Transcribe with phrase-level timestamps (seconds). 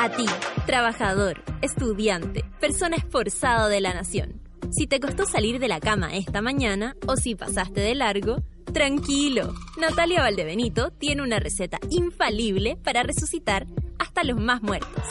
[0.00, 0.26] A ti,
[0.66, 4.40] trabajador, estudiante, persona esforzada de la nación.
[4.70, 8.42] Si te costó salir de la cama esta mañana o si pasaste de largo,
[8.72, 9.54] tranquilo.
[9.78, 13.66] Natalia Valdebenito tiene una receta infalible para resucitar
[13.98, 15.02] hasta los más muertos.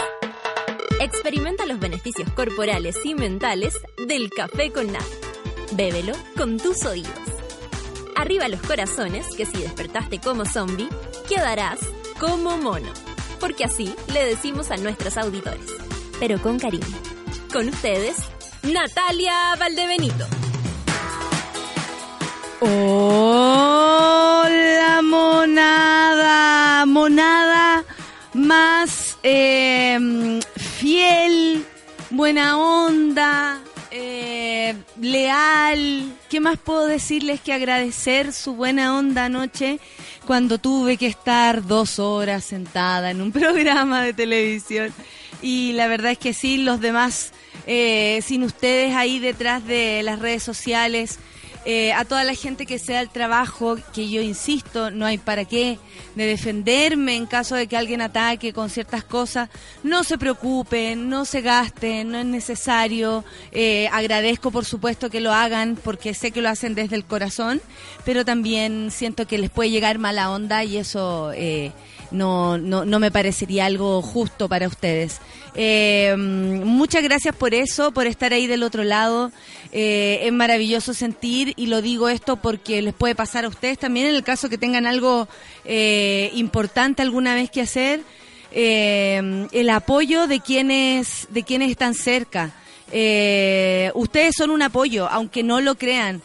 [1.00, 3.74] Experimenta los beneficios corporales y mentales
[4.08, 5.06] del café con nata.
[5.74, 7.37] Bébelo con tus oídos.
[8.18, 10.90] Arriba los corazones, que si despertaste como zombie,
[11.30, 11.78] quedarás
[12.20, 12.92] como mono.
[13.40, 15.68] Porque así le decimos a nuestros auditores,
[16.20, 16.98] pero con cariño.
[17.54, 18.18] Con ustedes,
[18.64, 20.26] Natalia Valdebenito.
[22.60, 23.30] Hola,
[25.04, 27.86] monada, monada
[28.34, 31.64] más eh, fiel,
[32.10, 33.62] buena onda,
[35.00, 36.14] leal.
[36.30, 39.80] ¿Qué más puedo decirles que agradecer su buena onda anoche
[40.26, 44.94] cuando tuve que estar dos horas sentada en un programa de televisión?
[45.42, 47.32] Y la verdad es que sí, los demás,
[47.68, 51.20] eh, sin ustedes ahí detrás de las redes sociales,
[51.70, 55.44] eh, a toda la gente que sea el trabajo, que yo insisto, no hay para
[55.44, 55.78] qué,
[56.16, 59.50] de defenderme en caso de que alguien ataque con ciertas cosas,
[59.84, 63.26] no se preocupen, no se gasten, no es necesario.
[63.52, 67.60] Eh, agradezco, por supuesto, que lo hagan, porque sé que lo hacen desde el corazón,
[68.06, 71.34] pero también siento que les puede llegar mala onda y eso...
[71.36, 71.74] Eh,
[72.12, 75.20] no, no, no me parecería algo justo para ustedes.
[75.60, 79.32] Eh, muchas gracias por eso, por estar ahí del otro lado.
[79.72, 84.06] Eh, es maravilloso sentir y lo digo esto porque les puede pasar a ustedes también
[84.06, 85.28] en el caso que tengan algo
[85.66, 88.02] eh, importante alguna vez que hacer.
[88.52, 92.52] el apoyo de quienes, de quienes están cerca.
[93.94, 96.22] ustedes son un apoyo, aunque no lo crean.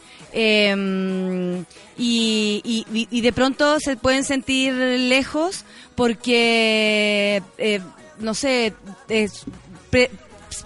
[1.97, 7.81] Y, y, de pronto se pueden sentir lejos porque, eh,
[8.19, 8.73] no sé,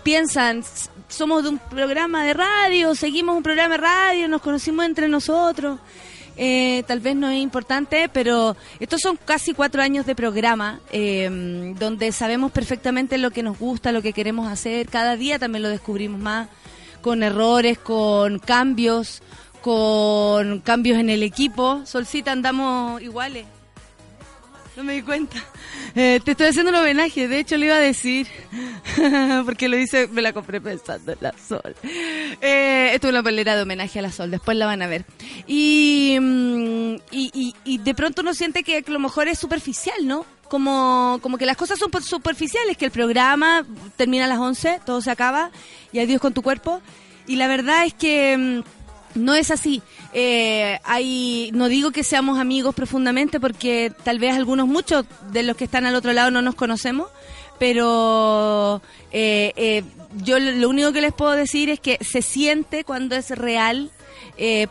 [0.03, 0.63] piensan,
[1.09, 5.79] somos de un programa de radio, seguimos un programa de radio, nos conocimos entre nosotros.
[6.39, 11.73] Eh, tal vez no es importante, pero estos son casi cuatro años de programa eh,
[11.79, 14.87] donde sabemos perfectamente lo que nos gusta, lo que queremos hacer.
[14.87, 16.47] Cada día también lo descubrimos más,
[17.01, 19.23] con errores, con cambios,
[19.67, 21.81] con cambios en el equipo.
[21.85, 23.45] Solcita, andamos iguales.
[24.77, 25.43] No me di cuenta.
[25.93, 28.27] Eh, te estoy haciendo un homenaje, de hecho le iba a decir,
[29.45, 31.75] porque lo hice, me la compré pensando en la Sol.
[31.83, 35.03] Eh, esto es una polera de homenaje a la Sol, después la van a ver.
[35.47, 40.25] Y, mm, y, y, de pronto uno siente que a lo mejor es superficial, ¿no?
[40.47, 43.65] Como, como que las cosas son superficiales, que el programa
[43.97, 45.51] termina a las 11, todo se acaba,
[45.91, 46.81] y adiós con tu cuerpo.
[47.25, 48.76] Y la verdad es que mm,
[49.17, 49.81] no es así.
[50.13, 55.55] Eh, hay, no digo que seamos amigos profundamente porque tal vez algunos, muchos de los
[55.57, 57.07] que están al otro lado no nos conocemos,
[57.59, 59.83] pero eh, eh,
[60.23, 63.91] yo lo único que les puedo decir es que se siente cuando es real.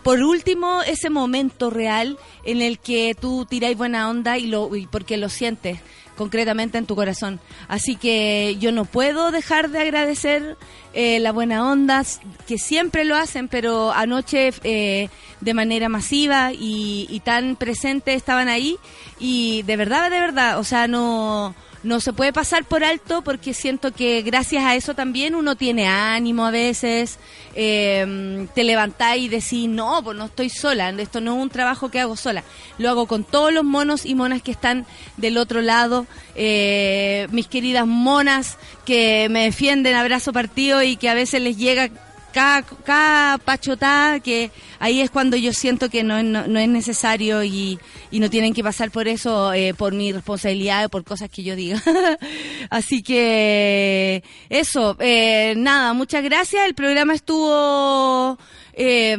[0.02, 4.86] por último, ese momento real en el que tú tiráis buena onda y, lo, y
[4.86, 5.80] porque lo sientes
[6.16, 7.40] concretamente en tu corazón.
[7.68, 10.56] Así que yo no puedo dejar de agradecer
[10.94, 12.02] eh, la buena onda,
[12.46, 15.08] que siempre lo hacen, pero anoche eh,
[15.40, 18.78] de manera masiva y, y tan presente estaban ahí
[19.18, 21.54] y de verdad, de verdad, o sea, no
[21.86, 25.86] no se puede pasar por alto porque siento que gracias a eso también uno tiene
[25.86, 27.18] ánimo a veces,
[27.54, 31.88] eh, te levantáis y decís, no, pues no estoy sola, esto no es un trabajo
[31.90, 32.42] que hago sola,
[32.78, 34.84] lo hago con todos los monos y monas que están
[35.16, 41.14] del otro lado, eh, mis queridas monas que me defienden abrazo partido y que a
[41.14, 41.90] veces les llega
[42.36, 47.78] cada, cada pachotada que ahí es cuando yo siento que no, no, es necesario y,
[48.10, 51.42] y, no tienen que pasar por eso, eh, por mi responsabilidad o por cosas que
[51.42, 51.82] yo diga.
[52.68, 56.66] Así que eso, eh, nada, muchas gracias.
[56.66, 58.38] El programa estuvo,
[58.74, 59.16] eh,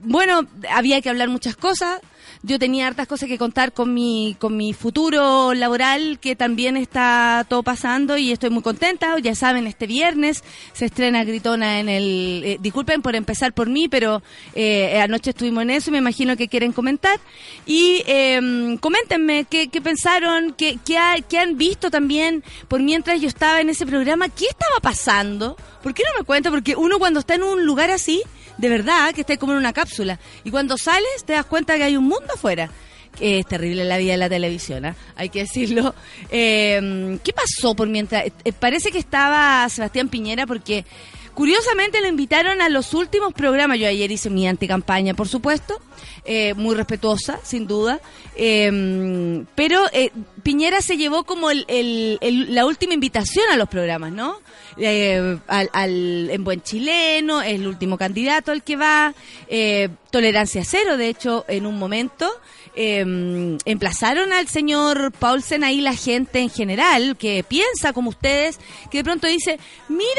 [0.00, 2.02] bueno, había que hablar muchas cosas
[2.44, 7.46] yo tenía hartas cosas que contar con mi, con mi futuro laboral, que también está
[7.48, 9.18] todo pasando y estoy muy contenta.
[9.18, 10.44] Ya saben, este viernes
[10.74, 12.42] se estrena Gritona en el...
[12.44, 14.22] Eh, disculpen por empezar por mí, pero
[14.54, 17.18] eh, anoche estuvimos en eso, me imagino que quieren comentar.
[17.64, 20.98] Y eh, coméntenme qué, pensaron, qué, qué,
[21.28, 25.56] qué han visto también por mientras yo estaba en ese programa, qué estaba pasando.
[25.82, 26.50] ¿Por qué no me cuenta?
[26.50, 28.22] Porque uno cuando está en un lugar así
[28.58, 30.18] de verdad que estás como en una cápsula.
[30.44, 32.70] Y cuando sales te das cuenta que hay un mundo afuera.
[33.20, 34.96] es terrible la vida de la televisión, ¿ah?
[35.16, 35.94] hay que decirlo.
[36.30, 38.24] Eh, ¿Qué pasó por mientras?
[38.44, 40.84] Eh, parece que estaba Sebastián Piñera porque
[41.34, 43.78] Curiosamente lo invitaron a los últimos programas.
[43.78, 45.80] Yo ayer hice mi anticampaña, por supuesto,
[46.24, 48.00] eh, muy respetuosa, sin duda.
[48.36, 50.10] Em, pero eh,
[50.42, 54.40] Piñera se llevó como la última invitación a los programas, ¿no?
[54.76, 59.14] Eh, al, en buen chileno, el último candidato al que va.
[60.10, 62.30] tolerancia cero, de hecho, en un momento.
[62.76, 68.58] Eh, emplazaron al señor Paulsen ahí la gente en general que piensa como ustedes,
[68.90, 70.10] que de pronto dice, mira,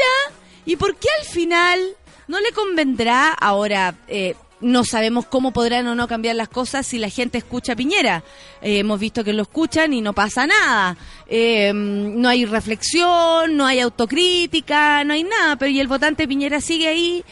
[0.66, 1.80] ¿y por qué al final
[2.28, 3.94] no le convendrá ahora?
[4.08, 7.76] Eh, no sabemos cómo podrán o no cambiar las cosas si la gente escucha a
[7.76, 8.24] Piñera.
[8.62, 10.96] Eh, hemos visto que lo escuchan y no pasa nada.
[11.28, 15.56] Eh, no hay reflexión, no hay autocrítica, no hay nada.
[15.56, 17.24] Pero y el votante Piñera sigue ahí,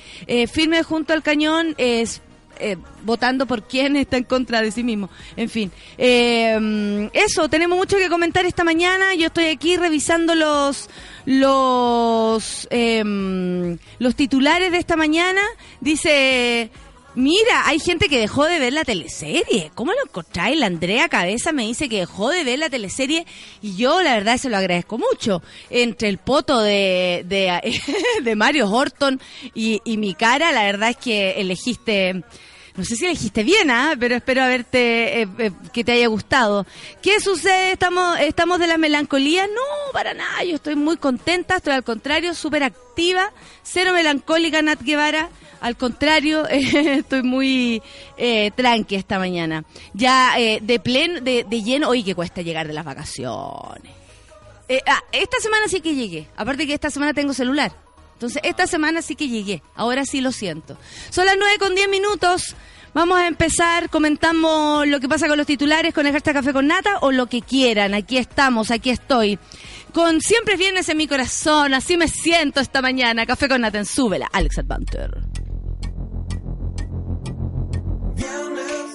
[0.49, 2.23] firme junto al cañón, es
[2.61, 5.11] eh, votando por quién está en contra de sí mismo.
[5.37, 9.15] En fin, eh, eso, tenemos mucho que comentar esta mañana.
[9.15, 10.89] Yo estoy aquí revisando los
[11.27, 15.41] los em, los titulares de esta mañana.
[15.81, 16.71] Dice,
[17.15, 19.71] mira, hay gente que dejó de ver la teleserie.
[19.75, 20.59] ¿Cómo lo encontráis?
[20.59, 23.27] La Andrea Cabeza me dice que dejó de ver la teleserie
[23.63, 25.43] y yo la verdad se lo agradezco mucho.
[25.71, 29.21] Entre el poto de, de, Mario Horton
[29.55, 32.25] y, y mi cara, la verdad es que elegiste
[32.77, 33.95] no sé si elegiste bien, ¿ah?
[33.99, 36.67] pero espero haberte, eh, eh, que te haya gustado.
[37.03, 37.73] ¿Qué sucede?
[37.73, 39.47] ¿Estamos, ¿Estamos de la melancolía?
[39.47, 43.33] No, para nada, yo estoy muy contenta, estoy al contrario, súper activa,
[43.63, 45.31] cero melancólica, Nat Guevara.
[45.61, 47.81] Al contrario, estoy muy
[48.17, 49.65] eh, tranqui esta mañana.
[49.93, 53.93] Ya eh, de pleno, de, de lleno, oye, que cuesta llegar de las vacaciones.
[54.87, 56.27] Ah, esta semana sí que llegué.
[56.37, 57.84] Aparte que esta semana tengo celular.
[58.15, 59.63] Entonces, esta semana sí que llegué.
[59.75, 60.79] Ahora sí lo siento.
[61.11, 62.57] Son las 9 con 10 minutos.
[62.95, 66.99] Vamos a empezar, comentamos lo que pasa con los titulares, con el Café con Nata
[67.01, 67.93] o lo que quieran.
[67.93, 69.37] Aquí estamos, aquí estoy.
[69.93, 73.27] Con Siempre Vienes en mi corazón, así me siento esta mañana.
[73.27, 75.11] Café con Nata en Súbela, Alex Advanter.
[78.15, 78.93] Viernes,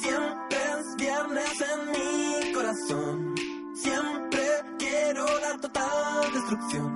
[0.00, 3.34] siempre es viernes en mi corazón.
[3.74, 4.42] Siempre
[4.78, 6.95] quiero la total destrucción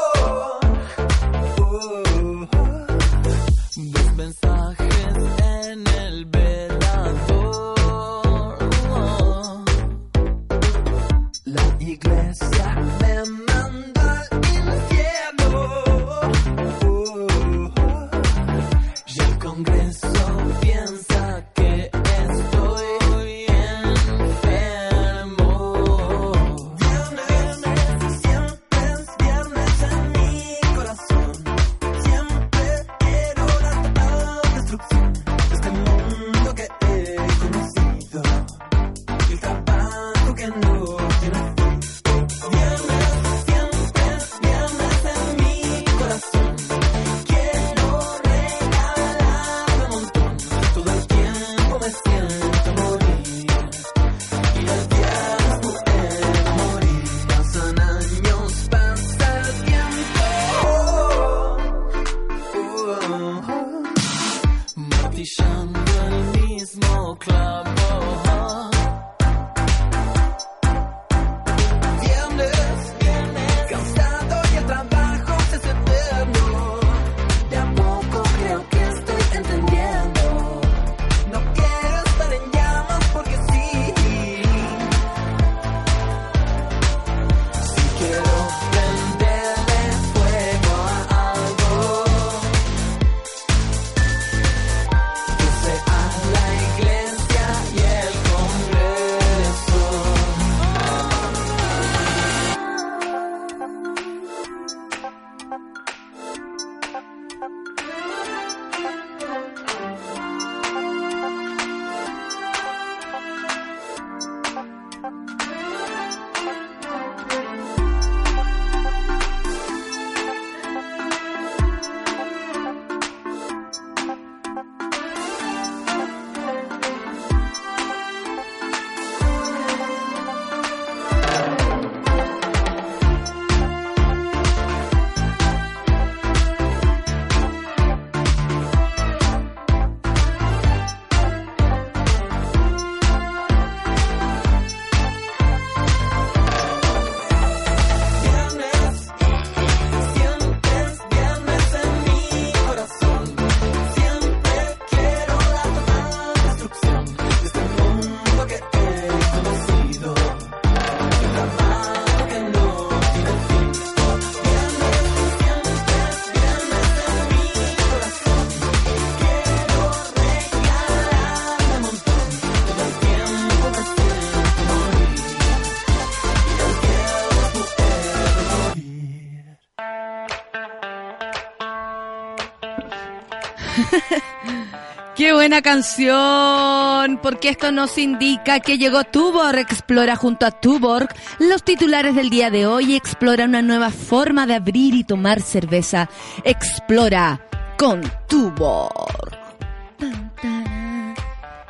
[185.33, 191.07] Buena canción, porque esto nos indica que llegó Tuborg Explora junto a Tuborg.
[191.39, 196.09] Los titulares del día de hoy exploran una nueva forma de abrir y tomar cerveza.
[196.43, 197.47] Explora
[197.77, 199.31] con Tuborg.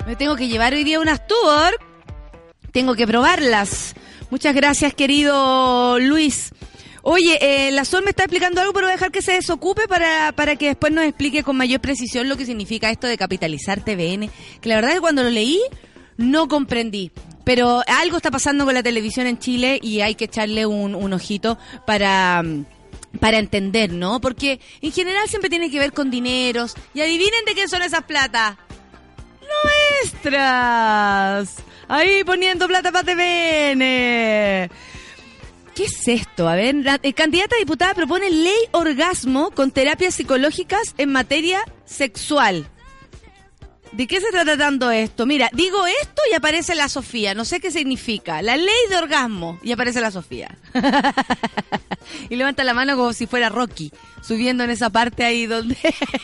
[0.05, 1.77] Me tengo que llevar hoy día unas Tuborg.
[2.71, 3.95] Tengo que probarlas.
[4.31, 6.51] Muchas gracias, querido Luis.
[7.03, 9.87] Oye, eh, la Sol me está explicando algo, pero voy a dejar que se desocupe
[9.87, 13.83] para, para que después nos explique con mayor precisión lo que significa esto de capitalizar
[13.83, 14.29] TVN.
[14.61, 15.59] Que la verdad es que cuando lo leí
[16.17, 17.11] no comprendí.
[17.43, 21.13] Pero algo está pasando con la televisión en Chile y hay que echarle un, un
[21.13, 22.43] ojito para,
[23.19, 24.21] para entender, ¿no?
[24.21, 26.75] Porque en general siempre tiene que ver con dineros.
[26.93, 28.57] Y adivinen de qué son esas plata.
[30.13, 31.55] Nuestras.
[31.87, 34.71] Ahí poniendo plata para TVN.
[35.75, 36.49] ¿Qué es esto?
[36.49, 41.63] A ver, la eh, candidata a diputada propone ley orgasmo con terapias psicológicas en materia
[41.85, 42.67] sexual.
[43.93, 45.25] ¿De qué se está tratando esto?
[45.25, 47.33] Mira, digo esto y aparece la Sofía.
[47.33, 48.41] No sé qué significa.
[48.41, 50.57] La ley de orgasmo y aparece la Sofía.
[52.29, 55.77] y levanta la mano como si fuera Rocky, subiendo en esa parte ahí donde,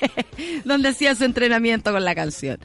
[0.65, 2.57] donde hacía su entrenamiento con la canción.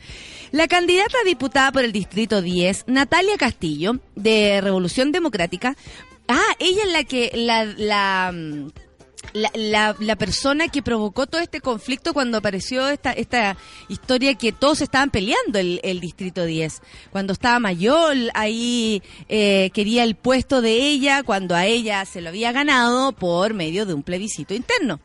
[0.53, 5.77] La candidata a diputada por el Distrito 10, Natalia Castillo, de Revolución Democrática,
[6.29, 8.69] Ah, ella es la que, la, la, mm,
[9.35, 13.57] la, la- la persona que provocó todo este conflicto cuando apareció esta, esta
[13.89, 16.81] historia que todos estaban peleando el, el Distrito 10.
[17.11, 22.29] Cuando estaba Mayol, ahí eh, quería el puesto de ella, cuando a ella se lo
[22.31, 25.01] había ganado por medio de un plebiscito interno.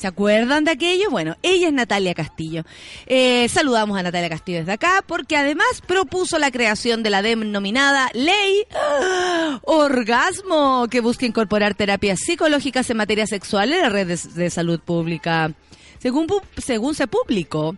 [0.00, 1.10] ¿Se acuerdan de aquello?
[1.10, 2.64] Bueno, ella es Natalia Castillo.
[3.04, 8.08] Eh, saludamos a Natalia Castillo desde acá porque además propuso la creación de la denominada
[8.14, 9.60] Ley ¡Ah!
[9.62, 15.52] Orgasmo, que busca incorporar terapias psicológicas en materia sexual en la red de, salud pública.
[15.98, 17.76] Según, según se publicó,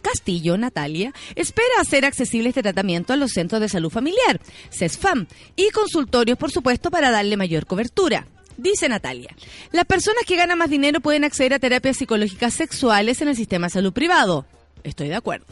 [0.00, 4.40] Castillo, Natalia, espera hacer accesible este tratamiento a los centros de salud familiar,
[4.70, 8.26] CESFAM, y consultorios, por supuesto, para darle mayor cobertura.
[8.56, 9.34] Dice Natalia,
[9.70, 13.66] las personas que ganan más dinero pueden acceder a terapias psicológicas sexuales en el sistema
[13.66, 14.46] de salud privado.
[14.82, 15.46] Estoy de acuerdo.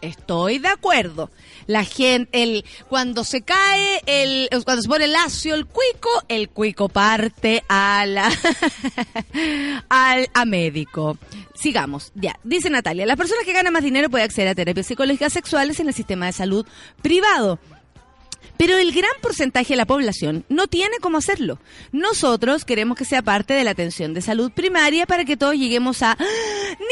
[0.00, 1.30] Estoy de acuerdo.
[1.66, 6.88] La gente, el, cuando se cae, el, cuando se pone lacio el cuico, el cuico
[6.88, 8.30] parte a la,
[9.88, 11.18] al, a médico.
[11.54, 12.38] Sigamos, ya.
[12.44, 15.88] Dice Natalia, las personas que ganan más dinero pueden acceder a terapias psicológicas sexuales en
[15.88, 16.64] el sistema de salud
[17.02, 17.58] privado.
[18.58, 21.58] Pero el gran porcentaje de la población no tiene cómo hacerlo.
[21.92, 26.02] Nosotros queremos que sea parte de la atención de salud primaria para que todos lleguemos
[26.02, 26.18] a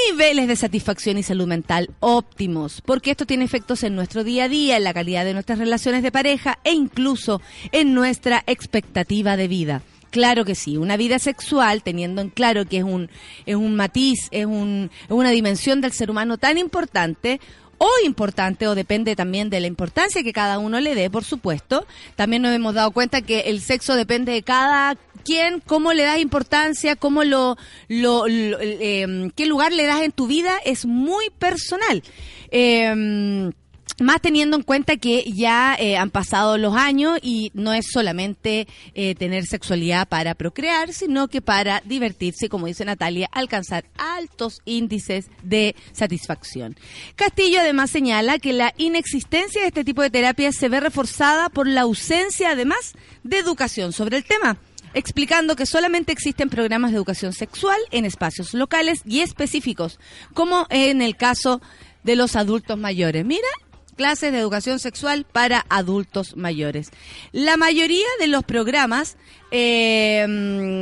[0.09, 4.49] niveles de satisfacción y salud mental óptimos, porque esto tiene efectos en nuestro día a
[4.49, 7.43] día, en la calidad de nuestras relaciones de pareja e incluso
[7.73, 9.83] en nuestra expectativa de vida.
[10.11, 13.11] Claro que sí, una vida sexual, teniendo en claro que es un,
[13.45, 17.41] es un matiz, es, un, es una dimensión del ser humano tan importante,
[17.79, 21.87] o importante, o depende también de la importancia que cada uno le dé, por supuesto.
[22.15, 26.19] También nos hemos dado cuenta que el sexo depende de cada quien, cómo le das
[26.19, 27.57] importancia, cómo lo,
[27.89, 32.03] lo, eh, qué lugar le das en tu vida, es muy personal.
[32.51, 33.53] Eh,
[33.99, 38.69] más teniendo en cuenta que ya eh, han pasado los años y no es solamente
[38.95, 45.31] eh, tener sexualidad para procrear, sino que para divertirse, como dice Natalia, alcanzar altos índices
[45.43, 46.77] de satisfacción.
[47.15, 51.67] Castillo además señala que la inexistencia de este tipo de terapias se ve reforzada por
[51.67, 54.59] la ausencia además de educación sobre el tema
[54.95, 60.01] explicando que solamente existen programas de educación sexual en espacios locales y específicos,
[60.33, 61.61] como en el caso
[62.03, 63.27] de los adultos mayores.
[63.27, 63.49] Mira,
[63.97, 66.91] clases de educación sexual para adultos mayores.
[67.33, 69.17] La mayoría de los programas
[69.51, 70.25] eh,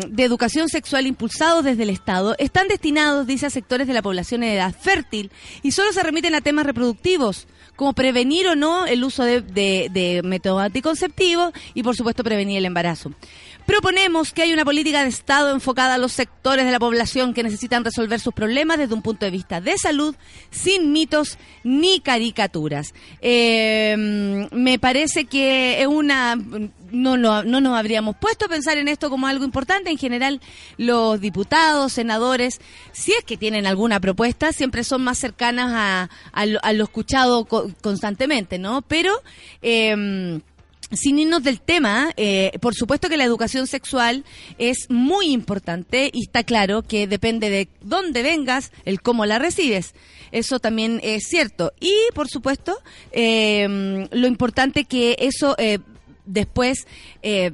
[0.08, 4.42] de educación sexual impulsados desde el Estado están destinados, dice, a sectores de la población
[4.42, 5.30] en edad fértil
[5.62, 9.88] y solo se remiten a temas reproductivos, como prevenir o no el uso de, de,
[9.92, 13.12] de métodos anticonceptivos y, por supuesto, prevenir el embarazo.
[13.66, 17.42] Proponemos que haya una política de Estado enfocada a los sectores de la población que
[17.42, 20.14] necesitan resolver sus problemas desde un punto de vista de salud,
[20.50, 22.92] sin mitos ni caricaturas.
[23.22, 26.36] Eh, me parece que es una...
[26.92, 29.90] No, lo- no nos habríamos puesto a pensar en esto como algo importante.
[29.90, 30.40] En general,
[30.76, 32.60] los diputados, senadores,
[32.92, 38.58] si es que tienen alguna propuesta, siempre son más cercanas a, lo, escuchado co- constantemente,
[38.58, 38.82] ¿no?
[38.82, 39.12] Pero...
[39.62, 40.40] Eh,
[40.96, 44.24] sin irnos del tema, eh, por supuesto que la educación sexual
[44.58, 49.94] es muy importante y está claro que depende de dónde vengas, el cómo la recibes.
[50.32, 51.72] Eso también es cierto.
[51.80, 52.76] Y, por supuesto,
[53.12, 55.78] eh, lo importante que eso eh,
[56.24, 56.86] después...
[57.22, 57.52] eh,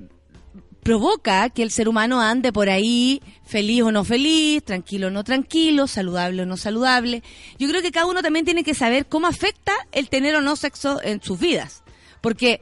[0.82, 5.25] provoca que el ser humano ande por ahí feliz o no feliz, tranquilo o no
[5.25, 7.23] tranquilo, saludable o no saludable.
[7.59, 10.56] Yo creo que cada uno también tiene que saber cómo afecta el tener o no
[10.56, 11.82] sexo en sus vidas.
[12.20, 12.61] Porque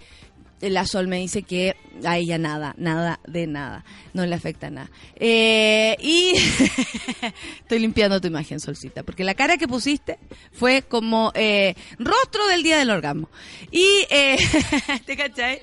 [0.61, 4.91] la Sol me dice que a ella nada, nada de nada, no le afecta nada.
[5.17, 6.35] Eh, y
[7.61, 10.19] estoy limpiando tu imagen, Solcita, porque la cara que pusiste
[10.53, 13.29] fue como eh, rostro del día del orgasmo.
[13.71, 14.37] Y, eh,
[15.07, 15.61] ¿te cachai?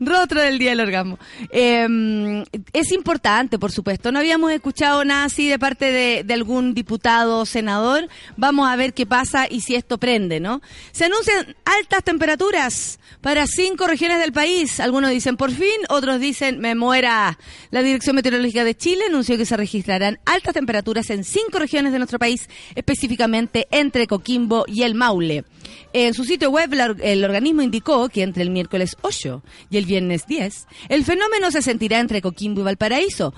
[0.00, 1.18] Rostro del día del orgasmo.
[1.50, 4.12] Eh, es importante, por supuesto.
[4.12, 8.08] No habíamos escuchado nada así de parte de algún diputado o senador.
[8.36, 10.60] Vamos a ver qué pasa y si esto prende, ¿no?
[10.92, 14.80] Se anuncian altas temperaturas para cinco regiones del país.
[14.80, 17.38] Algunos dicen por fin, otros dicen me muera.
[17.70, 21.98] La Dirección Meteorológica de Chile anunció que se registrarán altas temperaturas en cinco regiones de
[21.98, 25.44] nuestro país, específicamente entre Coquimbo y el Maule.
[25.92, 26.70] En su sitio web,
[27.02, 31.62] el organismo indicó que entre el miércoles 8 y el viernes 10, el fenómeno se
[31.62, 33.32] sentirá entre Coquimbo y Valparaíso.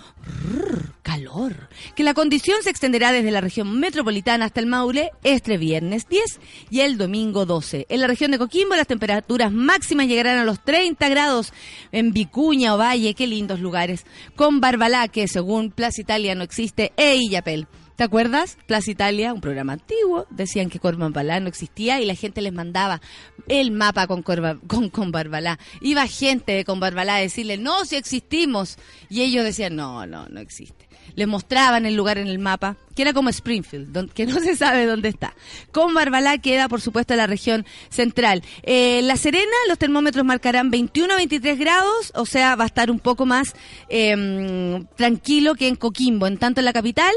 [1.02, 1.68] Calor.
[1.94, 6.22] Que la condición se extenderá desde la región metropolitana hasta el Maule este viernes 10
[6.70, 7.86] y el domingo 12.
[7.88, 11.52] En la región de Coquimbo las temperaturas máximas llegarán a los 30 grados
[11.92, 14.04] en Vicuña, Ovalle, qué lindos lugares.
[14.36, 17.66] Con Barbalá, que según Plaza Italia no existe, e Illapel.
[17.98, 18.56] ¿Te acuerdas?
[18.66, 23.00] Plaza Italia, un programa antiguo, decían que Corbalá no existía y la gente les mandaba
[23.48, 25.58] el mapa con, Corba- con, con Barbalá.
[25.80, 28.78] Iba gente de con Barbalá a decirle, no, si existimos.
[29.10, 30.87] Y ellos decían, no, no, no existe.
[31.18, 34.54] Les mostraban el lugar en el mapa, que era como Springfield, don- que no se
[34.54, 35.34] sabe dónde está.
[35.72, 38.42] Con Barbalá queda, por supuesto, la región central.
[38.62, 42.88] Eh, la Serena, los termómetros marcarán 21 a 23 grados, o sea, va a estar
[42.90, 43.54] un poco más
[43.88, 46.26] eh, tranquilo que en Coquimbo.
[46.26, 47.12] En tanto, en la capital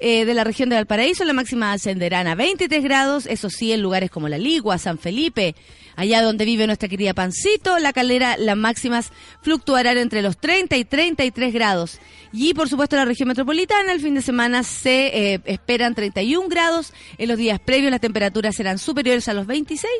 [0.00, 3.82] eh, de la región de Valparaíso, la máxima ascenderán a 23 grados, eso sí, en
[3.82, 5.54] lugares como La Ligua, San Felipe,
[5.96, 9.10] allá donde vive nuestra querida Pancito, la calera, las máximas
[9.42, 11.98] fluctuarán entre los 30 y 33 grados.
[12.32, 16.92] Y por supuesto, la región metropolitana, el fin de semana se eh, esperan 31 grados.
[17.16, 19.90] En los días previos, las temperaturas serán superiores a los 26.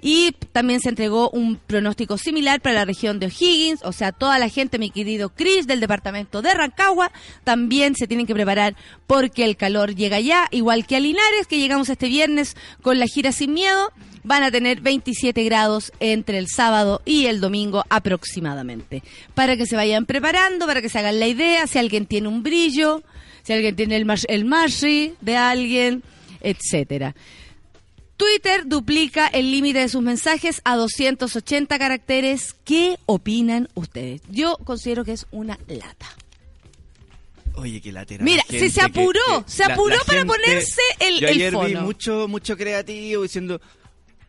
[0.00, 4.38] Y también se entregó un pronóstico similar para la región de O'Higgins, o sea, toda
[4.38, 7.10] la gente, mi querido Chris, del departamento de Rancagua,
[7.44, 8.76] también se tienen que preparar
[9.06, 13.06] porque el calor llega ya, igual que a Linares, que llegamos este viernes con la
[13.06, 13.92] gira sin miedo
[14.24, 19.02] van a tener 27 grados entre el sábado y el domingo aproximadamente.
[19.34, 22.42] Para que se vayan preparando, para que se hagan la idea, si alguien tiene un
[22.42, 23.02] brillo,
[23.42, 26.02] si alguien tiene el, el marri de alguien,
[26.40, 27.14] etcétera.
[28.16, 32.54] Twitter duplica el límite de sus mensajes a 280 caracteres.
[32.64, 34.20] ¿Qué opinan ustedes?
[34.30, 36.06] Yo considero que es una lata.
[37.54, 38.24] Oye, qué latera.
[38.24, 41.54] Mira, la si se que- apuró, que- se apuró para ponerse el- Yo el ayer
[41.66, 43.60] vi mucho, mucho creativo diciendo,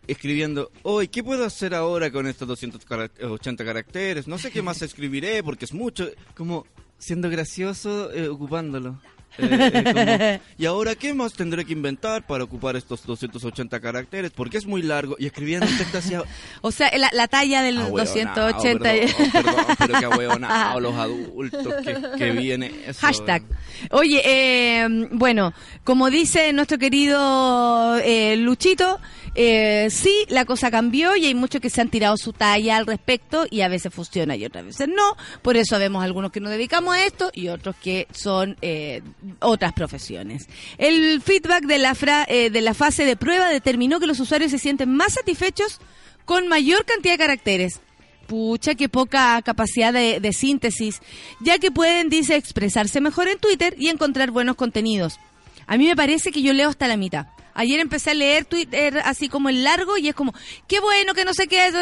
[0.07, 4.27] escribiendo, hoy, ¿qué puedo hacer ahora con estos 280 caracteres?
[4.27, 6.09] No sé qué más escribiré porque es mucho.
[6.35, 6.65] Como
[6.97, 8.99] siendo gracioso, eh, ocupándolo.
[9.37, 14.31] Eh, como, y ahora, ¿qué más tendré que inventar para ocupar estos 280 caracteres?
[14.31, 15.15] Porque es muy largo.
[15.19, 16.23] Y escribiendo un texto hacia...
[16.61, 18.83] O sea, la, la talla del Ahueonao, 280.
[18.83, 22.99] Perdón, perdón, pero que ahueonao, los adultos que, que viene eso.
[23.01, 23.43] Hashtag.
[23.91, 28.99] Oye, eh, bueno, como dice nuestro querido eh, Luchito,
[29.35, 32.85] eh, sí, la cosa cambió y hay muchos que se han tirado su talla al
[32.85, 35.15] respecto y a veces funciona y otras veces no.
[35.41, 39.01] Por eso vemos algunos que nos dedicamos a esto y otros que son eh,
[39.39, 40.47] otras profesiones.
[40.77, 44.51] El feedback de la, fra- eh, de la fase de prueba determinó que los usuarios
[44.51, 45.79] se sienten más satisfechos
[46.25, 47.79] con mayor cantidad de caracteres.
[48.27, 51.01] Pucha, qué poca capacidad de, síntesis,
[51.41, 55.19] ya que pueden, dice, expresarse mejor en Twitter y encontrar buenos contenidos.
[55.67, 57.27] A mí me parece que yo leo hasta la mitad.
[57.53, 60.33] Ayer empecé a leer Twitter así como en largo y es como,
[60.67, 61.73] qué bueno que no sé qué es.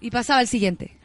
[0.00, 0.96] Y pasaba al siguiente.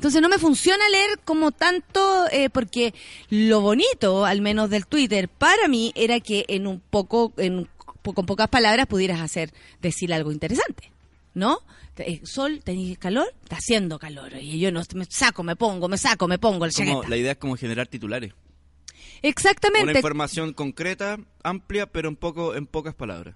[0.00, 2.94] Entonces no me funciona leer como tanto, eh, porque
[3.28, 7.68] lo bonito, al menos del Twitter, para mí era que en un poco, en
[8.02, 10.90] con pocas palabras pudieras hacer, decir algo interesante,
[11.34, 11.58] ¿no?
[11.98, 13.26] Eh, Sol, ¿tenéis calor?
[13.42, 14.32] Está haciendo calor.
[14.40, 17.32] Y yo no, me saco, me pongo, me saco, me pongo el Como, la idea
[17.32, 18.32] es como generar titulares.
[18.32, 19.98] Una Exactamente.
[19.98, 23.34] información concreta, amplia, pero en poco, en pocas palabras.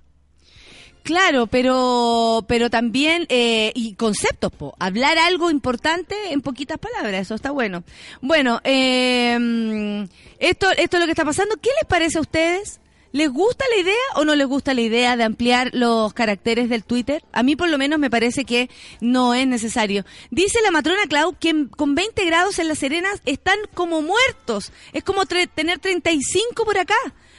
[1.05, 4.75] Claro, pero pero también eh, y conceptos, po.
[4.79, 7.85] hablar algo importante en poquitas palabras, eso está bueno.
[8.23, 11.57] Bueno, eh, esto esto es lo que está pasando.
[11.61, 12.81] ¿Qué les parece a ustedes?
[13.13, 16.85] ¿Les gusta la idea o no les gusta la idea de ampliar los caracteres del
[16.85, 17.23] Twitter?
[17.33, 18.71] A mí por lo menos me parece que
[19.03, 20.07] no es necesario.
[20.31, 24.73] Dice la matrona Clau que con 20 grados en La Serena están como muertos.
[24.95, 26.97] Es como tener 35 por acá.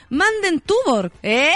[0.09, 1.11] Manden Tubor.
[1.23, 1.51] ¡Eh!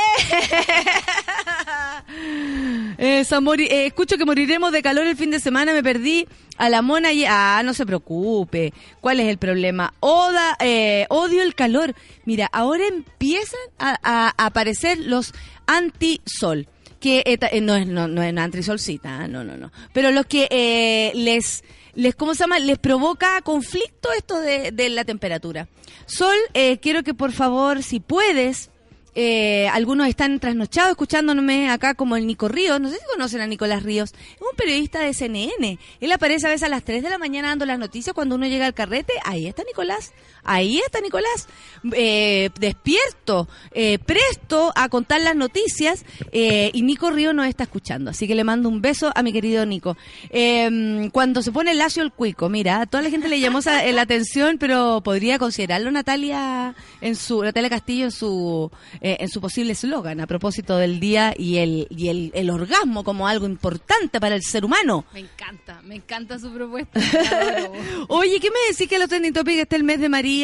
[3.01, 6.81] Eh, eh, escucho que moriremos de calor el fin de semana, me perdí a la
[6.81, 7.23] mona y...
[7.25, 8.73] Ah, no se preocupe.
[8.99, 9.93] ¿Cuál es el problema?
[10.01, 11.95] Oda, eh, odio el calor.
[12.25, 15.33] Mira, ahora empiezan a, aparecer los
[15.65, 16.67] anti-sol.
[16.99, 19.71] Que eh, no es no, no es antisolcita, ah, no, no, no.
[19.93, 21.63] Pero los que eh, les
[21.99, 25.67] les cómo se llama les provoca conflicto esto de, de la temperatura.
[26.05, 28.69] Sol, eh, quiero que por favor, si puedes,
[29.15, 32.79] eh, algunos están trasnochados escuchándome acá como el Nico Ríos.
[32.79, 34.13] No sé si conocen a Nicolás Ríos.
[34.13, 35.77] Es un periodista de CNN.
[35.99, 38.47] Él aparece a veces a las 3 de la mañana dando las noticias cuando uno
[38.47, 39.13] llega al carrete.
[39.25, 40.13] Ahí está Nicolás.
[40.51, 41.47] Ahí está Nicolás.
[41.93, 46.03] Eh, despierto, eh, presto a contar las noticias.
[46.31, 48.09] eh, y Nico Ríos nos está escuchando.
[48.09, 49.95] Así que le mando un beso a mi querido Nico.
[50.31, 54.01] Eh, cuando se pone lacio el cuico, mira, a toda la gente le llamó la
[54.01, 60.19] atención, pero podría considerarlo Natalia en su Natalia Castillo en su en su posible eslogan
[60.19, 64.41] a propósito del día y el y el, el orgasmo como algo importante para el
[64.41, 65.05] ser humano.
[65.13, 66.99] Me encanta, me eanta su propuesta.
[68.07, 70.38] Oye, ¿qué me decís que los trending topics está el mes de María?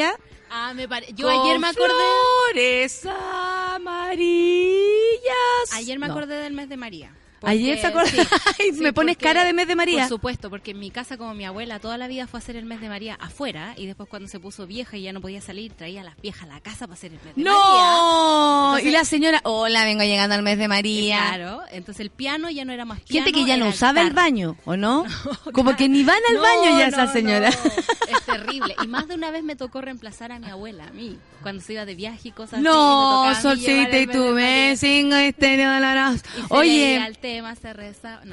[0.49, 1.07] Ah, me pare...
[1.13, 2.03] Yo ayer me Con acordé...
[2.53, 3.05] Flores
[3.75, 4.43] amarillas.
[5.73, 6.13] Ayer me No.
[6.13, 7.13] acordé del mes de María.
[7.45, 8.07] Ayer se acordó.
[8.81, 9.99] Me pones porque- cara de mes de María.
[10.01, 12.55] Por supuesto, porque en mi casa, como mi abuela, toda la vida fue a hacer
[12.55, 13.73] el mes de María afuera.
[13.77, 16.43] Y después, cuando se puso vieja y ya no podía salir, traía a las viejas
[16.43, 17.51] a la casa para hacer el mes de María.
[17.51, 21.17] No, Entonces- y la señora, hola, vengo llegando al mes de María.
[21.29, 23.25] Claro, entonces el piano ya no era más piano.
[23.25, 25.05] Gente que ya no usaba el baño, ¿o no?
[25.53, 27.49] Como que ni van al No, baño ya no, esa señora.
[27.49, 27.71] no.
[28.17, 28.75] Es terrible.
[28.83, 31.73] Y más de una vez me tocó reemplazar a mi abuela, a mí, cuando se
[31.73, 33.41] iba de viaje y cosas No, así.
[33.41, 35.55] llevar solcita y tú me singo este
[36.49, 36.99] Oye,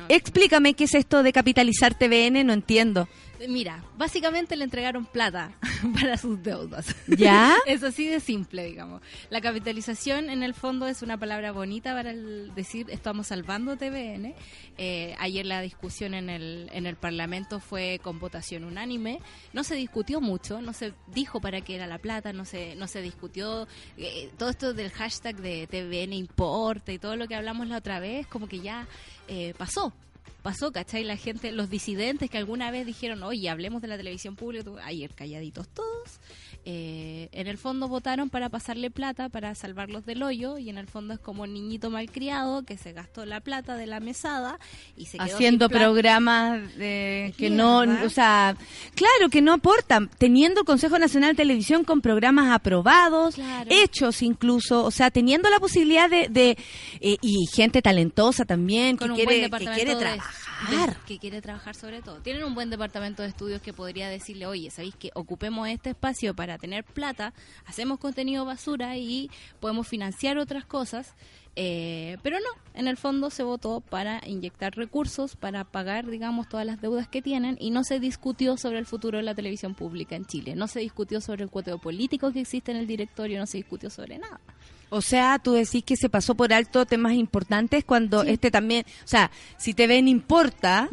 [0.09, 3.09] explícame qué es esto de capitalizar TVN, no entiendo.
[3.49, 5.53] Mira, básicamente le entregaron plata
[6.01, 6.95] para sus deudas.
[7.07, 7.57] ¿Ya?
[7.67, 9.03] Es así de simple, digamos.
[9.31, 14.35] La capitalización, en el fondo, es una palabra bonita para el decir estamos salvando TVN.
[14.79, 19.21] Eh, ayer la discusión en el, en el Parlamento fue con votación unánime.
[19.53, 22.87] No se discutió mucho, no se dijo para qué era la plata, no se, no
[22.87, 27.69] se discutió eh, todo esto del hashtag de TVN importa y todo lo que hablamos
[27.69, 28.87] la otra vez, como que ya
[29.29, 29.93] eh, pasó
[30.43, 31.05] pasó, ¿cachai?
[31.05, 35.15] La gente, los disidentes que alguna vez dijeron, oye, hablemos de la televisión pública, ayer
[35.15, 36.21] calladitos todos,
[36.65, 40.87] eh, en el fondo votaron para pasarle plata, para salvarlos del hoyo, y en el
[40.87, 44.59] fondo es como un niñito malcriado que se gastó la plata de la mesada
[44.97, 48.57] y se quedó Haciendo sin programas de, que no, o sea,
[48.95, 53.69] claro, que no aportan, teniendo el Consejo Nacional de Televisión con programas aprobados, Claro.
[53.71, 56.57] hechos incluso, o sea, teniendo la posibilidad de, de
[57.01, 60.21] eh, y gente talentosa también, con que quiere, que quiere de-
[60.67, 60.97] trabajar.
[61.07, 62.21] que quiere trabajar sobre todo.
[62.21, 66.35] Tienen un buen departamento de estudios que podría decirle, oye, ¿sabéis que ocupemos este espacio
[66.35, 67.33] para tener plata?
[67.67, 71.15] Hacemos contenido basura y podemos financiar otras cosas.
[71.55, 76.65] Eh, pero no, en el fondo se votó para inyectar recursos, para pagar, digamos, todas
[76.65, 80.17] las deudas que tienen y no se discutió sobre el futuro de la televisión pública
[80.17, 80.55] en Chile.
[80.57, 83.91] No se discutió sobre el cuoteo político que existe en el directorio, no se discutió
[83.91, 84.41] sobre nada.
[84.95, 89.09] O sea, tú decís que se pasó por alto temas importantes cuando este también, o
[89.09, 90.91] sea, si te ven importa,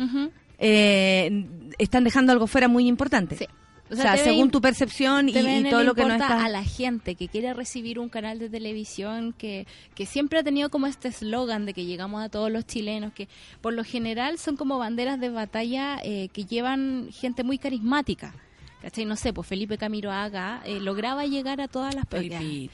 [0.58, 1.46] eh,
[1.78, 3.36] están dejando algo fuera muy importante.
[3.36, 3.46] Sí.
[3.92, 5.34] O sea, según tu percepción y,
[5.70, 6.46] todo lo que no está.
[6.46, 10.70] a la gente que quiere recibir un canal de televisión que, que siempre ha tenido
[10.70, 13.28] como este eslogan de que llegamos a todos los chilenos, que
[13.60, 18.34] por lo general son como banderas de batalla eh, que llevan gente muy carismática.
[18.82, 19.04] ¿Cachai?
[19.04, 22.70] No sé, pues Felipe Camilo Haga eh, lograba llegar a todas las personas.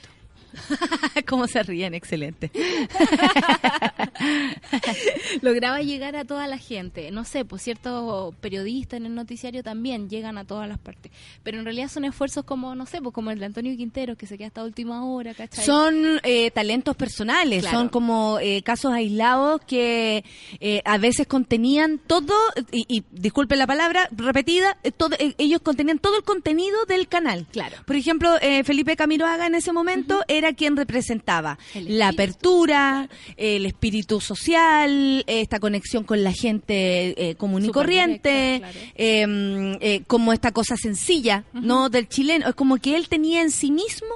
[1.28, 1.94] ¿Cómo se ríen?
[1.94, 2.52] Excelente.
[5.42, 7.12] lograba llegar a toda la gente.
[7.12, 11.12] No sé, pues ciertos periodistas en el noticiario también llegan a todas las partes.
[11.44, 14.28] Pero en realidad son esfuerzos como, no sé, pues como el de Antonio Quinteros, que
[14.28, 15.66] se queda hasta última hora, ¿cachai?
[15.66, 17.78] Son eh, talentos personales, Claro.
[17.80, 20.24] son como eh, casos aislados que
[20.60, 22.34] eh, a veces contenían todo,
[22.72, 27.08] y, y disculpen la palabra repetida, eh, todo, eh, ellos contenían todo el contenido del
[27.08, 27.46] canal.
[27.52, 27.78] Claro.
[27.86, 33.10] Por ejemplo, eh, Felipe Camiroaga en ese momento era quien representaba El la espíritu apertura,
[33.38, 38.80] el espíritu social, esta conexión con la gente eh, común y corriente, claro.
[38.96, 41.90] eh, como esta cosa sencilla, ¿no?
[41.90, 42.48] Del chileno.
[42.50, 44.16] Es como que él tenía en sí mismo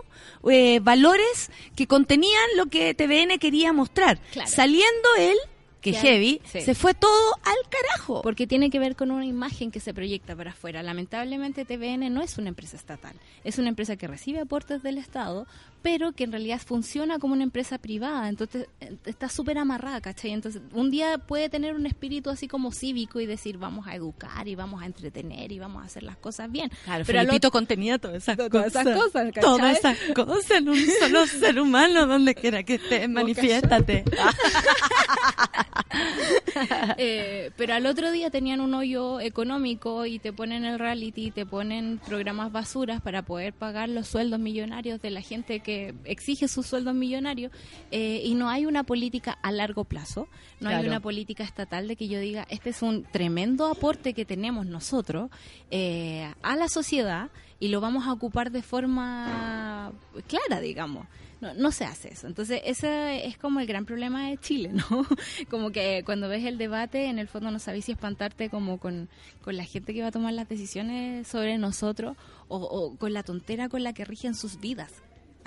[0.49, 4.19] eh, valores que contenían lo que TVN quería mostrar.
[4.31, 4.49] Claro.
[4.49, 5.37] Saliendo él,
[5.81, 6.61] que heavy, sí.
[6.61, 8.21] se fue todo al carajo.
[8.21, 10.83] Porque tiene que ver con una imagen que se proyecta para afuera.
[10.83, 15.47] Lamentablemente TVN no es una empresa estatal, es una empresa que recibe aportes del Estado,
[15.81, 20.31] pero que en realidad funciona como una empresa privada, entonces eh, está súper amarrada, ¿cachai?
[20.31, 24.47] Entonces un día puede tener un espíritu así como cívico y decir vamos a educar
[24.47, 26.69] y vamos a entretener y vamos a hacer las cosas bien.
[26.85, 28.85] Claro, pero Felipito contenía todas esas Todas cosas.
[28.87, 29.41] esas cosas, ¿cachai?
[29.43, 34.03] Todas esas cosas en un solo ser humano, donde quiera que estés, manifiéstate.
[36.97, 41.45] Eh, pero al otro día tenían un hoyo económico y te ponen el reality, te
[41.45, 45.68] ponen programas basuras para poder pagar los sueldos millonarios de la gente que
[46.05, 47.51] exige sus sueldos millonarios
[47.91, 50.27] eh, y no hay una política a largo plazo,
[50.59, 54.25] no hay una política estatal de que yo diga, este es un tremendo aporte que
[54.25, 55.29] tenemos nosotros
[55.71, 57.29] eh, a la sociedad
[57.59, 59.91] y lo vamos a ocupar de forma
[60.27, 61.07] clara, digamos.
[61.41, 62.27] No, no se hace eso.
[62.27, 65.05] Entonces, ese es como el gran problema de Chile, ¿no?
[65.49, 69.09] Como que cuando ves el debate, en el fondo no sabes si espantarte como con,
[69.41, 72.17] con la gente que va a tomar las decisiones sobre nosotros
[72.49, 74.91] o, o con la tontera con la que rigen sus vidas.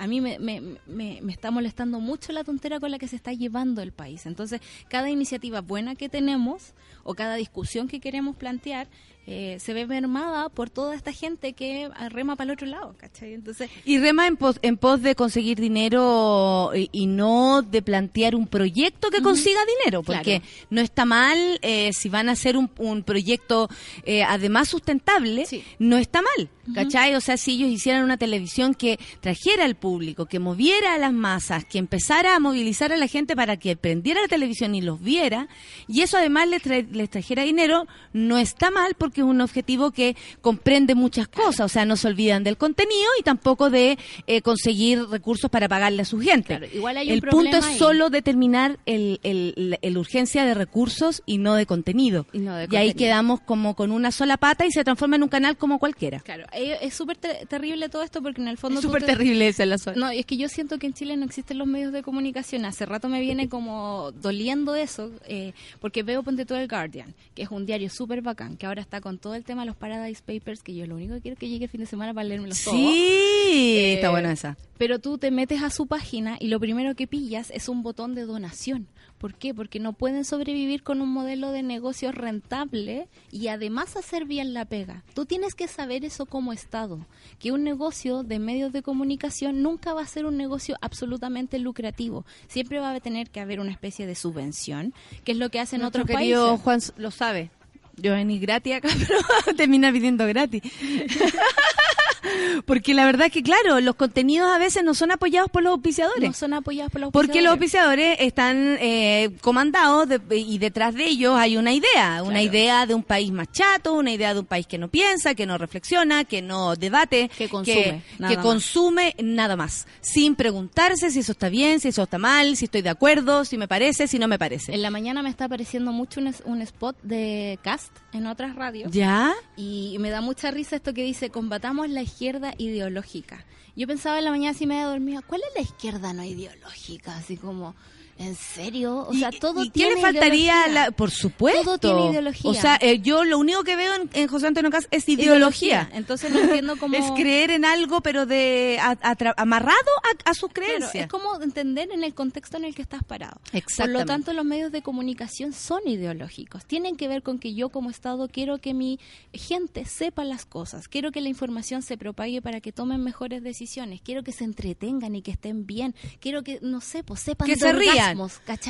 [0.03, 3.15] A mí me, me, me, me está molestando mucho la tontera con la que se
[3.15, 4.25] está llevando el país.
[4.25, 6.73] Entonces, cada iniciativa buena que tenemos
[7.05, 8.89] o cada discusión que queremos plantear
[9.25, 13.33] eh, se ve mermada por toda esta gente que rema para el otro lado, ¿cachai?
[13.33, 18.35] Entonces, Y rema en pos, en pos de conseguir dinero y, y no de plantear
[18.35, 20.45] un proyecto que consiga dinero, porque Claro.
[20.69, 23.69] no está mal eh, si van a hacer un, un proyecto
[24.05, 25.63] eh, además sustentable, Sí.
[25.79, 27.15] no está mal, ¿cachai?
[27.15, 31.13] O sea, si ellos hicieran una televisión que trajera al público, que moviera a las
[31.13, 35.01] masas, que empezara a movilizar a la gente para que prendiera la televisión y los
[35.01, 35.47] viera,
[35.87, 39.91] y eso además les, trae- les trajera dinero, no está mal porque es un objetivo
[39.91, 43.97] que comprende muchas cosas, o sea, no se olvidan del contenido y tampoco de
[44.27, 46.57] eh, conseguir recursos para pagarle a su gente.
[46.57, 47.77] Claro, igual hay un el punto es ahí.
[47.77, 52.25] solo determinar el, el, la- el urgencia de recursos y no de contenido.
[52.33, 55.23] Y no de y ahí quedamos como con una sola pata y se transforma en
[55.23, 56.19] un canal como cualquiera.
[56.19, 58.79] claro, eh, es súper ter- terrible todo esto porque en el fondo...
[58.79, 59.95] Es súper te- terrible esa la sola.
[59.97, 62.65] No, es que yo siento que en Chile no existen los medios de comunicación.
[62.65, 67.43] Hace rato me viene como doliendo eso, eh, porque veo, ponte todo el Guardian, que
[67.43, 70.23] es un diario súper bacán, que ahora está con todo el tema de los Paradise
[70.25, 72.23] Papers, que yo lo único que quiero es que llegue el fin de semana para
[72.23, 72.77] leérmelos todos.
[72.77, 74.55] Sí, está Eh, buena esa.
[74.77, 78.15] Pero tú te metes a su página y lo primero que pillas es un botón
[78.15, 78.87] de donación.
[79.17, 79.53] ¿Por qué?
[79.53, 84.65] Porque no pueden sobrevivir con un modelo de negocio rentable y además hacer bien la
[84.65, 85.03] pega.
[85.13, 87.05] Tú tienes que saber eso como Estado,
[87.39, 92.25] que un negocio de medios de comunicación nunca va a ser un negocio absolutamente lucrativo.
[92.47, 94.93] Siempre va a tener que haber una especie de subvención,
[95.25, 96.63] que es lo que hacen Nuestro otros querido países.
[96.63, 97.51] Juan lo sabe.
[97.97, 98.89] Yo vení gratis acá,
[99.45, 100.61] pero termina pidiendo gratis.
[102.65, 105.71] Porque la verdad es que, claro, los contenidos a veces no son apoyados por los
[105.73, 106.23] auspiciadores.
[106.29, 108.07] No son apoyados por los Porque los auspiciadores.
[108.09, 112.93] auspiciadores están eh, comandados de- y detrás de ellos hay una idea, una idea de
[112.93, 116.23] un país más chato, una idea de un país que no piensa, que no reflexiona,
[116.23, 118.45] que no debate, Que consume, nada que más.
[118.45, 122.81] consume nada más, sin preguntarse si eso está bien, si eso está mal, si estoy
[122.81, 124.73] de acuerdo, si me parece, si no me parece.
[124.73, 128.91] En la mañana me está apareciendo mucho un, un spot de cast en otras radios.
[128.91, 129.33] ¿Ya?
[129.57, 133.43] Y me da mucha risa esto que dice, combatamos la izquierda ideológica.
[133.75, 137.17] Yo pensaba en la mañana así media dormida, ¿cuál es la izquierda no ideológica?
[137.17, 137.73] Así como,
[138.17, 139.05] ¿en serio?
[139.07, 140.53] O sea, ¿Y- todo y qué tiene le faltaría?
[140.67, 140.67] ideología.
[140.85, 141.63] La, por supuesto.
[141.63, 142.51] Todo tiene ideología.
[142.51, 145.89] O sea, eh, yo lo único que veo en, en José Antonio Cas es ideología.
[145.93, 146.95] Entonces no entiendo cómo...
[147.03, 148.97] Es creer en algo, pero de a-
[149.37, 149.77] amarrado
[150.25, 151.03] a, a sus Claro, creencias.
[151.05, 153.39] es como entender en el contexto en el que estás parado.
[153.77, 156.65] Por lo tanto, los medios de comunicación son ideológicos.
[156.65, 158.99] Tienen que ver con que yo como Estado quiero que mi
[159.33, 160.87] gente sepa las cosas.
[160.87, 164.01] Quiero que la información se propague para que tomen mejores decisiones.
[164.01, 165.95] Quiero que se entretengan y que estén bien.
[166.19, 167.95] Quiero que, no sé, pues sepan que se rían,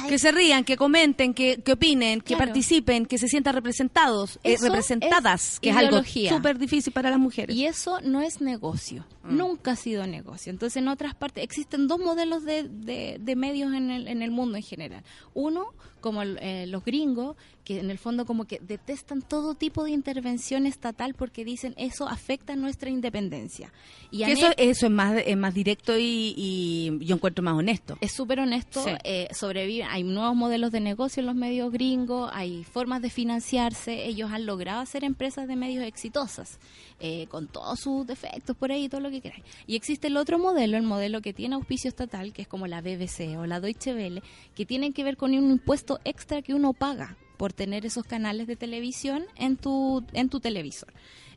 [0.08, 2.46] que se rían, que comenten, que, que opinen, que Claro.
[2.46, 7.20] participen, que se sientan representados, eh, representadas, es que es algo súper difícil para las
[7.20, 7.56] mujeres.
[7.56, 9.38] Y eso no es negocio, Mm.
[9.38, 10.50] nunca ha sido negocio.
[10.52, 14.32] Entonces, en otras partes, existen dos modelos de, de- de medios en el, en el
[14.32, 15.04] mundo en general.
[15.34, 15.68] Uno,
[16.04, 19.92] como el- eh, los gringos, que en el fondo como que detestan todo tipo de
[19.92, 23.72] intervención estatal porque dicen eso afecta nuestra independencia.
[24.12, 27.98] Y eso, eso es más es más directo y, y yo encuentro más honesto.
[28.02, 28.92] es súper honesto, Sí.
[29.06, 34.06] eh, sobreviven, hay nuevos modelos de negocio en los medios gringos, hay formas de financiarse,
[34.08, 36.60] ellos han logrado hacer empresas de medios exitosas,
[37.00, 39.44] eh, con todos sus defectos por ahí, todo lo que queráis.
[39.68, 42.82] Y existe el otro modelo, el modelo que tiene auspicio estatal, que es como la
[42.82, 44.22] BBC o la Deutsche Welle,
[44.54, 48.48] que tienen que ver con un impuesto extra que uno paga por tener esos canales
[48.48, 50.94] de televisión en tu, en tu televisor.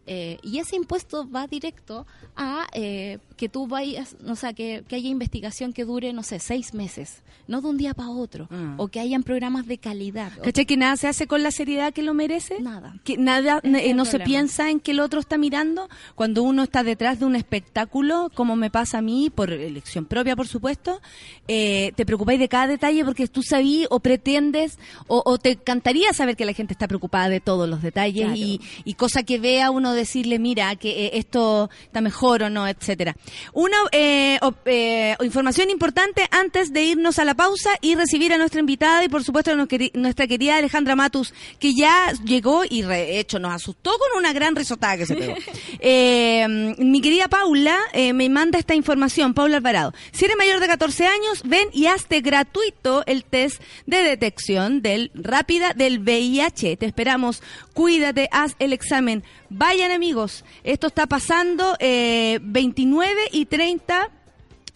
[0.07, 4.97] Eh, y ese impuesto va directo a eh, que tú vayas, o sea, que, que
[4.97, 8.75] haya investigación que dure, no sé, seis meses, no de un día para otro, Ah.
[8.79, 10.33] o que hayan programas de calidad.
[10.43, 10.65] ¿Cachai?
[10.67, 12.61] Que nada se hace con la seriedad que lo merece.
[12.61, 12.95] Nada.
[13.05, 15.89] Que nada, eh, no se piensa en que el otro está mirando.
[16.15, 20.35] Cuando uno está detrás de un espectáculo, como me pasa a mí, por elección propia,
[20.37, 21.01] por supuesto,
[21.49, 26.13] eh, te preocupáis de cada detalle porque tú sabís o pretendes o, o te encantaría
[26.13, 28.37] saber que la gente está preocupada de todos los detalles Claro.
[28.37, 32.67] y, y cosa que vea uno decirle, mira, que eh, esto está mejor o no,
[32.67, 33.17] etcétera.
[33.53, 38.39] Una eh, op- eh, información importante antes de irnos a la pausa y recibir a
[38.39, 39.55] nuestra invitada y por supuesto a
[39.95, 44.55] nuestra querida Alejandra Matus, que ya llegó y de hecho nos asustó con una gran
[44.57, 45.35] risotada que se pegó.
[45.81, 49.93] Eh, mi querida Paula eh, me manda esta información, Paula Alvarado.
[50.13, 55.11] Si eres mayor de 14 años, ven y hazte gratuito el test de detección del
[55.15, 56.77] rápida del VIH.
[56.77, 57.43] Te esperamos,
[57.75, 59.23] cuídate, haz el examen.
[59.49, 64.11] Vayan amigos, esto está pasando eh, 29 y 30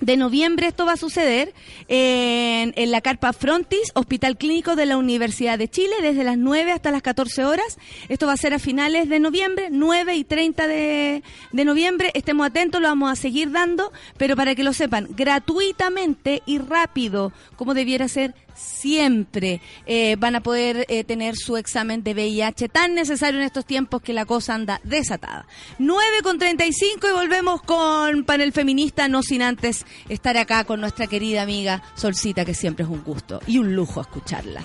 [0.01, 1.53] de noviembre esto va a suceder
[1.89, 6.73] en, en la Carpa Frontis, Hospital Clínico de la Universidad de Chile, desde las 9
[6.73, 7.79] hasta las 14 horas.
[8.09, 12.11] Esto va a ser a finales de noviembre, 9 y 30 de, de noviembre.
[12.15, 17.33] Estemos atentos, lo vamos a seguir dando, pero para que lo sepan, gratuitamente y rápido,
[17.57, 22.95] como debiera ser siempre, eh, van a poder eh, tener su examen de VIH tan
[22.95, 25.47] necesario en estos tiempos que la cosa anda desatada.
[25.79, 31.07] 9 con 35 y volvemos con panel feminista, no sin antes estar acá con nuestra
[31.07, 34.65] querida amiga Solcita, que siempre es un gusto y un lujo escucharla.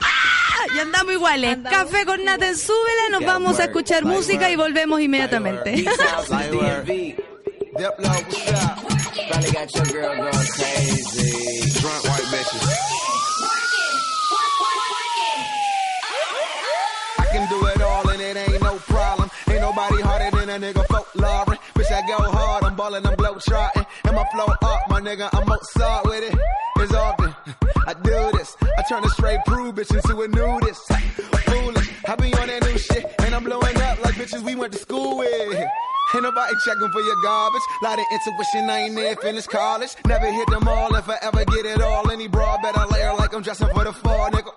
[0.00, 0.74] ¡Ah!
[0.74, 1.58] Y andamos iguales.
[1.62, 5.84] Café con Nata en Súbela, nos vamos a escuchar música y volvemos inmediatamente.
[5.84, 7.28] Sounds like DMV.
[7.78, 8.78] Diplo, what's up?
[9.30, 11.80] Finally got your girl going crazy.
[11.80, 12.97] Drunk white bitches.
[20.58, 21.56] A nigga folklore.
[21.74, 23.86] Bitch, I go hard, I'm ballin', I'm blow trotting.
[24.04, 26.38] And my flow up, my nigga, I'm Mozart with it.
[26.80, 27.34] It's often
[27.86, 28.56] I do this.
[28.78, 30.86] I turn a straight prude bitch into a nudist.
[31.46, 33.04] Foolish, I be on that shit.
[33.20, 35.68] And I'm blowing up like bitches we went to school with.
[36.14, 37.62] Ain't nobody checking for your garbage.
[37.82, 39.90] Lot of intuition, I ain't near finished college.
[40.06, 42.10] Never hit them all if I ever get it all.
[42.10, 44.50] Any broad better layer like I'm dressing for the fall, nigga.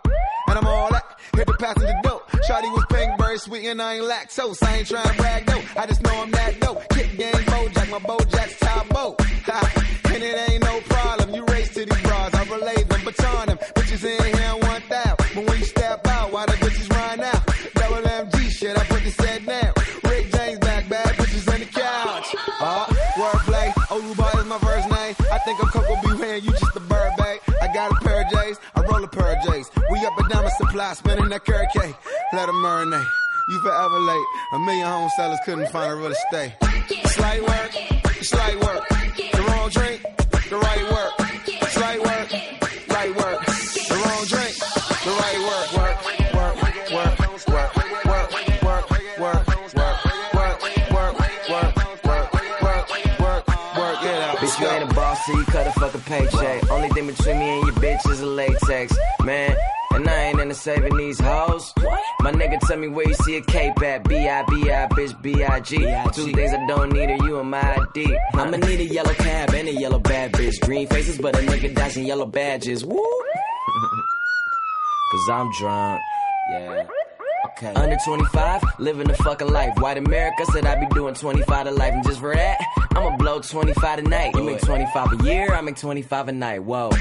[0.48, 1.20] And I'm all that.
[1.36, 2.22] Hit the passenger door.
[2.48, 4.64] Shawty was pink, very sweet, and I ain't lactose.
[4.64, 5.62] I ain't trying to brag, though.
[5.78, 6.88] I just know I'm that dope.
[6.90, 9.22] Kick game, Bojack, my Bojack's top boat.
[10.06, 11.36] And it ain't no problem.
[11.36, 13.58] You race to these bras, I relay them, baton them.
[13.58, 15.16] Bitches in here one thou.
[15.18, 17.51] But when you step out, why the bitches run out?
[19.12, 19.74] Set down.
[20.06, 22.36] Rick James back, bad bitches on the couch.
[22.60, 25.16] Uh, wordplay, Oluba is my first name.
[25.32, 26.12] I think I'm Coco B.
[26.40, 27.40] You just a bird bag.
[27.62, 29.70] I got a pair of J's, I roll a pair of J's.
[29.92, 31.96] We up and down the supply, spinning that carrot cake.
[32.34, 33.08] Let them marinate.
[33.50, 34.26] You forever late.
[34.54, 36.54] A million home sellers couldn't find a real estate.
[37.06, 37.72] Slight work,
[38.22, 38.88] slight work.
[38.90, 40.02] The wrong drink,
[40.50, 41.21] the right work.
[55.78, 56.70] A paycheck.
[56.72, 59.56] Only thing between me and your bitch is a latex, man.
[59.94, 61.74] And I ain't into saving these hoes.
[62.22, 64.08] My nigga tell me where you see a cape at.
[64.08, 65.78] B-I-B-I, bitch, B-I-G.
[66.14, 68.18] Two things I don't need are you and my ID.
[68.34, 70.60] I'ma need a yellow cab and a yellow bad bitch.
[70.62, 72.86] Green faces, but a nigga dashing yellow badges.
[72.86, 72.96] Woo!
[75.12, 76.02] Cause I'm drunk,
[76.52, 76.86] yeah.
[77.58, 77.74] Okay.
[77.74, 79.78] Under 25, living the fucking life.
[79.78, 81.94] White America said I'd be doing 25 to life.
[81.94, 82.60] And just for that,
[82.92, 84.34] I'ma blow 25 tonight.
[84.36, 86.64] You make 25 a year, I make 25 a night.
[86.64, 86.92] Whoa.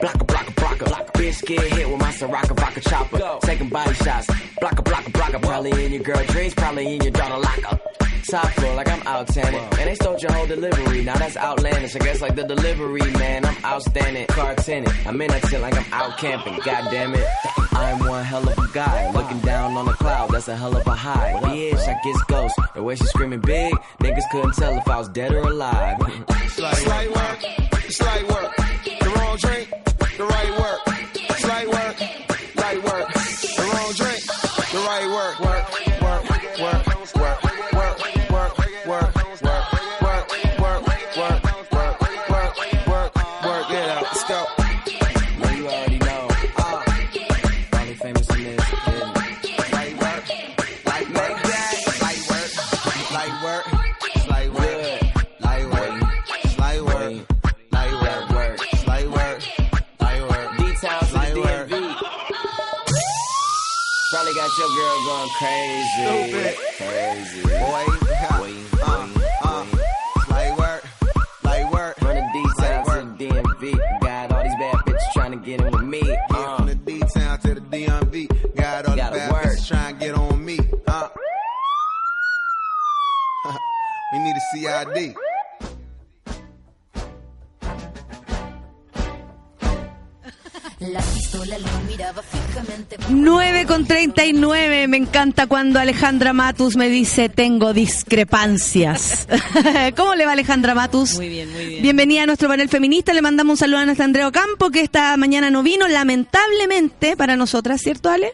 [0.00, 0.52] Blocka, blocka,
[0.84, 1.12] blocka.
[1.12, 3.38] Bitch get hit with my Soraka vodka chopper.
[3.42, 4.26] Taking body shots.
[4.60, 5.42] Blocka, blocka, blocka.
[5.42, 7.80] Probably in your girl dreams, probably in your daughter locker.
[8.28, 9.60] Top floor like I'm out tanning.
[9.60, 11.04] And they stole your whole delivery.
[11.04, 11.94] Now that's outlandish.
[11.94, 13.44] I guess like the delivery man.
[13.44, 14.26] I'm outstanding.
[14.26, 15.06] Car tenant.
[15.06, 16.58] I'm in that tent like I'm out camping.
[16.64, 17.26] God damn it.
[17.72, 19.12] I'm one hell of a guy.
[19.12, 20.30] Looking down on the cloud.
[20.30, 21.40] That's a hell of a high.
[21.42, 22.54] Bitch, I guess ghost.
[22.74, 23.72] The way she screaming big.
[24.00, 25.96] Niggas couldn't tell if I was dead or alive.
[26.48, 28.65] Slight work, slight work.
[53.46, 53.64] Work,
[54.26, 55.02] light work,
[55.40, 55.94] light work,
[56.58, 57.14] light work,
[57.70, 58.86] light work, work, Work.
[58.88, 59.40] light work,
[60.00, 60.48] light work.
[60.58, 61.68] D-Town Light work.
[64.10, 66.56] Probably got your girl going crazy.
[66.78, 67.42] Crazy.
[67.42, 67.86] Boy,
[68.30, 68.52] Boy,
[84.56, 85.14] CID.
[90.78, 92.96] La pistola lo miraba fijamente.
[93.08, 94.88] 9 con 39.
[94.88, 99.26] Me encanta cuando Alejandra Matus me dice tengo discrepancias.
[99.96, 101.16] ¿Cómo le va Alejandra Matus?
[101.16, 101.82] Muy bien, muy bien.
[101.82, 103.12] Bienvenida a nuestro panel feminista.
[103.12, 107.36] Le mandamos un saludo a nuestra Andrea Ocampo, que esta mañana no vino, lamentablemente para
[107.36, 108.32] nosotras, ¿cierto, Ale?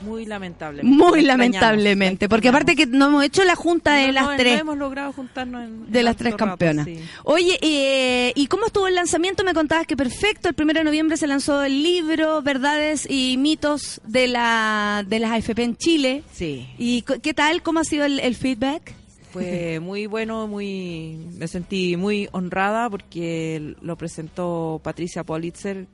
[0.00, 0.82] Muy lamentable.
[0.82, 2.28] Muy lamentablemente.
[2.28, 4.60] Porque aparte que no hemos hecho la junta de No, las no, no tres.
[4.60, 6.84] hemos logrado juntarnos en de las tres rato, campeonas.
[6.84, 7.00] sí.
[7.24, 9.42] Oye, eh, ¿y cómo estuvo el lanzamiento?
[9.42, 10.48] Me contabas que perfecto.
[10.48, 15.30] El primero de noviembre se lanzó el libro Verdades y mitos de la de las
[15.32, 16.22] AFP en Chile.
[16.32, 16.68] Sí.
[16.76, 17.62] ¿Y qué tal?
[17.62, 18.92] ¿Cómo ha sido el, el feedback?
[19.32, 25.86] Fue muy bueno, muy me sentí muy honrada porque lo presentó Patricia Politzer.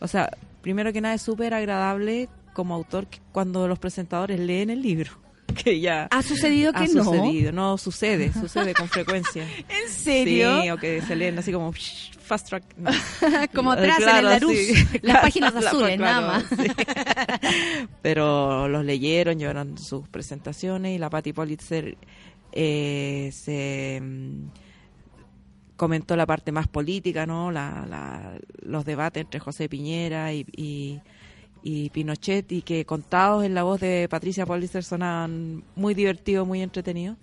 [0.00, 0.30] O sea,
[0.62, 5.12] primero que nada es súper agradable como autor cuando los presentadores leen el libro.
[5.64, 7.02] Que ya ¿Ha sucedido que ha no?
[7.04, 9.42] sucedido, no sucede, sucede con frecuencia.
[9.68, 10.62] ¿En serio?
[10.62, 11.72] Sí, o que se leen así como
[12.20, 12.62] fast track.
[12.76, 12.90] no.
[13.52, 14.98] Como Eh, atrás en el sí.
[15.02, 16.44] las páginas azules, nada más.
[16.48, 16.68] sí.
[18.02, 21.96] Pero los leyeron, llevaron sus presentaciones y la Patti Politzer
[22.52, 24.50] eh, se mm,
[25.76, 27.50] comentó la parte más política, ¿no?
[27.50, 31.00] La, la- los debates entre José Piñera y, y,
[31.62, 36.62] y Pinochet y que contados en la voz de Patricia Politzer sonaban muy divertidos, muy
[36.62, 37.16] entretenidos.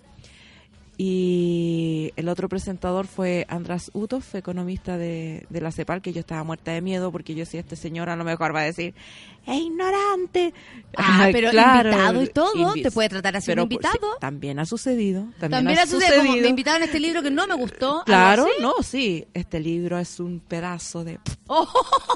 [1.00, 6.42] Y el otro presentador fue András Utov, economista de, de la CEPAL, que yo estaba
[6.42, 8.94] muerta de miedo porque yo decía, este señor a lo mejor va a decir,
[9.46, 10.52] ¡es ignorante!
[10.96, 14.12] Ah, Ay, pero claro, invitado y todo, te puede tratar así un pero por- invitado.
[14.14, 15.20] sí, también ha sucedido.
[15.38, 17.90] También, También ha sucedido, como me invitaron a este libro que no me gustó.
[17.98, 19.24] ¿algo Claro, no, sí.
[19.34, 21.66] Este libro es un pedazo de Oh,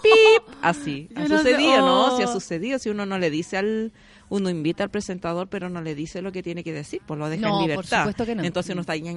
[0.03, 0.55] pip.
[0.61, 1.09] Así.
[1.15, 2.07] Ha sé, sucedido, ¿no?
[2.15, 2.17] oh.
[2.17, 3.93] Si ha sucedido, si uno no le dice al.
[4.33, 7.29] Uno invita al presentador, pero no le dice lo que tiene que decir, pues lo
[7.29, 7.99] deja No, en por libertad.
[8.01, 8.43] supuesto que no.
[8.43, 9.13] Entonces uno está ña.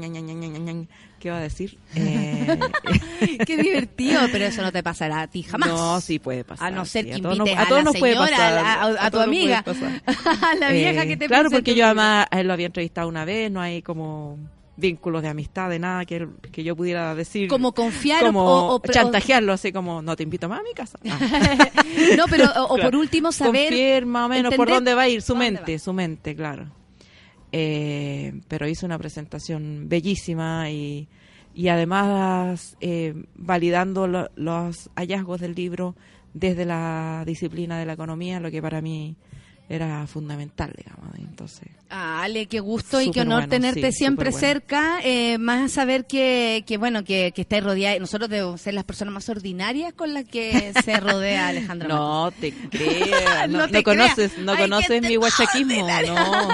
[1.20, 1.78] ¿qué va a decir?
[1.96, 5.70] Eh, Qué divertido, pero eso no te pasará a ti jamás.
[5.70, 6.68] No, sí puede pasar.
[6.68, 8.74] A no ser sí, que todos invites a, todos la nos puede pasar, a, la-
[8.74, 9.64] a- a tu todos amiga,
[10.06, 13.08] a la vieja Eh, que te Claro, porque yo además a él lo había entrevistado
[13.08, 14.38] una vez, no hay como
[14.78, 17.48] vínculos de amistad, de nada que, que yo pudiera decir.
[17.48, 20.74] Como confiar o- como o- o- chantajearlo, así como, no te invito más a mi
[20.74, 21.00] casa.
[21.10, 21.20] Ah.
[22.18, 22.92] No, pero o, o Claro.
[22.92, 25.80] por último saber Confiar más o menos por dónde va a ir su mente, va.
[25.80, 26.68] su mente, claro.
[27.52, 31.08] Eh, pero hizo una presentación bellísima y,
[31.54, 35.96] y además eh, validando lo- los hallazgos del libro
[36.34, 39.16] desde la disciplina de la economía, lo que para mí
[39.70, 41.16] era fundamental, digamos.
[41.18, 44.48] Entonces, Ah, Ale, qué gusto y qué honor bueno, tenerte sí, siempre bueno.
[44.48, 48.84] cerca, eh, más saber que, que bueno, que, que estáis rodeados, nosotros debemos ser las
[48.86, 53.70] personas más ordinarias con las que se rodea Alejandra no te creas, no, No no
[53.70, 54.38] te conoces, creas.
[54.46, 56.48] no conoces mi guachaquismo, no.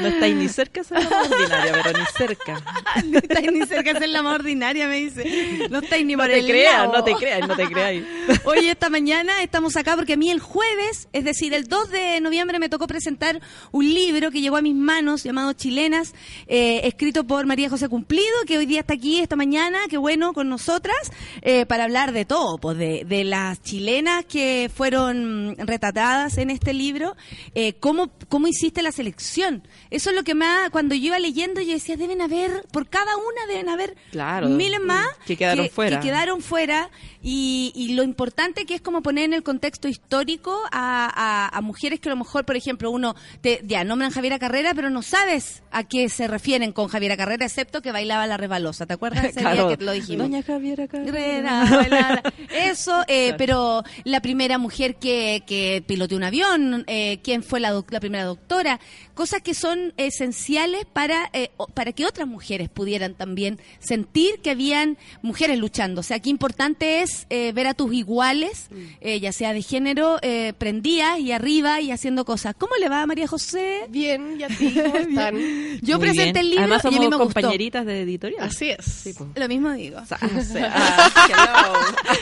[0.00, 2.62] No estáis ni cerca de ser la más ordinaria, pero ni cerca.
[3.04, 5.68] no estáis ni cerca de ser la más ordinaria, me dice.
[5.68, 6.92] No estáis ni No por te el creas, lado.
[6.92, 8.04] no te creas, no te creas.
[8.44, 11.99] Hoy, esta mañana, estamos acá porque a mí el jueves, es decir, el 2 de
[12.20, 13.40] noviembre, me tocó presentar
[13.72, 16.14] un libro que llegó a mis manos llamado Chilenas,
[16.46, 20.32] eh, escrito por María José Cumplido, que hoy día está aquí esta mañana, que bueno,
[20.32, 20.96] con nosotras,
[21.42, 26.72] eh, para hablar de todo, pues de, de las chilenas que fueron retratadas en este
[26.74, 27.16] libro,
[27.54, 29.62] eh, cómo, cómo hiciste la selección.
[29.90, 32.88] Eso es lo que me ha, cuando yo iba leyendo, yo decía, deben haber, por
[32.88, 35.98] cada una deben haber Claro, miles más que quedaron fuera.
[36.00, 36.90] que quedaron fuera
[37.22, 41.60] y, y lo importante que es como poner en el contexto histórico a, a- a
[41.60, 45.02] mujeres que a lo mejor, por ejemplo, uno te ya nombran Javiera Carrera, pero no
[45.02, 48.86] sabes a qué se refieren con Javiera Carrera, excepto que bailaba la resbalosa.
[48.86, 49.68] ¿Te acuerdas ese Claro.
[49.68, 50.28] día que lo dijimos?
[50.28, 51.64] Doña Javiera Carrera.
[51.70, 57.60] Bailaba Eso, eh, pero la primera mujer que, que piloteó un avión, eh, quién fue
[57.60, 58.80] la, doc- la primera doctora,
[59.14, 64.96] cosas que son esenciales para, eh, para que otras mujeres pudieran también sentir que habían
[65.22, 66.00] mujeres luchando.
[66.00, 68.68] O sea, qué importante es eh, ver a tus iguales,
[69.00, 72.54] eh, ya sea de género, eh, prendidas y arriba y haciendo cosas.
[72.58, 73.82] ¿Cómo le va, María José?
[73.88, 75.36] Bien, ¿y a ti cómo están?
[75.82, 76.36] Yo Muy presenté bien.
[76.38, 77.18] el libro Además y a mí me gustó.
[77.18, 78.44] compañeritas de editorial.
[78.44, 78.84] Así es.
[78.84, 79.30] Sí, pues.
[79.34, 79.98] Lo mismo digo.
[80.00, 81.72] O sea, o sea, ah,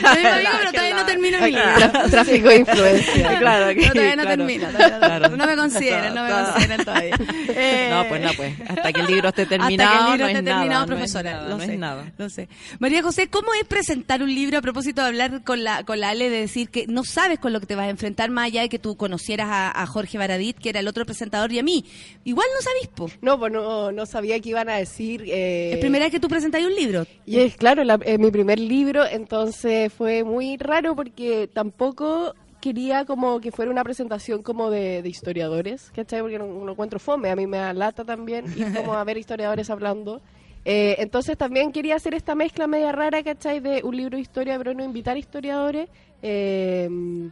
[0.01, 1.63] Lo mismo digo, pero todavía no termino mi libro.
[1.63, 3.39] Tra- Tráfico de influencia.
[3.39, 4.37] claro, que- No, todavía no claro.
[4.45, 5.29] todavía no, Claro.
[5.37, 7.15] no me consideran, no me consideran todavía.
[7.89, 8.53] No, pues no, pues.
[8.69, 9.89] Hasta que el libro esté Hasta terminado.
[9.91, 11.45] que el libro no esté es terminado, nada, no es profesora.
[11.49, 12.11] no sé, es nada.
[12.17, 12.49] lo sé.
[12.79, 16.09] María José, ¿cómo es presentar un libro a propósito de hablar con la, con la
[16.09, 18.61] Ale, de decir que no sabes con lo que te vas a enfrentar, más allá
[18.61, 21.63] de que tú conocieras a, a Jorge Baradit, que era el otro presentador, y a
[21.63, 21.85] mí?
[22.25, 23.09] Igual no sabís, po.
[23.21, 25.23] No, pues no, no sabía que iban a decir.
[25.27, 27.05] Eh, Es primera vez que tú presentáis un libro.
[27.25, 33.05] Y es claro, la- eh, mi primer libro, entonces fue muy raro porque tampoco quería
[33.05, 36.19] como que fuera una presentación como de, de historiadores, ¿cachai?
[36.21, 39.17] Porque no, no encuentro fome, a mí me da lata también ir como a ver
[39.17, 40.21] historiadores hablando.
[40.71, 43.59] Eh, entonces también quería hacer esta mezcla media rara, ¿cachai?
[43.59, 45.89] De un libro de historia, pero no invitar historiadores.
[46.21, 46.87] eh,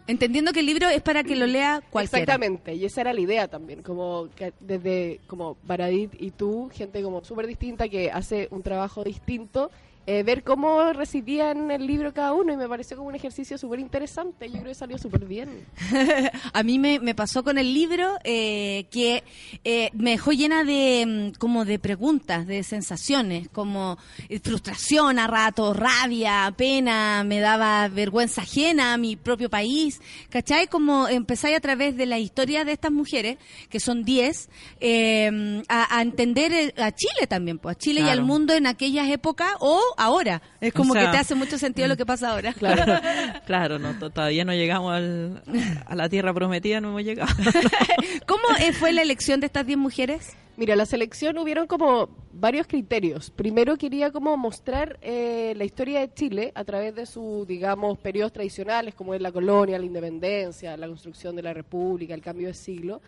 [0.08, 2.24] Entendiendo que el libro es para que lo lea cualquiera.
[2.24, 7.04] Exactamente, y esa era la idea también, como que desde como Baradit y tú, gente
[7.04, 9.70] como súper distinta que hace un trabajo distinto,
[10.08, 13.80] eh, ver cómo recibían el libro cada uno y me pareció como un ejercicio súper
[13.80, 15.66] interesante, yo creo que salió súper bien.
[16.54, 19.24] A mí me, me pasó con el libro eh, que
[19.64, 23.98] eh, me dejó llena de mm, como de preguntas, de sensaciones, como
[24.30, 30.00] eh, frustración a rato, rabia, pena, me daba vergüenza ajena a mi propio país,
[30.30, 30.68] ¿cachai?
[30.68, 33.38] Como empezáis a través de la historia de estas mujeres,
[33.70, 34.50] que son 10,
[34.80, 38.68] eh, a, a entender eh, a Chile también, pues a Chile y al mundo en
[38.68, 40.42] aquellas épocas o ahora.
[40.62, 42.54] Es como O sea, que te hace mucho sentido lo que pasa ahora.
[42.54, 42.94] Claro,
[43.46, 45.44] claro, no, to- todavía no llegamos al-
[45.86, 47.34] a la tierra prometida, no hemos llegado.
[48.28, 50.36] ¿Cómo eh, fue la elección de estas 10 mujeres?
[50.56, 53.30] Mira, la selección hubieron como varios criterios.
[53.30, 58.34] Primero quería como mostrar eh, la historia de Chile a través de sus, digamos, periodos
[58.34, 62.56] tradicionales, como es la colonia, la independencia, la construcción de la república, el cambio de
[62.56, 63.02] siglo,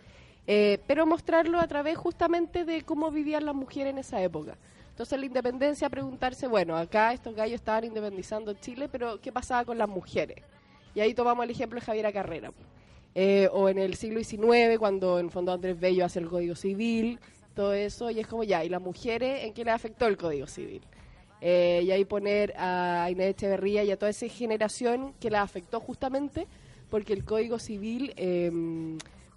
[0.46, 4.56] eh, pero mostrarlo a través justamente de cómo vivían las mujeres en esa época.
[5.00, 9.78] Entonces la independencia, preguntarse, bueno, acá estos gallos estaban independizando Chile, pero ¿qué pasaba con
[9.78, 10.44] las mujeres?
[10.94, 12.52] Y ahí tomamos el ejemplo de Javiera Carrera.
[12.52, 12.66] pues.
[13.14, 17.18] Eh, o en el siglo XIX, cuando en fondo Andrés Bello hace el Código Civil,
[17.54, 20.46] todo eso, y es como ya, ¿y las mujeres en qué les afectó el Código
[20.46, 20.82] Civil?
[21.40, 25.80] Eh, y ahí poner a Inés Echeverría y a toda esa generación que la afectó
[25.80, 26.46] justamente
[26.90, 28.52] porque el Código Civil eh,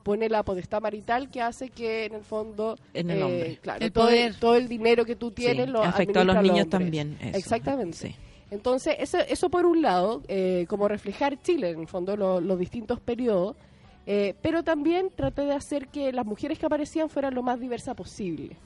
[0.03, 3.59] pone la potestad marital que hace que en el fondo En el eh, hombre.
[3.61, 4.35] claro, El todo, poder.
[4.39, 7.37] todo el dinero que tú tienes Sí, lo afectó a los niños también, eso.
[7.37, 7.97] Exactamente.
[7.97, 8.15] Sí.
[8.51, 12.59] Entonces, eso, eso por un lado, eh, como reflejar Chile, en el fondo, lo- los
[12.59, 13.55] distintos periodos,
[14.05, 17.93] eh, pero también traté de hacer que las mujeres que aparecían fueran lo más diversa
[17.93, 18.57] posible.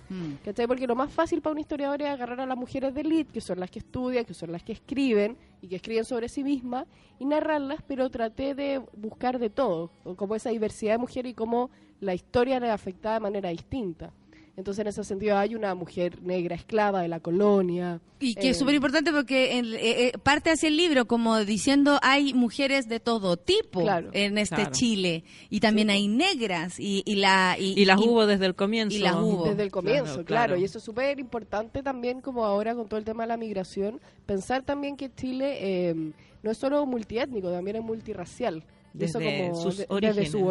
[0.43, 0.65] ¿Cachai?
[0.67, 3.41] Porque lo más fácil para un historiador es agarrar a las mujeres de elite, que
[3.41, 6.87] son las que estudian, que son las que escriben y que escriben sobre sí mismas,
[7.19, 11.69] y narrarlas, pero traté de buscar de todo, como esa diversidad de mujeres y cómo
[11.99, 14.11] la historia les afectaba de manera distinta.
[14.57, 18.01] Entonces, en ese sentido, hay una mujer negra esclava de la colonia.
[18.19, 21.37] Y que eh, es súper importante porque en- eh, eh, parte hacia el libro como
[21.45, 24.09] diciendo hay mujeres de todo tipo Claro.
[24.13, 24.71] en este Claro.
[24.71, 28.97] Chile y también hay negras y, y la Y las hubo desde el comienzo.
[28.97, 29.45] y las hubo.
[29.45, 30.57] Desde el comienzo, claro, claro.
[30.57, 34.01] Y eso es súper importante también, como ahora con todo el tema de la migración,
[34.25, 35.95] pensar también que Chile eh,
[36.41, 38.63] no es solo multiétnico, también es multirracial.
[38.99, 40.49] Y eso Desde como sus de- orígenes, desde sus orígenes,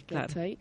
[0.00, 0.26] orígenes, claro.
[0.26, 0.58] ¿cachai?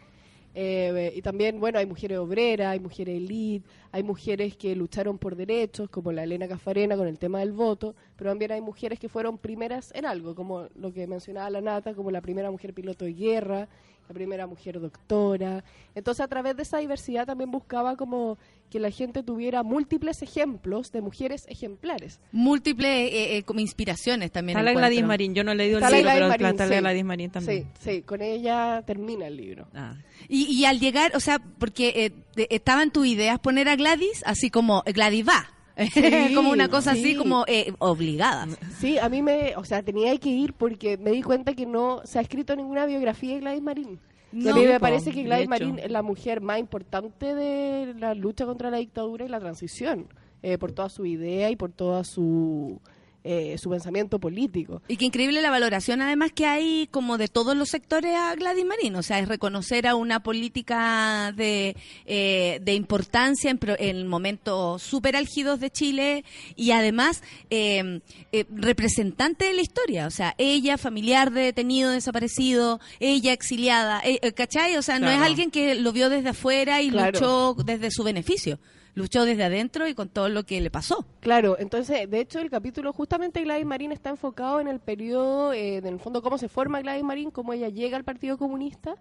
[0.56, 5.36] Eh, y también, bueno, hay mujeres obreras, hay mujeres elite, hay mujeres que lucharon por
[5.36, 9.10] derechos, como la Elena Cafarena con el tema del voto, pero también hay mujeres que
[9.10, 13.06] fueron primeras en algo, como lo que mencionaba la Nata, como la primera mujer piloto
[13.06, 13.68] de guerra,
[14.08, 15.64] la primera mujer doctora.
[15.96, 18.38] Entonces, a través de esa diversidad también buscaba como
[18.70, 22.20] que la gente tuviera múltiples ejemplos de mujeres ejemplares.
[22.32, 24.58] múltiples eh, eh, como inspiraciones también.
[24.58, 24.80] Está la.
[24.80, 26.82] Gladys Marín, yo no he leído el Está libro, Gladys pero Marín, está la sí.
[26.82, 27.72] Gladys Marín también.
[27.80, 29.68] Sí, sí, con ella termina el libro.
[29.76, 29.96] Ah.
[30.28, 34.50] Y, y al llegar, o sea, porque eh, estaban tus ideas poner a Gladys así
[34.50, 35.50] como Gladys va.
[35.92, 37.16] Sí, como una cosa así sí.
[37.16, 38.48] como eh, obligada.
[38.78, 42.02] Sí, a mí me, o sea, tenía que ir porque me di cuenta que no
[42.06, 44.00] se ha escrito ninguna biografía de Gladys Marín.
[44.32, 44.52] No.
[44.52, 45.48] a mí me parece que Gladys.
[45.48, 50.08] Marín es la mujer más importante de la lucha contra la dictadura y la transición,
[50.42, 52.82] eh, por toda su idea y por toda su
[53.24, 54.82] eh, su pensamiento político.
[54.88, 58.66] Y qué increíble la valoración además que hay como de todos los sectores a Gladys
[58.66, 58.96] Marín.
[58.96, 65.16] O sea, es reconocer a una política de, eh, de importancia en, en momentos súper
[65.16, 68.02] álgidos de Chile y además eh,
[68.32, 70.08] eh, representante de la historia.
[70.08, 74.76] O sea, ella familiar de detenido desaparecido, ella exiliada, eh, eh, ¿cachai?
[74.78, 77.12] O sea, no es alguien que lo vio desde afuera y Claro.
[77.20, 78.60] luchó desde su beneficio.
[78.96, 81.06] Luchó desde adentro y con todo lo que le pasó.
[81.20, 85.78] Claro, entonces, de hecho, el capítulo justamente Gladys Marín está enfocado en el periodo, eh,
[85.78, 88.96] en el fondo, cómo se forma Gladys Marín, cómo ella llega al Partido Comunista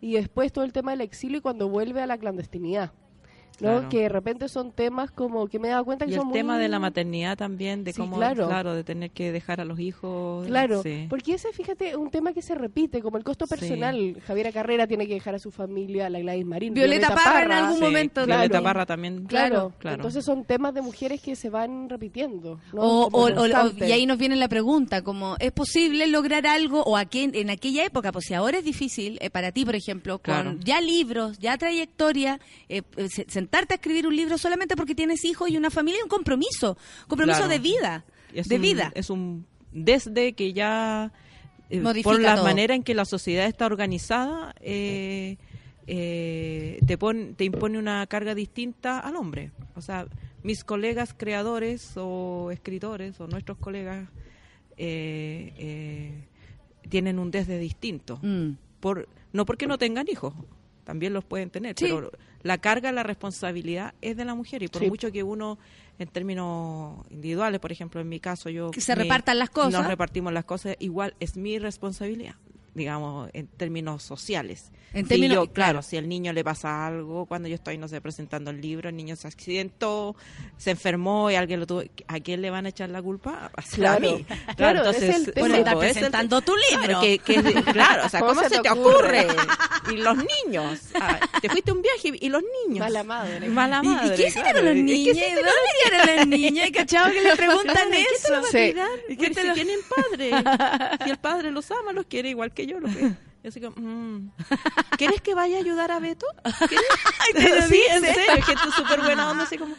[0.00, 2.92] y después todo el tema del exilio y cuando vuelve a la clandestinidad.
[3.60, 3.68] ¿No?
[3.70, 3.88] Claro.
[3.88, 6.32] Que de repente son temas como que me he dado cuenta que Y son el
[6.32, 8.46] tema muy- de la maternidad también, de Sí, cómo, claro.
[8.48, 8.74] claro.
[8.74, 10.46] de tener que dejar a los hijos.
[10.46, 11.06] Claro, sí.
[11.10, 13.50] porque ese, fíjate, un tema que se repite, como el costo Sí.
[13.56, 14.16] personal.
[14.26, 16.74] Javiera Carrera tiene que dejar a su familia, la Gladys Marín.
[16.74, 18.64] Violeta Parra en algún Sí, momento, Violeta claro.
[18.64, 19.24] Parra también.
[19.24, 19.96] Claro, claro.
[19.96, 22.60] entonces son temas de mujeres que se van repitiendo.
[22.72, 22.80] ¿no?
[22.82, 23.46] O, o- o-
[23.86, 27.84] y ahí nos viene la pregunta, como, ¿es posible lograr algo o aquí, en aquella
[27.84, 28.12] época?
[28.12, 30.56] Pues si ahora es difícil, eh, para ti, por ejemplo, con Claro.
[30.60, 35.24] ya libros, ya trayectoria, eh, eh, se- sentarte a escribir un libro solamente porque tienes
[35.24, 36.76] hijos y una familia, un compromiso,
[37.08, 37.50] compromiso Claro.
[37.52, 38.92] de vida, Es de un- vida.
[38.94, 41.10] Es un desde que ya
[41.70, 42.44] eh, por la todo.
[42.44, 45.36] manera en que la sociedad está organizada, eh,
[45.86, 49.52] eh, te, pon- te impone una carga distinta al hombre.
[49.76, 50.06] O sea,
[50.42, 54.08] mis colegas creadores o escritores o nuestros colegas
[54.76, 56.24] eh,
[56.88, 58.18] tienen un desde distinto.
[58.22, 58.50] Mm.
[58.80, 60.34] Por, no porque no tengan hijos,
[60.84, 61.86] también los pueden tener, Sí.
[61.86, 62.12] pero
[62.42, 64.88] la carga, la responsabilidad es de la mujer y por Sí.
[64.88, 65.58] mucho que uno,
[65.98, 68.70] en términos individuales, por ejemplo, en mi caso, yo...
[68.70, 69.72] Que se me- repartan las cosas.
[69.72, 72.36] Nos repartimos las cosas, igual es mi responsabilidad,
[72.78, 74.70] digamos, en términos sociales.
[74.94, 75.52] En Si términos- yo, claro.
[75.52, 78.88] claro, si al niño le pasa algo, cuando yo estoy, no sé, presentando el libro,
[78.88, 80.16] el niño se accidentó,
[80.56, 83.50] se enfermó y alguien lo tuvo, ¿a quién le van a echar la culpa?
[83.56, 84.00] A Claro.
[84.00, 84.24] mí.
[84.56, 85.40] Claro, ese es el tema.
[85.40, 86.84] Bueno, sí, estás pues, es el- presentando tu libro.
[86.86, 89.26] Claro, que, que- claro, o sea, ¿Cómo ¿cómo, se se, te ocurre?
[89.26, 89.36] ocurre?
[89.92, 90.80] Y los niños.
[90.94, 92.80] Ah, te fuiste un viaje y los niños.
[92.80, 93.48] Mala madre.
[93.48, 94.14] Mala ¿Y- madre.
[94.14, 95.16] ¿Y, qué hicieron los ¿Y qué niños?
[95.16, 95.50] hiciste ¿De dónde
[95.84, 96.68] vinieron las niñas?
[96.68, 98.34] ¿Y cachado que le preguntan ¿Qué eso?
[98.34, 99.12] a?
[99.12, 100.30] ¿Y qué te si lo- tienen padre.
[101.04, 102.80] Si el padre los ama, los quiere igual que yo.
[102.80, 103.14] Los quiere.
[103.40, 104.32] Y así como, mm.
[104.96, 106.26] ¿Quieres que vaya a ayudar a Beto?
[107.68, 109.76] Sí, en serio, gente súper buena onda, así como...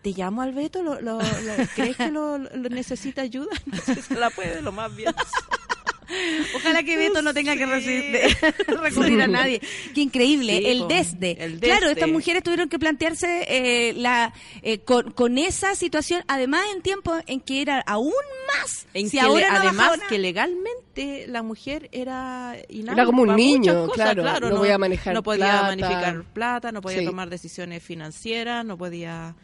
[0.00, 3.50] Te llamo al Beto, lo, lo- lo- ¿crees que lo, lo necesita ayuda?
[3.66, 5.14] Entonces se la puede lo más bien.
[6.56, 8.36] Ojalá que Beto no tenga que recibir-
[8.82, 9.60] recurrir a nadie.
[9.94, 11.42] Qué increíble, Sí, el desde.
[11.44, 14.32] el Claro, estas mujeres tuvieron que plantearse eh, la
[14.62, 18.12] eh, con, con esa situación, además en tiempo en que era aún
[18.46, 18.86] más.
[18.94, 23.06] En si que ahora le- no además bajaba que legalmente la mujer era inhábil Era
[23.06, 25.62] como un niño, muchas cosas, claro, no podía manejar no podía plata.
[25.62, 27.04] manificar plata no podía Sí.
[27.06, 29.34] tomar decisiones financieras no podía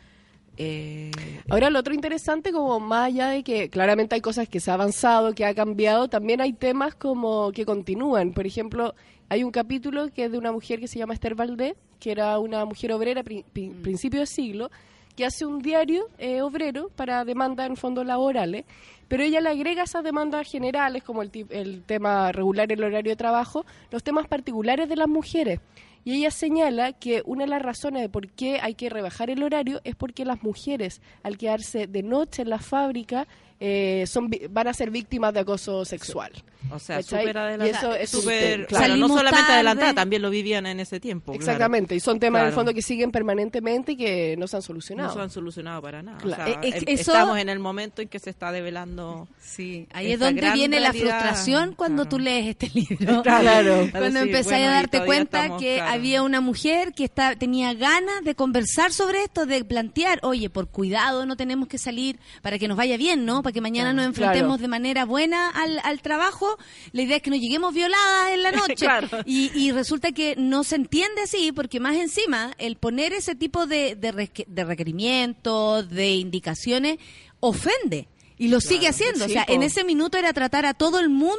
[0.59, 1.11] eh,
[1.49, 4.75] Ahora, lo otro interesante, como más allá de que claramente hay cosas que se ha
[4.75, 8.33] avanzado, que ha cambiado, también hay temas como que continúan.
[8.33, 8.95] Por ejemplo,
[9.31, 12.39] hay un capítulo que es de una mujer que se llama Esther Valdés, que era
[12.39, 14.71] una mujer obrera a pri- pri- principio de siglo,
[15.19, 18.65] que hace un diario eh, obrero para demandas en fondos laborales,
[19.09, 23.17] pero ella le agrega esas demandas generales, como el, el tema regular el horario de
[23.17, 25.59] trabajo, los temas particulares de las mujeres.
[26.05, 29.43] Y ella señala que una de las razones de por qué hay que rebajar el
[29.43, 33.27] horario es porque las mujeres, al quedarse de noche en la fábrica,
[33.61, 36.31] eh, son, vi- van a ser víctimas de acoso sexual.
[36.71, 39.53] o sea súper Y adelantada eso es tema, claro, no solamente tarde.
[39.55, 41.41] adelantada también lo vivían en ese tiempo claro.
[41.45, 42.61] Exactamente, y son temas en el Claro.
[42.61, 45.09] fondo que siguen permanentemente y que no se han solucionado.
[45.09, 46.43] no se han solucionado para nada Claro.
[46.43, 49.29] O sea, Eh, eh, em- eso- estamos en el momento en que se está develando
[49.41, 52.09] Sí, ahí es donde viene la frustración cuando Claro.
[52.11, 53.23] tú lees este libro.
[53.23, 53.89] Claro.
[53.91, 55.93] Cuando Sí, empecé bueno, a darte cuenta estamos, que claro.
[55.93, 60.69] había una mujer que está, tenía ganas de conversar sobre esto, de plantear, oye, por
[60.69, 63.43] cuidado no tenemos que salir para que nos vaya bien, ¿no?
[63.49, 64.63] Para que mañana nos enfrentemos Claro.
[64.63, 66.59] de manera buena al, al trabajo.
[66.93, 68.75] La idea es que no lleguemos violadas en la noche.
[68.75, 69.09] Claro.
[69.25, 73.67] y, y resulta que no se entiende así, porque más encima, el poner ese tipo
[73.67, 76.99] de, de, reque- de requerimientos, de indicaciones,
[77.41, 78.09] ofende.
[78.39, 79.25] Y lo sigue haciendo.
[79.25, 79.53] Sí, o sea, po.
[79.53, 81.37] en ese minuto era tratar a todo el mundo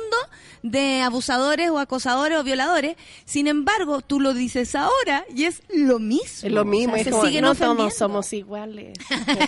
[0.63, 2.97] de abusadores o acosadores o violadores.
[3.25, 6.47] Sin embargo, tú lo dices ahora y es lo mismo.
[6.47, 8.97] Es lo mismo, O sea, es se como, siguen no todos somos iguales.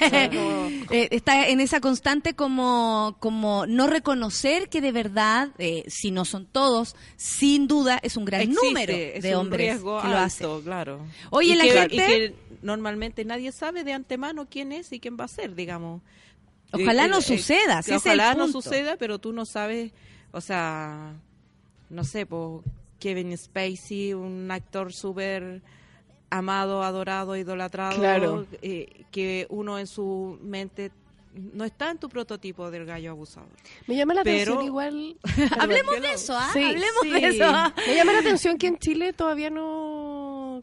[0.93, 6.25] Eh, está en esa constante como, como no reconocer que de verdad, eh, si no
[6.25, 10.61] son todos, sin duda es un gran Existe, número de hombres que lo alto, hacen.
[10.63, 11.05] claro.
[11.29, 14.99] Oye, y la que, gente- y que normalmente nadie sabe de antemano quién es y
[14.99, 16.01] quién va a ser, digamos.
[16.73, 19.91] Ojalá Eh, no eh, suceda, que si ojalá no suceda, pero tú no sabes,
[20.31, 21.13] o sea,
[21.89, 22.63] no sé, pues
[22.99, 25.61] Kevin Spacey, un actor súper
[26.29, 28.45] amado, adorado, idolatrado, Claro.
[28.61, 30.91] eh, que uno en su mente
[31.33, 33.49] no está en tu prototipo del gallo abusador.
[33.87, 35.17] Me llama la Pero- atención igual...
[35.59, 36.49] Hablemos de eso, ¿ah?
[36.53, 37.09] Sí, Hablemos sí.
[37.09, 37.45] de eso.
[37.87, 40.00] Me llama la atención que en Chile todavía no,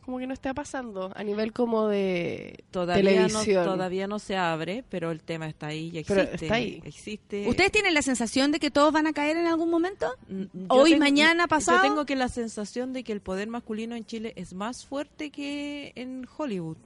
[0.05, 3.65] como que no está pasando a nivel como de Todavía no, televisión.
[3.65, 6.45] todavía no se abre, pero el tema está ahí, ya Pero existe.
[6.47, 6.83] está ahí.
[6.85, 7.49] existe.
[7.49, 10.07] ¿Ustedes tienen la sensación de que todos van a caer en algún momento?
[10.29, 11.79] Mm, yo Hoy, tengo- mañana, pasado.
[11.79, 15.31] Yo tengo que la sensación de que el poder masculino en Chile es más fuerte
[15.31, 16.77] que en Hollywood.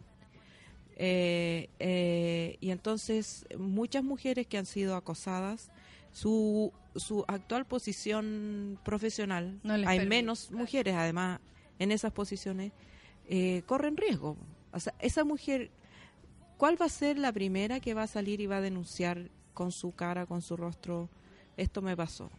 [0.97, 5.71] Eh, eh, y entonces muchas mujeres que han sido acosadas,
[6.13, 11.41] su, su actual posición profesional, No les hay permite, menos mujeres además
[11.79, 12.73] en esas posiciones,
[13.29, 14.37] eh, corren riesgo.
[14.73, 15.71] O sea, esa mujer,
[16.57, 19.73] ¿cuál va a ser la primera que va a salir y va a denunciar con
[19.73, 21.09] su cara, con su rostro,
[21.57, 22.31] esto me pasó?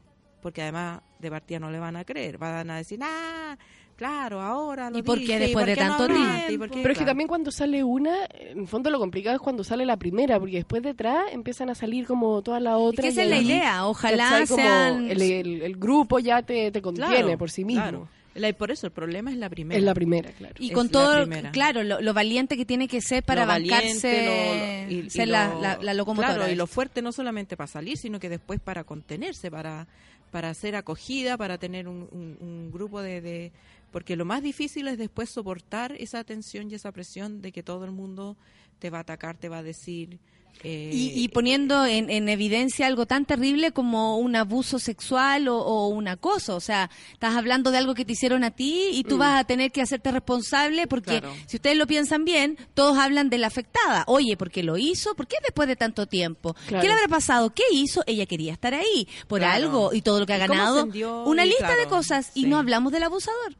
[0.41, 3.57] Porque además de partida no le van a creer, van a decir, ah,
[3.95, 6.43] claro, ahora lo ¿Y por qué después ¿por de qué tanto hablaste?
[6.43, 6.65] ¿Y tiempo?
[6.65, 6.81] por qué?".
[6.81, 7.09] Pero es que Claro.
[7.11, 10.55] también cuando sale una, en el fondo lo complicado es cuando sale la primera, porque
[10.57, 13.03] después detrás empiezan a salir como todas las otras.
[13.05, 17.07] que esa es la idea, ojalá sean- El, el- el grupo ya te, te contiene
[17.21, 17.81] Claro, por sí mismo.
[17.83, 18.07] claro.
[18.35, 19.77] La- por eso el problema es la primera.
[19.77, 20.55] Es la primera, claro.
[20.59, 24.25] Y con todo, claro, lo, lo valiente que tiene que ser para Lo valiente, bancarse,
[24.25, 26.35] lo- lo- y- y ser la, lo- la, la locomotora.
[26.35, 29.87] Claro, y lo fuerte no solamente para salir, sino que después para contenerse, para,
[30.31, 33.51] para ser acogida, para tener un, un- un grupo de, de-
[33.91, 37.85] Porque lo más difícil es después soportar esa tensión y esa presión de que todo
[37.85, 38.35] el mundo
[38.79, 40.17] te va a atacar, te va a decir...
[40.63, 45.57] eh, Y, y poniendo en, en evidencia algo tan terrible como un abuso sexual o,
[45.57, 46.55] o un acoso.
[46.55, 49.19] O sea, estás hablando de algo que te hicieron a ti y tú Mm.
[49.19, 51.33] vas a tener que hacerte responsable porque Claro.
[51.47, 54.03] si ustedes lo piensan bien, todos hablan de la afectada.
[54.07, 55.15] Oye, ¿por qué lo hizo?
[55.15, 56.53] ¿Por qué después de tanto tiempo?
[56.67, 56.81] Claro.
[56.81, 57.49] ¿Qué le habrá pasado?
[57.53, 58.03] ¿Qué hizo?
[58.07, 59.55] Ella quería estar ahí por Claro.
[59.65, 61.23] algo y todo lo que ha ¿Y cómo ganado.
[61.25, 62.47] Una lista de cosas y sí.
[62.47, 63.55] no hablamos del abusador.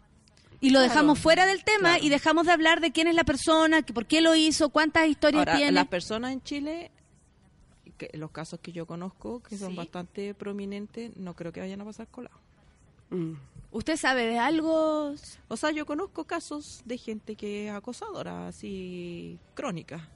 [0.64, 0.90] Y lo Claro.
[0.94, 2.04] dejamos fuera del tema Claro.
[2.06, 5.08] y dejamos de hablar de quién es la persona, que por qué lo hizo, cuántas
[5.08, 5.72] historias Ahora, tiene.
[5.74, 6.92] las personas en Chile,
[7.98, 9.76] que, los casos que yo conozco, que son Sí.
[9.78, 12.38] bastante prominentes, no creo que vayan a pasar colado.
[13.10, 13.34] Mm.
[13.72, 15.14] ¿Usted sabe de algo?
[15.50, 20.08] O sea, yo conozco casos de gente que es acosadora, así, crónica.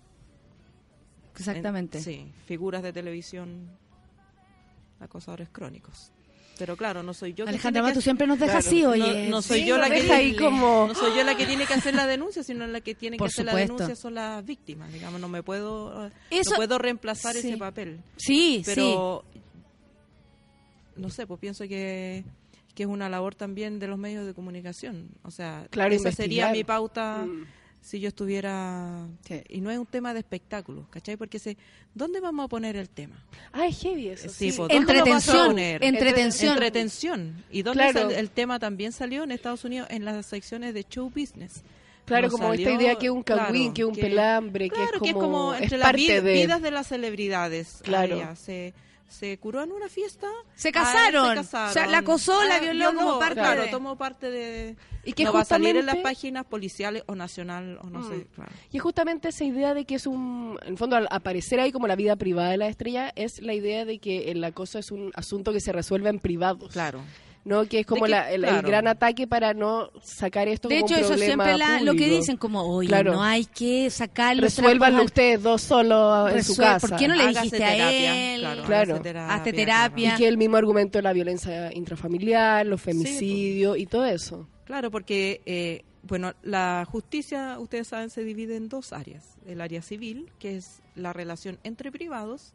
[1.36, 1.98] Exactamente.
[2.00, 3.70] En- sí, figuras de televisión,
[5.00, 6.12] acosadores crónicos.
[6.60, 8.68] Pero claro, no soy yo Alejandra que hacer- siempre nos deja Claro.
[8.68, 9.28] así, oye.
[9.30, 11.66] no soy Sí, yo la que deja ahí como- no soy yo la que tiene
[11.66, 14.44] que hacer la denuncia, sino la que tiene Por que hacer la denuncia son las
[14.46, 17.48] víctimas, digamos, no me puedo Eso- no puedo reemplazar Sí.
[17.50, 18.00] ese papel.
[18.18, 19.24] Sí, Pero
[20.96, 22.24] no sé, pues pienso que
[22.74, 25.10] que es una labor también de los medios de comunicación.
[25.24, 27.46] O sea, Claro, esa sería mi pauta Mm.
[27.82, 29.08] Si yo estuviera...
[29.28, 29.42] Sí.
[29.50, 31.16] Y no es un tema de espectáculo, ¿cachai?
[31.18, 31.56] Porque se,
[31.94, 33.24] ¿dónde vamos a poner el tema?
[33.54, 34.28] Ah, es heavy eso.
[34.30, 34.58] Sí, sí.
[34.58, 36.54] pues, ¿dónde lo vas a Entretención, entretención.
[36.54, 37.44] Entretención.
[37.50, 38.10] ¿Y dónde Claro.
[38.10, 41.64] el tema también salió en Estados Unidos en las secciones de show business?
[42.06, 44.76] Claro, como esta salió- idea que es un claro, cagüín, que es un pelambre, que
[44.76, 47.80] claro, que es como- como es entre las vid- de- vidas de las celebridades.
[47.84, 48.18] Claro.
[49.08, 50.28] Se curó en una fiesta.
[50.56, 51.30] Se ah, casaron.
[51.30, 51.70] se casaron.
[51.70, 54.76] O sea, la acosó, la violó como parte Claro, de- tomó parte de...
[55.06, 58.00] Y que no va a salir en las justamente- páginas policiales o nacional o no
[58.00, 58.10] Mm.
[58.10, 58.28] sé.
[58.36, 58.52] Claro.
[58.72, 61.72] Y es justamente esa idea de que es un, en el fondo, al aparecer ahí
[61.72, 64.92] como la vida privada de la estrella, es la idea de que el acoso es
[64.92, 66.74] un asunto que se resuelve en privados.
[66.74, 67.00] Claro.
[67.48, 67.66] ¿No?
[67.66, 71.00] Que es como que- la- el, gran ataque para no sacar esto De como hecho,
[71.00, 73.14] eso problema siempre la- lo que dicen, como, oye, Claro.
[73.14, 74.42] no hay que sacarlo.
[74.44, 76.88] Resuélvanlo ustedes dos solos en su casa.
[76.88, 78.42] ¿Por qué no le Hágase dijiste a terapia, él?
[78.42, 78.64] Claro.
[78.66, 79.02] Claro.
[79.02, 80.16] terapia, Hazte Y terapia.
[80.18, 84.48] que el mismo argumento de la violencia intrafamiliar, los femicidios y todo eso.
[84.66, 89.38] Claro, porque, eh, bueno, la justicia, ustedes saben, se divide en dos áreas.
[89.46, 92.54] El área civil, que es la relación entre privados,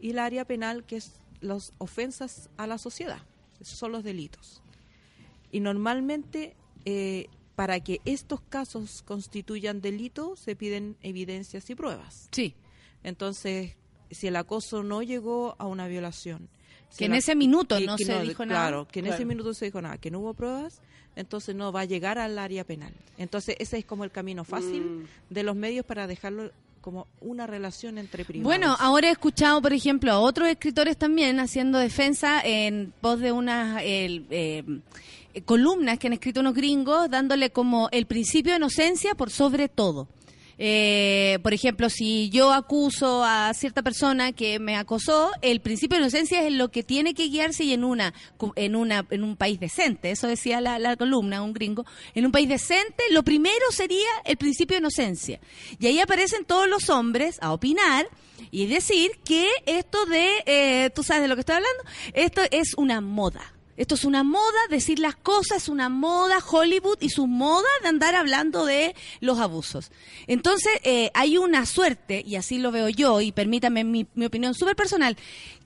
[0.00, 3.18] y el área penal, que es las ofensas a la sociedad.
[3.60, 4.62] Esos son los delitos.
[5.52, 6.54] Y normalmente,
[6.84, 12.28] eh, para que estos casos constituyan delito, se piden evidencias y pruebas.
[12.32, 12.54] Sí.
[13.02, 13.76] Entonces,
[14.10, 16.48] si el acoso no llegó a una violación.
[16.88, 18.68] si Que en ese minuto que- no que se dijo nada.
[18.68, 20.80] Claro, que en ese minuto se dijo nada, que no hubo pruebas,
[21.14, 22.92] entonces no va a llegar al área penal.
[23.16, 25.04] Entonces, ese es como el camino fácil Mm.
[25.32, 26.50] de los medios para dejarlo
[26.80, 28.44] como una relación entre privados.
[28.44, 33.32] Bueno, ahora he escuchado, por ejemplo, a otros escritores también haciendo defensa en voz de
[33.32, 39.14] unas eh, eh, columnas que han escrito unos gringos, dándole como el principio de inocencia
[39.14, 40.08] por sobre todo.
[40.62, 46.02] Eh, por ejemplo, si yo acuso a cierta persona que me acosó, el principio de
[46.02, 48.12] inocencia es lo que tiene que guiarse y en una
[48.56, 52.32] en una en un país decente, eso decía la, la columna, un gringo, en un
[52.32, 55.40] país decente, lo primero sería el principio de inocencia.
[55.78, 58.06] Y ahí aparecen todos los hombres a opinar
[58.50, 62.74] y decir que esto de, eh, tú sabes de lo que estoy hablando, esto es
[62.76, 63.54] una moda.
[63.80, 67.88] Esto es una moda, decir las cosas, es una moda Hollywood y su moda de
[67.88, 69.90] andar hablando de los abusos.
[70.26, 74.52] Entonces, eh, hay una suerte, y así lo veo yo, y permítame mi, mi opinión
[74.52, 75.16] súper personal,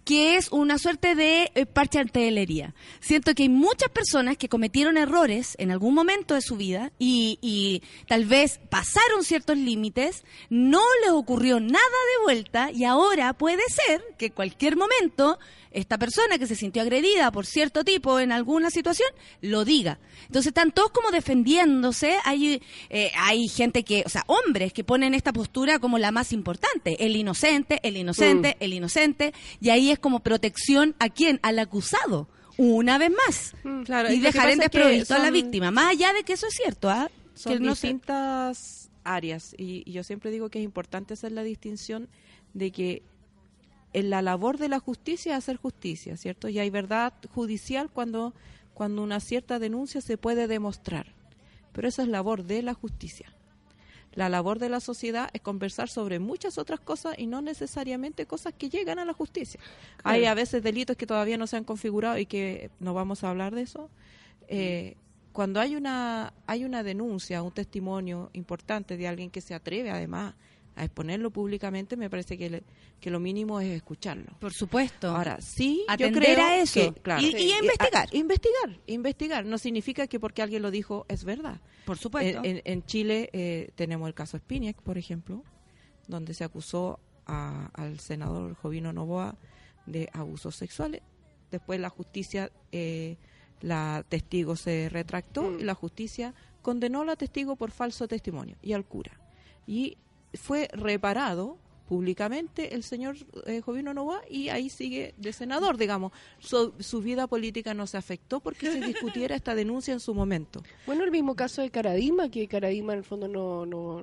[0.05, 2.73] que es una suerte de eh, parche antelería.
[3.01, 7.41] Siento que hay muchas personas que cometieron errores en algún momento de su vida y,
[7.41, 13.62] y tal vez pasaron ciertos límites, no les ocurrió nada de vuelta y ahora puede
[13.69, 15.39] ser que en cualquier momento
[15.75, 19.09] esta persona que se sintió agredida por cierto tipo en alguna situación
[19.41, 19.99] lo diga.
[20.22, 22.16] Entonces están todos como defendiéndose.
[22.25, 26.33] Hay, eh, hay gente que, o sea, hombres que ponen esta postura como la más
[26.33, 27.05] importante.
[27.05, 29.35] El inocente, el inocente, el inocente.
[29.61, 31.41] Y ahí es como protección a quién?
[31.43, 32.29] Al acusado.
[32.57, 33.53] Una vez más.
[33.85, 35.72] Claro, y dejar en desprovisto a la víctima.
[35.72, 37.11] Más allá de que eso es cierto, ¿ah?
[37.35, 37.89] son que no sé.
[37.89, 42.09] distintas áreas y, y yo siempre digo que es importante hacer la distinción
[42.55, 43.03] de que
[43.95, 46.49] en la labor de la justicia es hacer justicia, ¿cierto?
[46.49, 48.34] Y hay verdad judicial cuando,
[48.74, 51.07] cuando una cierta denuncia se puede demostrar,
[51.72, 53.32] pero esa es labor de la justicia.
[54.12, 58.53] La labor de la sociedad es conversar sobre muchas otras cosas y no necesariamente cosas
[58.57, 59.61] que llegan a la justicia.
[60.05, 63.30] Hay a veces delitos que todavía no se han configurado y que no vamos a
[63.30, 63.90] hablar de eso.
[64.47, 64.97] Eh,
[65.32, 70.34] cuando hay una hay una denuncia, un testimonio importante de alguien que se atreve además
[70.77, 72.64] a exponerlo públicamente, me parece que, le-
[73.01, 74.37] que lo mínimo es escucharlo.
[74.41, 75.09] Por supuesto.
[75.14, 76.93] Ahora, sí, yo creo a eso.
[76.95, 78.09] que, claro, Y- y investigar.
[78.12, 79.45] a- investigar, investigar.
[79.47, 81.61] No significa que porque alguien lo dijo es verdad.
[81.87, 82.39] Por supuesto.
[82.45, 85.45] En, en- en Chile eh, tenemos el caso Spiniak, por ejemplo,
[86.09, 89.37] donde se acusó a- al senador Jovino Novoa
[89.87, 91.03] de abusos sexuales.
[91.51, 93.16] Después la justicia, eh,
[93.61, 95.61] la testigo se retractó Mm.
[95.61, 99.20] y la justicia condenó a la testigo por falso testimonio y al cura.
[99.66, 99.97] Y
[100.37, 103.16] fue reparado públicamente el señor
[103.47, 106.12] eh, Jovino Novoa y ahí sigue de senador, digamos.
[106.39, 110.62] Su, su vida política no se afectó porque se discutiera esta denuncia en su momento.
[110.87, 114.03] Bueno, el mismo caso de Caradima, que Caradima en el fondo no, no,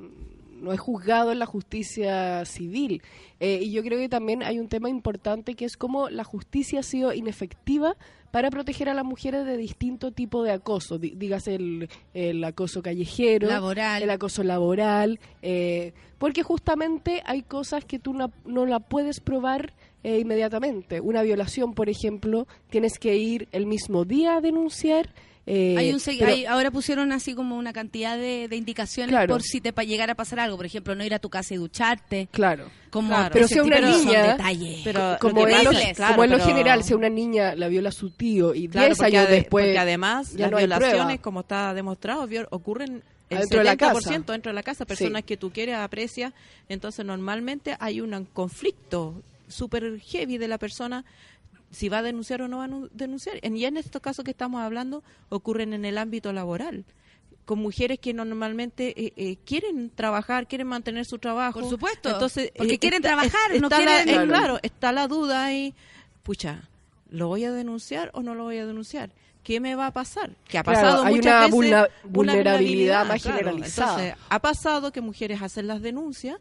[0.61, 3.01] no es juzgado en la justicia civil.
[3.39, 6.79] Eh, y yo creo que también hay un tema importante que es cómo la justicia
[6.79, 7.95] ha sido inefectiva
[8.31, 12.81] para proteger a las mujeres de distinto tipo de acoso, Dí- dígase el, el acoso
[12.81, 14.03] callejero, Laboral.
[14.03, 19.73] el acoso laboral, eh, porque justamente hay cosas que tú no, no la puedes probar
[20.03, 21.01] eh, inmediatamente.
[21.01, 25.13] Una violación, por ejemplo, tienes que ir el mismo día a denunciar.
[25.47, 29.09] Eh, Hay un segui- pero- hay- ahora pusieron así como una cantidad de, de indicaciones
[29.11, 29.33] Claro.
[29.33, 30.55] por si te pa- llegara a pasar algo.
[30.57, 32.27] Por ejemplo, no ir a tu casa y ducharte.
[32.31, 32.69] Claro.
[32.91, 33.29] Como Claro.
[33.33, 34.81] Pero si a una niña, detalles.
[34.83, 37.91] Pero como es, lo, claro, como es lo general, si a una niña la viola
[37.91, 39.65] su tío y Claro, 10 porque, años ade- después.
[39.65, 43.71] porque además ya las no violaciones, como está demostrado, viol- ocurren el Adentro de la
[43.77, 44.33] 70% casa.
[44.33, 45.25] dentro de la casa, personas Sí.
[45.25, 46.33] que tú quieres, aprecias,
[46.69, 51.03] entonces normalmente hay un conflicto súper heavy de la persona
[51.71, 53.39] si va a denunciar o no va a nu- denunciar.
[53.41, 56.85] En- Y en estos casos que estamos hablando ocurren en el ámbito laboral
[57.45, 61.59] con mujeres que no- normalmente eh, eh, quieren trabajar, quieren mantener su trabajo.
[61.59, 65.07] Por supuesto, Entonces, porque eh, quieren está- trabajar, no está la- eh, claro, está la
[65.07, 65.73] duda ahí.
[66.23, 66.69] Pucha,
[67.09, 69.09] ¿lo voy a denunciar o no lo voy a denunciar?
[69.43, 70.35] ¿Qué me va a pasar?
[70.47, 73.37] Que ha Claro, pasado hay muchas una veces vulnerabilidad más claro.
[73.39, 73.91] generalizada.
[74.03, 76.37] Entonces, ha pasado que mujeres hacen las denuncias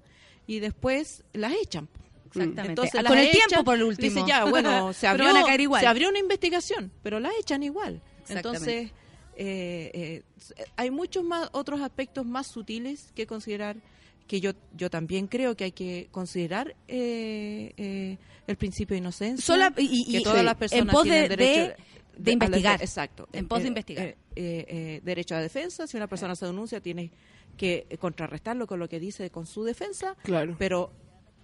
[0.46, 1.88] y después las echan.
[2.30, 2.68] Exactamente.
[2.68, 4.08] Entonces, Con las el echan, tiempo, por el último.
[4.14, 5.80] Dice, ya, bueno, se abrió, a caer igual.
[5.80, 8.00] se abrió una investigación, pero las echan igual.
[8.28, 8.90] Entonces,
[9.36, 10.22] eh, eh,
[10.76, 13.76] hay muchos más otros aspectos más sutiles que considerar
[14.26, 19.44] que yo yo también creo que hay que considerar eh, eh, el principio de inocencia
[19.44, 21.76] Sola- y- y- que todas sí, las en personas pos de- tienen derecho de-
[22.22, 22.78] de investigar.
[22.78, 24.06] la- exacto En pos de Eh, investigar.
[24.06, 27.10] eh, eh, eh, derecho a defensa si una persona se denuncia tiene
[27.56, 30.54] que contrarrestarlo con lo que dice con su defensa Claro.
[30.58, 30.92] pero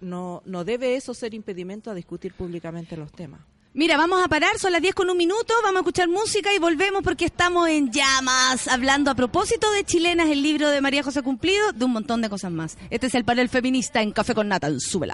[0.01, 3.41] no no debe eso ser impedimento a discutir públicamente los temas
[3.77, 6.57] Mira, vamos a parar, son las 10 con un minuto, vamos a escuchar música y
[6.57, 11.21] volvemos porque estamos en llamas, hablando a propósito de chilenas, el libro de María José
[11.21, 12.75] Cumplido, de un montón de cosas más.
[12.89, 15.13] Este es el panel feminista en Café con Nata, súbela.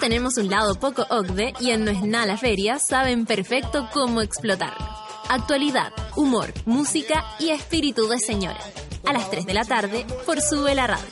[0.00, 4.20] Tenemos un lado poco OCDE y en No es nada la feria saben perfecto cómo
[4.20, 4.86] explotarlo.
[5.28, 8.60] Actualidad, humor, música y espíritu de señora.
[9.06, 11.04] A las 3 de la tarde por Sube la Radio.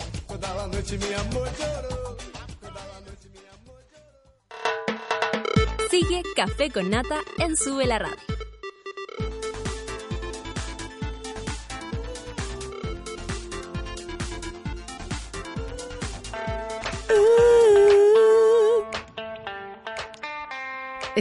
[5.91, 8.32] Sigue Café con Nata en Sube la Radio.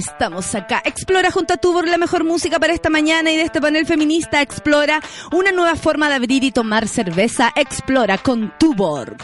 [0.02, 0.82] Estamos acá.
[0.84, 4.42] Explora junto a Tubor la mejor música para esta mañana y de este panel feminista.
[4.42, 5.00] Explora
[5.32, 7.54] una nueva forma de abrir y tomar cerveza.
[7.56, 9.16] Explora con Tubor.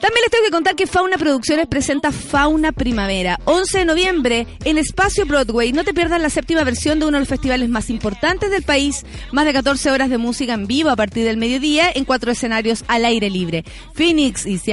[0.00, 3.40] También les tengo que contar que Fauna Producciones presenta Fauna Primavera.
[3.46, 5.72] 11 de noviembre en Espacio Broadway.
[5.72, 9.04] No te pierdas la séptima versión de uno de los festivales más importantes del país.
[9.32, 12.84] Más de 14 horas de música en vivo a partir del mediodía en cuatro escenarios
[12.86, 13.64] al aire libre.
[13.94, 14.72] Phoenix y se.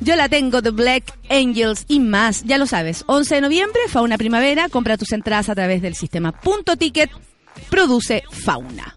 [0.00, 2.42] Yo la tengo The Black Angels y más.
[2.44, 3.04] Ya lo sabes.
[3.06, 4.68] 11 de noviembre, Fauna Primavera.
[4.68, 7.10] Compra tus entradas a través del sistema Punto Ticket.
[7.70, 8.96] Produce Fauna.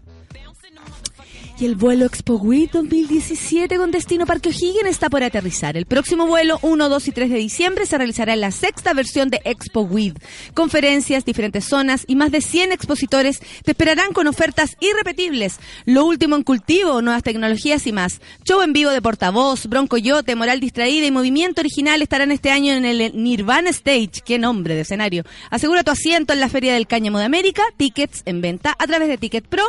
[1.60, 5.76] Y el vuelo Expo WID 2017 con destino Parque O'Higgins está por aterrizar.
[5.76, 9.28] El próximo vuelo 1, 2 y 3 de diciembre se realizará en la sexta versión
[9.28, 10.14] de Expo WID.
[10.54, 15.58] Conferencias, diferentes zonas y más de 100 expositores te esperarán con ofertas irrepetibles.
[15.84, 18.22] Lo último en cultivo, nuevas tecnologías y más.
[18.44, 22.72] Show en vivo de portavoz, Bronco Yote, Moral Distraída y Movimiento Original estarán este año
[22.72, 24.22] en el Nirvana Stage.
[24.24, 25.24] Qué nombre de escenario.
[25.50, 27.62] Asegura tu asiento en la Feria del Cáñamo de América.
[27.76, 29.64] Tickets en venta a través de Ticket Pro.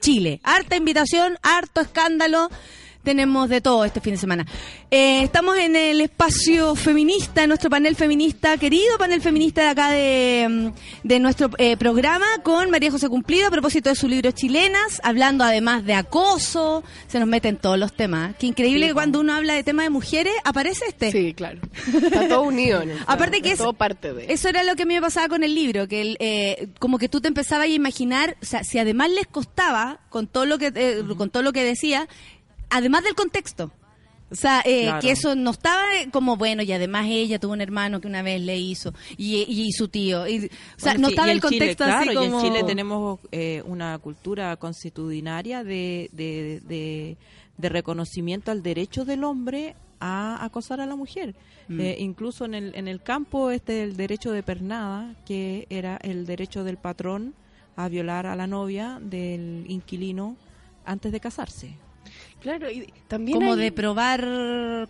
[0.00, 0.40] Chile.
[0.42, 2.48] Harta invitación, harto escándalo.
[3.02, 4.46] Tenemos de todo este fin de semana.
[4.90, 9.90] Eh, estamos en el espacio feminista, en nuestro panel feminista, querido panel feminista de acá
[9.90, 14.30] de, mm, de nuestro eh, programa, con María José Cumplido a propósito de su libro
[14.32, 18.36] Chilenas, hablando además de acoso, se nos meten todos los temas.
[18.36, 21.10] Qué increíble que cuando uno habla de temas de mujeres, aparece este.
[21.10, 21.60] Sí, claro.
[21.86, 22.82] Está todo unido.
[22.82, 24.32] En el Aparte que es todo parte de.
[24.32, 26.98] Eso era lo que a mí me pasaba con el libro, que el, eh, como
[26.98, 30.58] que tú te empezabas a imaginar, o sea, si además les costaba con todo lo
[30.58, 32.08] que eh, con todo lo que decía,
[32.70, 33.70] además del contexto.
[34.32, 35.00] O sea, eh, Claro.
[35.00, 38.40] que eso no estaba como bueno y además ella tuvo un hermano que una vez
[38.40, 40.24] le hizo y, su tío.
[40.28, 42.40] Y, o sea, Bueno, no sí, estaba el en Chile, contexto así claro, como...
[42.42, 47.16] Y en Chile tenemos eh, una cultura constitucionaria de, de, de-
[47.58, 51.34] de reconocimiento al derecho del hombre a acosar a la mujer.
[51.68, 51.80] Mm.
[51.80, 56.24] Eh, incluso en el, en el campo este el derecho de pernada, que era el
[56.24, 57.34] derecho del patrón
[57.76, 60.36] a violar a la novia del inquilino
[60.84, 61.74] antes de casarse.
[62.40, 64.20] Claro, y también como hay- de probar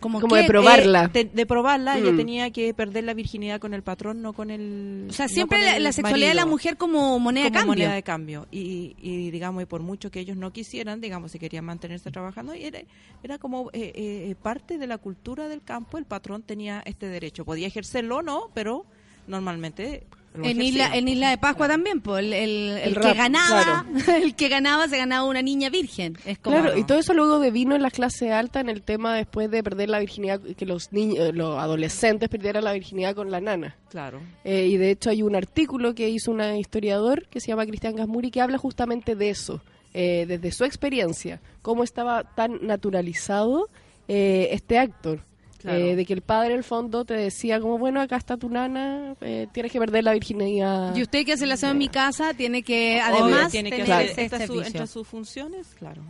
[0.01, 1.05] como, Como de probarla.
[1.07, 2.17] Eh, de, de probarla, ella Mm.
[2.17, 5.07] tenía que perder la virginidad con el patrón, no con el.
[5.11, 8.03] o sea siempre la, sexualidad de la mujer como moneda de como cambio moneda de
[8.03, 12.11] cambio y, y digamos y por mucho que ellos no quisieran digamos si querían mantenerse
[12.11, 12.81] trabajando y era,
[13.23, 17.45] era como eh, eh, parte de la cultura del campo el patrón tenía este derecho
[17.45, 18.87] podía ejercerlo o no pero
[19.27, 20.05] normalmente
[20.43, 23.85] en isla en isla de Pascua también pues el, el- el El que ganaba
[24.23, 26.17] el que ganaba se ganaba una niña virgen.
[26.25, 29.15] Es como Claro, y todo eso luego devino en la clase alta en el tema
[29.17, 33.41] después de perder la virginidad, que los niños, los adolescentes perdieran la virginidad con la
[33.41, 33.77] nana.
[33.91, 34.21] claro.
[34.45, 37.97] Eh, y de hecho hay un artículo que hizo un historiador que se llama Cristian
[37.97, 39.61] Gasmuri que habla justamente de eso,
[39.95, 43.69] eh, desde su experiencia, cómo estaba tan naturalizado
[44.09, 45.21] eh, este actor.
[45.61, 45.79] Claro.
[45.79, 48.49] Eh, de que el padre en el fondo te decía como bueno acá está tu
[48.49, 51.89] nana eh, tienes que perder la virginidad y usted que hace el aseo en mi
[51.89, 54.63] casa tiene que Obvio, además tiene que tener hacer su- servicio.
[54.67, 56.03] entre sus funciones claro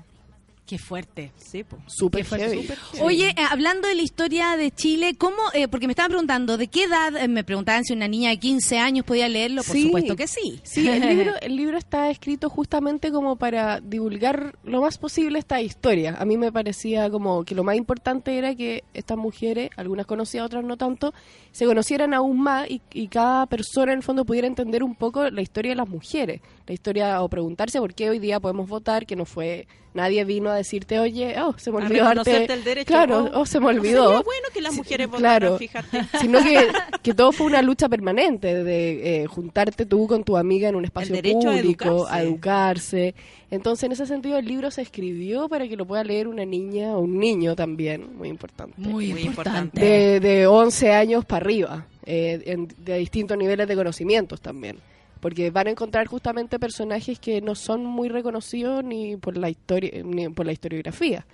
[0.71, 2.63] qué fuerte sí pues súper Qué fuerte, heavy.
[2.63, 3.05] súper heavy.
[3.05, 5.37] Oye, eh, hablando de la historia de Chile, ¿cómo?
[5.53, 7.17] eh, porque me estaban preguntando, ¿de qué edad?
[7.17, 9.63] eh, me preguntaban si una niña de 15 años podía leerlo.
[9.65, 9.83] Por Sí.
[9.87, 10.61] supuesto que sí.
[10.63, 15.61] Sí, el libro, el libro está escrito justamente como para divulgar lo más posible esta
[15.61, 16.15] historia.
[16.21, 20.47] A mí me parecía como que lo más importante era que estas mujeres, algunas conocidas,
[20.47, 21.13] otras no tanto,
[21.51, 25.29] se conocieran aún más y, y cada persona en el fondo pudiera entender un poco
[25.31, 26.41] la historia de las mujeres.
[26.67, 30.51] La historia o preguntarse por qué hoy día podemos votar, que no fue, nadie vino
[30.51, 32.53] a decirte, oye, oh, se me olvidó darte...
[32.53, 34.05] el derecho, Claro, oh, oh, se me no olvidó.
[34.07, 36.01] sería bueno que las Sí, mujeres votaran, claro, fíjate.
[36.21, 36.69] sino que,
[37.03, 40.85] que todo fue una lucha permanente de eh, juntarte tú con tu amiga en un
[40.85, 43.09] espacio a público, a educarse.
[43.09, 43.15] educarse.
[43.51, 46.97] Entonces, en ese sentido, el libro se escribió para que lo pueda leer una niña
[46.97, 48.75] o un niño también, muy importante.
[48.77, 49.81] Muy, Muy importante.
[49.81, 54.77] De, de 11 años para arriba, eh, en- de distintos niveles de conocimientos también.
[55.21, 60.03] Porque van a encontrar justamente personajes que no son muy reconocidos ni por la historia
[60.03, 61.27] ni por la historiografía.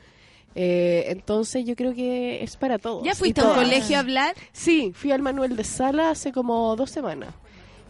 [0.54, 3.04] Eh, entonces yo creo que es para todos.
[3.04, 3.64] ¿Ya fuiste a un todas.
[3.64, 4.34] colegio a hablar?
[4.52, 7.34] Sí, fui al Manuel de Sala hace como dos semanas.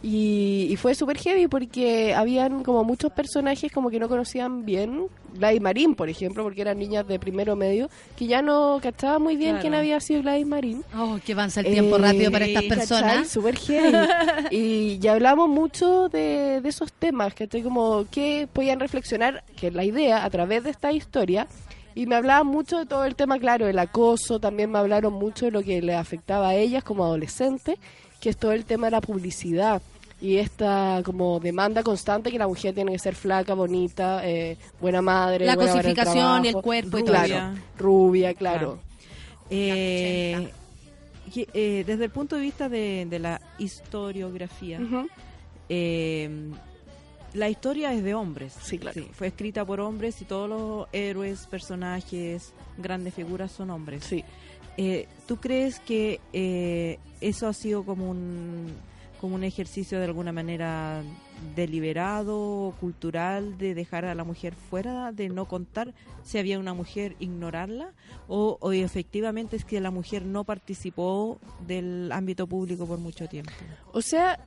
[0.03, 5.07] Y, y fue súper heavy porque habían como muchos personajes como que no conocían bien.
[5.33, 9.35] Gladys Marín, por ejemplo, porque eran niñas de primero medio, que ya no cachaban muy
[9.35, 9.61] bien Claro.
[9.61, 10.83] quién había sido Gladys Marín.
[10.97, 12.77] Oh, que avanza el tiempo Eh, rápido para estas ¿cachai?
[12.77, 13.27] personas.
[13.27, 13.97] Súper heavy.
[14.51, 19.73] y ya hablamos mucho de, de esos temas, que como que podían reflexionar, que es
[19.73, 21.47] la idea, a través de esta historia.
[21.95, 25.45] Y me hablaban mucho de todo el tema, claro, el acoso, también me hablaron mucho
[25.45, 27.79] de lo que les afectaba a ellas como adolescentes,
[28.19, 29.81] que es todo el tema de la publicidad
[30.19, 35.01] y esta como demanda constante que la mujer tiene que ser flaca, bonita, eh, buena
[35.01, 37.61] madre, La buena para el cosificación y el cuerpo y todo claro, eso.
[37.77, 38.59] rubia, claro.
[38.59, 38.79] Claro.
[39.49, 40.51] Eh,
[41.53, 44.79] eh, desde el punto de vista de, de la historiografía,
[45.69, 46.29] eh,
[47.33, 48.55] la historia es de hombres.
[48.61, 49.03] Sí, claro.
[49.11, 54.03] fue escrita por hombres y todos los héroes, personajes, grandes figuras son hombres.
[54.03, 54.23] Sí.
[54.77, 58.73] Eh, ¿Tú crees que eh, eso ha sido como un,
[59.19, 61.01] como un ejercicio de alguna manera
[61.55, 67.15] deliberado, cultural, de dejar a la mujer fuera, de no contar si había una mujer,
[67.19, 67.91] ignorarla?
[68.27, 73.51] ¿O, o efectivamente es que la mujer no participó del ámbito público por mucho tiempo?
[73.93, 74.39] O sea,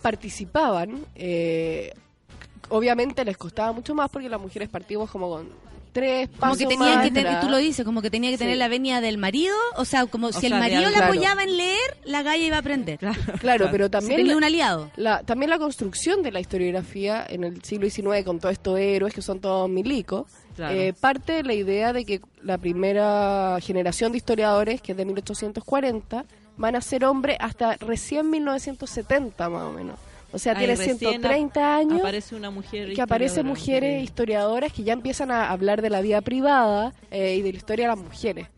[0.00, 1.04] participaban.
[1.14, 1.92] eh,
[2.68, 5.48] obviamente les costaba mucho más porque las mujeres partimos como con
[5.92, 8.38] tres Como pasos que tenían más que tener, tú lo dices, como que tenía que
[8.38, 8.58] tener Sí.
[8.58, 11.04] la venia del marido, o sea, como si sea, el marido la Claro.
[11.12, 12.98] apoyaba en leer, la galla iba a aprender.
[13.40, 14.90] Claro, pero también tenía un aliado.
[14.96, 19.12] la, también la construcción de la historiografía en el siglo XIX con todos estos héroes
[19.14, 20.26] que son todos milicos,
[20.58, 25.04] eh, parte de la idea de que la primera generación de historiadores, que es de
[25.04, 26.24] 1840,
[26.56, 29.98] van a ser hombres hasta recién 1970 más o menos.
[30.32, 32.00] O sea, Ahí tiene recién 130 años.
[32.00, 36.20] Aparece una mujer que aparecen mujeres historiadoras que ya empiezan a hablar de la vida
[36.20, 38.48] privada eh, y de la historia de las mujeres.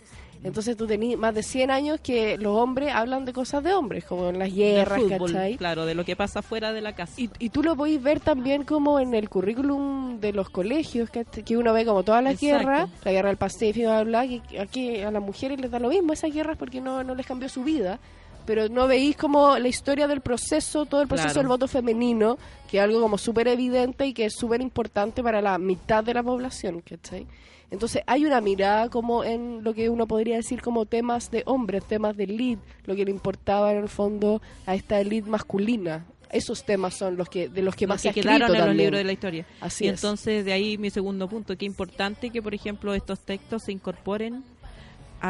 [0.45, 4.05] Entonces tú tenés más de 100 años que los hombres hablan de cosas de hombres,
[4.05, 5.57] como en las guerras, fútbol, ¿cachai?
[5.57, 7.19] Claro, de lo que pasa fuera de la casa.
[7.19, 11.25] Y, y tú lo podéis ver también como en el currículum de los colegios, que,
[11.25, 15.01] que uno ve como todas las guerras, la guerra del Pacífico, bla, bla, que aquí
[15.01, 17.65] a las mujeres les da lo mismo esas guerras porque no, no les cambió su
[17.65, 17.99] vida,
[18.47, 21.41] pero no veis como la historia del proceso, todo el proceso Claro.
[21.41, 22.39] del voto femenino,
[22.71, 26.15] que es algo como súper evidente y que es súper importante para la mitad de
[26.15, 27.27] la población, ¿cachai?
[27.71, 31.85] Entonces hay una mirada como en lo que uno podría decir como temas de hombres,
[31.85, 36.05] temas de elite, lo que le importaba en el fondo a esta elite masculina.
[36.31, 38.49] Esos temas son los que de los que Los más se que ha quedaron en
[38.53, 38.77] los también.
[38.79, 39.47] libros de la historia.
[39.61, 39.95] Así y es.
[39.95, 44.43] entonces de ahí mi segundo punto, qué importante que por ejemplo estos textos se incorporen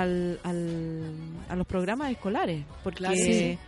[0.02, 1.12] al, al-
[1.48, 3.14] a los programas escolares, porque Claro.
[3.16, 3.58] Sí.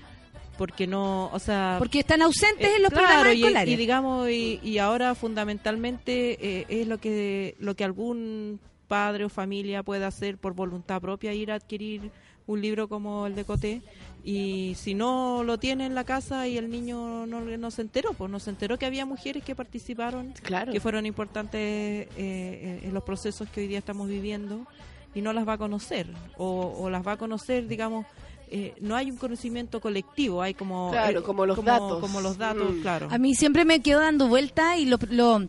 [0.59, 3.75] porque no, o sea, Porque están ausentes eh, en los claro, programas y, escolares.
[3.75, 8.59] y digamos y, y ahora fundamentalmente eh, es lo que lo que algún
[8.89, 12.11] padre o familia puede hacer por voluntad propia ir a adquirir
[12.47, 13.83] un libro como el de Coté
[14.25, 18.13] y si no lo tiene en la casa y el niño no, no se enteró,
[18.15, 20.73] pues no se enteró que había mujeres que participaron Claro.
[20.73, 21.61] que fueron importantes
[22.17, 24.67] eh, en los procesos que hoy día estamos viviendo
[25.17, 26.07] y no las va a conocer
[26.39, 28.07] o, o las va a conocer digamos
[28.49, 31.99] eh, no hay un conocimiento colectivo hay como Claro, eh, como los datos.
[32.01, 32.81] como los datos Mm.
[32.83, 35.49] claro A mí siempre me quedo dando vuelta y lo, lo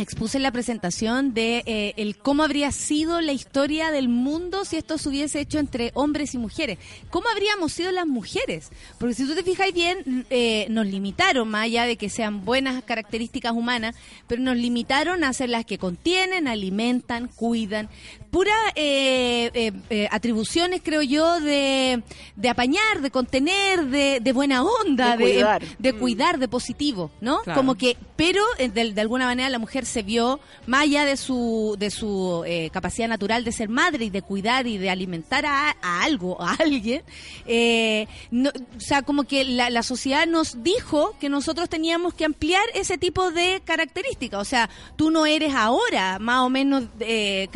[0.00, 4.76] expuse en la presentación de eh, el cómo habría sido la historia del mundo si
[4.76, 6.78] esto se hubiese hecho entre hombres y mujeres.
[7.10, 8.70] ¿Cómo habríamos sido las mujeres?
[9.00, 12.80] Porque si tú te fijas bien, eh, nos limitaron, más allá de que sean buenas
[12.84, 13.96] características humanas,
[14.28, 17.88] pero nos limitaron a ser las que contienen, alimentan, cuidan.
[18.30, 22.02] Pura eh, eh, eh, atribuciones, creo yo, de,
[22.36, 25.62] de apañar, de contener, de, de buena onda, De cuidar.
[25.78, 25.98] de Mm.
[25.98, 27.40] cuidar, de positivo, ¿no?
[27.42, 27.58] Claro.
[27.58, 31.16] Como que, pero eh, de, de alguna manera la mujer se vio, más allá de
[31.16, 35.46] su, de su eh, capacidad natural de ser madre y de cuidar y de alimentar
[35.46, 37.02] a, a algo, a alguien,
[37.46, 42.24] eh, no- o sea, como que la, la sociedad nos dijo que nosotros teníamos que
[42.24, 44.40] ampliar ese tipo de características.
[44.40, 47.48] O sea, tú no eres ahora más o menos eh,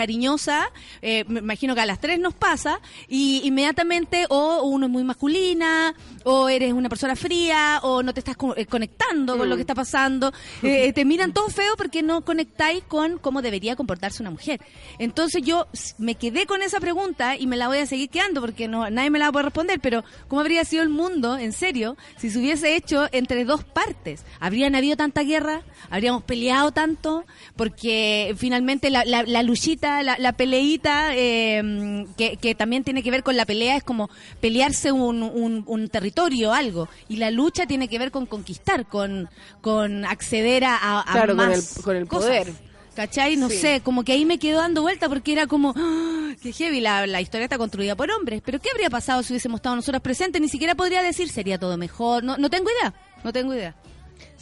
[1.01, 5.05] eh, me imagino que a las tres nos pasa, y inmediatamente o uno es muy
[5.05, 5.95] masculina,
[6.25, 9.63] o eres una persona fría, o no te estás co- eh, conectando con lo que
[9.63, 10.33] está pasando,
[10.63, 14.61] eh, te miran todo feo porque no conectáis con cómo debería comportarse una mujer.
[14.99, 15.67] Entonces yo
[15.99, 19.11] me quedé con esa pregunta y me la voy a seguir quedando porque no nadie
[19.11, 22.31] me la va a poder responder, pero ¿cómo habría sido el mundo, en serio, si
[22.31, 24.25] se hubiese hecho entre dos partes?
[24.41, 25.63] ¿Habrían habido tanta guerra?
[25.91, 27.25] ¿Habríamos peleado tanto?
[27.57, 33.11] Porque finalmente la, la, la luchita, la, la peleita, eh, que, que también tiene que
[33.11, 34.11] ver con la pelea, es como
[34.41, 36.89] pelearse un, un, un territorio, algo.
[37.09, 39.31] Y la lucha tiene que ver con conquistar, con,
[39.63, 42.29] con acceder a, a- Claro, con el- con el cosas.
[42.29, 42.53] poder.
[42.95, 43.37] ¿Cachai?
[43.37, 43.57] No Sí.
[43.57, 46.35] sé, como que ahí me quedó dando vuelta porque era como, ¡ah!
[46.43, 48.43] que heavy, la, la historia está construida por hombres.
[48.45, 50.43] Pero ¿qué habría pasado si hubiésemos estado nosotras presentes?
[50.43, 52.23] Ni siquiera podría decir sería todo mejor.
[52.23, 52.93] No, no tengo idea,
[53.25, 53.75] no tengo idea.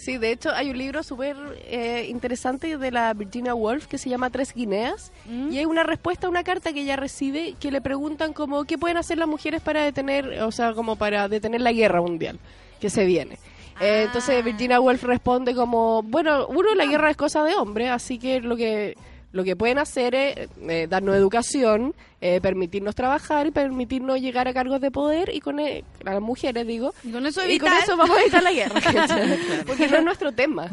[0.00, 1.36] Sí, de hecho hay un libro súper
[1.66, 5.12] eh, interesante de la Virginia Woolf que se llama Tres Guineas.
[5.28, 8.78] Y hay una respuesta a una carta que ella recibe que le preguntan como qué
[8.78, 12.38] pueden hacer las mujeres para detener, o sea, como para detener la guerra mundial
[12.80, 13.34] que se viene.
[13.78, 18.18] Eh, entonces Virginia Woolf responde como, bueno, uno la guerra es cosa de hombre, así
[18.18, 18.96] que lo que
[19.32, 24.52] lo que pueden hacer es eh, darnos educación, eh, permitirnos trabajar y permitirnos llegar a
[24.52, 27.68] cargos de poder y con e- a las mujeres digo Y con eso y con
[27.68, 28.80] evitar- eso vamos a evitar la guerra
[29.66, 30.68] porque no es nuestro tema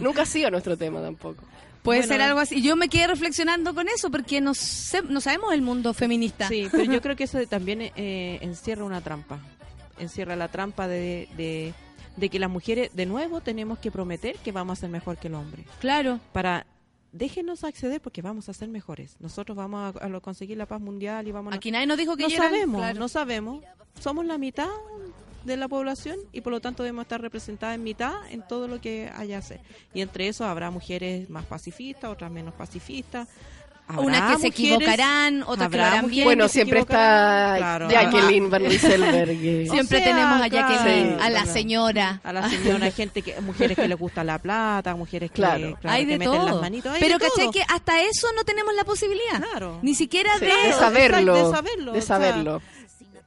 [0.00, 1.42] nunca ha sido nuestro tema tampoco
[1.82, 2.12] Puede Bueno.
[2.14, 2.60] ser algo así.
[2.60, 6.48] Yo me quedé reflexionando con eso porque no, sé- no sabemos el mundo feminista.
[6.48, 9.38] Sí, pero yo creo que eso también eh, encierra una trampa.
[9.98, 11.72] Encierra la trampa de, de,
[12.16, 15.28] de que las mujeres, de nuevo, tenemos que prometer que vamos a ser mejor que
[15.28, 15.64] el hombre.
[15.80, 16.18] Claro.
[16.32, 16.66] Para
[17.18, 19.16] déjenos acceder porque vamos a ser mejores.
[19.20, 21.56] Nosotros vamos a, conseguir la paz mundial y vamos a...
[21.56, 22.98] Aquí nadie nos dijo que no llegan, sabemos, claro.
[22.98, 23.64] no sabemos.
[24.00, 24.68] Somos la mitad
[25.44, 28.80] de la población y por lo tanto debemos estar representadas en mitad en todo lo
[28.80, 29.60] que haya hacer.
[29.92, 33.28] Y entre eso habrá mujeres más pacifistas, otras menos pacifistas.
[33.90, 36.24] Habrá Unas que se mujeres- equivocarán, otras que lo harán bien.
[36.24, 37.88] bueno siempre está Claro.
[37.88, 39.28] Jacqueline Van Rieselberg
[39.70, 40.46] Siempre O sea, tenemos a.
[40.48, 42.20] Jacqueline, a la señora.
[42.22, 45.78] a la señora, hay gente que, mujeres que les gusta la plata, mujeres que, Claro.
[45.80, 46.46] claro, hay que de meten todo.
[46.46, 46.92] las manitos.
[46.92, 49.40] hay Pero ¿cachai que hasta eso no tenemos la posibilidad?
[49.50, 49.78] Claro.
[49.82, 50.68] Ni siquiera Sí, de...
[50.68, 52.62] de saberlo de saberlo, de o sea, saberlo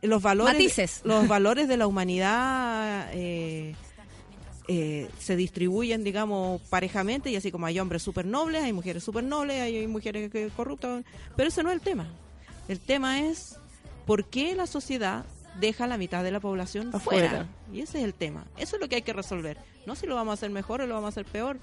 [0.03, 1.01] los valores Matices.
[1.03, 3.75] los valores de la humanidad eh,
[4.73, 9.25] eh, se distribuyen digamos parejamente y así como hay hombres súper nobles hay mujeres súper
[9.25, 11.03] nobles hay, mujeres que corruptas
[11.35, 12.07] pero ese no es el tema.
[12.67, 13.57] El tema es
[14.05, 15.25] por qué la sociedad
[15.59, 17.29] deja a la mitad de la población Afuera.
[17.29, 17.47] fuera.
[17.73, 18.45] Y ese es el tema.
[18.57, 19.57] Eso es lo que hay que resolver.
[19.85, 21.59] No si lo vamos a hacer mejor o lo vamos a hacer peor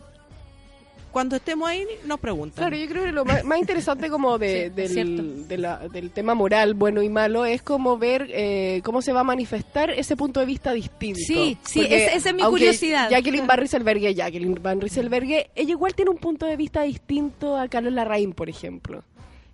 [1.11, 4.71] cuando estemos ahí nos preguntan Claro, yo creo que lo más, más interesante como de,
[4.89, 9.03] Sí, del, de la- del tema moral, bueno y malo, es como ver eh, cómo
[9.03, 11.21] se va a manifestar ese punto de vista distinto.
[11.25, 13.11] Sí, sí, esa- es mi curiosidad.
[13.11, 17.69] Jacqueline Van Rieselberg, Jacqueline Van Rieselberg, ella igual tiene un punto de vista distinto a
[17.69, 19.03] Carlos Larraín, por ejemplo.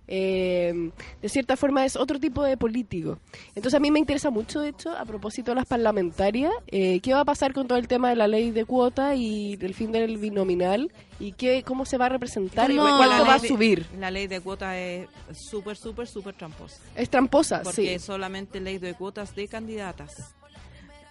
[0.07, 0.91] Eh,
[1.21, 3.19] de cierta forma es otro tipo de político.
[3.49, 7.13] Entonces a mí me interesa mucho, de hecho, a propósito de las parlamentarias, eh, qué
[7.13, 9.91] va a pasar con todo el tema de la ley de cuota y el fin
[9.91, 13.47] del binominal y qué, cómo se va a representar y ¿Cómo- cuánto va a de-
[13.47, 13.85] subir.
[13.99, 17.87] la ley de cuotas es súper súper súper tramposa Es tramposa, porque sí.
[17.87, 20.35] es solamente ley de cuotas de candidatas.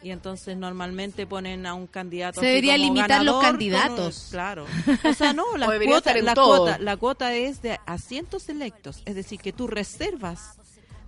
[0.04, 2.40] Y entonces normalmente ponen a un candidato.
[2.40, 4.28] Se debería limitar los ganador candidatos.
[4.30, 4.66] claro.
[5.04, 9.02] O sea, no, la, cuota, la, cuota, la cuota es de asientos electos.
[9.06, 10.58] Es decir, que tú reservas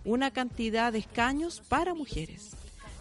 [0.06, 2.56] una cantidad de escaños para mujeres.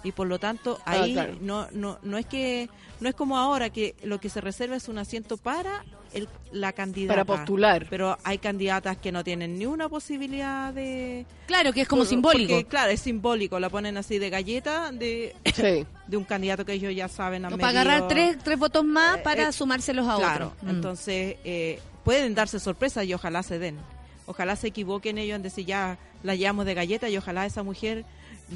[0.05, 1.35] Y por lo tanto, Ah, ahí claro.
[1.41, 2.69] no, no, no es que
[3.01, 5.83] no es como ahora que lo que se reserva es un asiento para
[6.13, 7.25] el, la candidata.
[7.25, 7.87] Para postular.
[7.89, 12.07] Pero hay candidatas que no tienen ni una posibilidad de, Claro, que es como por-
[12.07, 12.53] simbólico.
[12.53, 13.59] porque, claro, es simbólico.
[13.59, 15.85] La ponen así de galleta de, Sí.
[16.07, 17.43] de un candidato que ellos ya saben.
[17.45, 20.67] han O para agarrar tres, tres votos más Eh, para eh, sumárselos a Claro, otro.
[20.67, 20.69] Mm.
[20.69, 23.77] entonces eh, pueden darse sorpresas y ojalá se den.
[24.27, 28.05] Ojalá se equivoquen ellos en decir ya la llevamos de galleta y ojalá esa mujer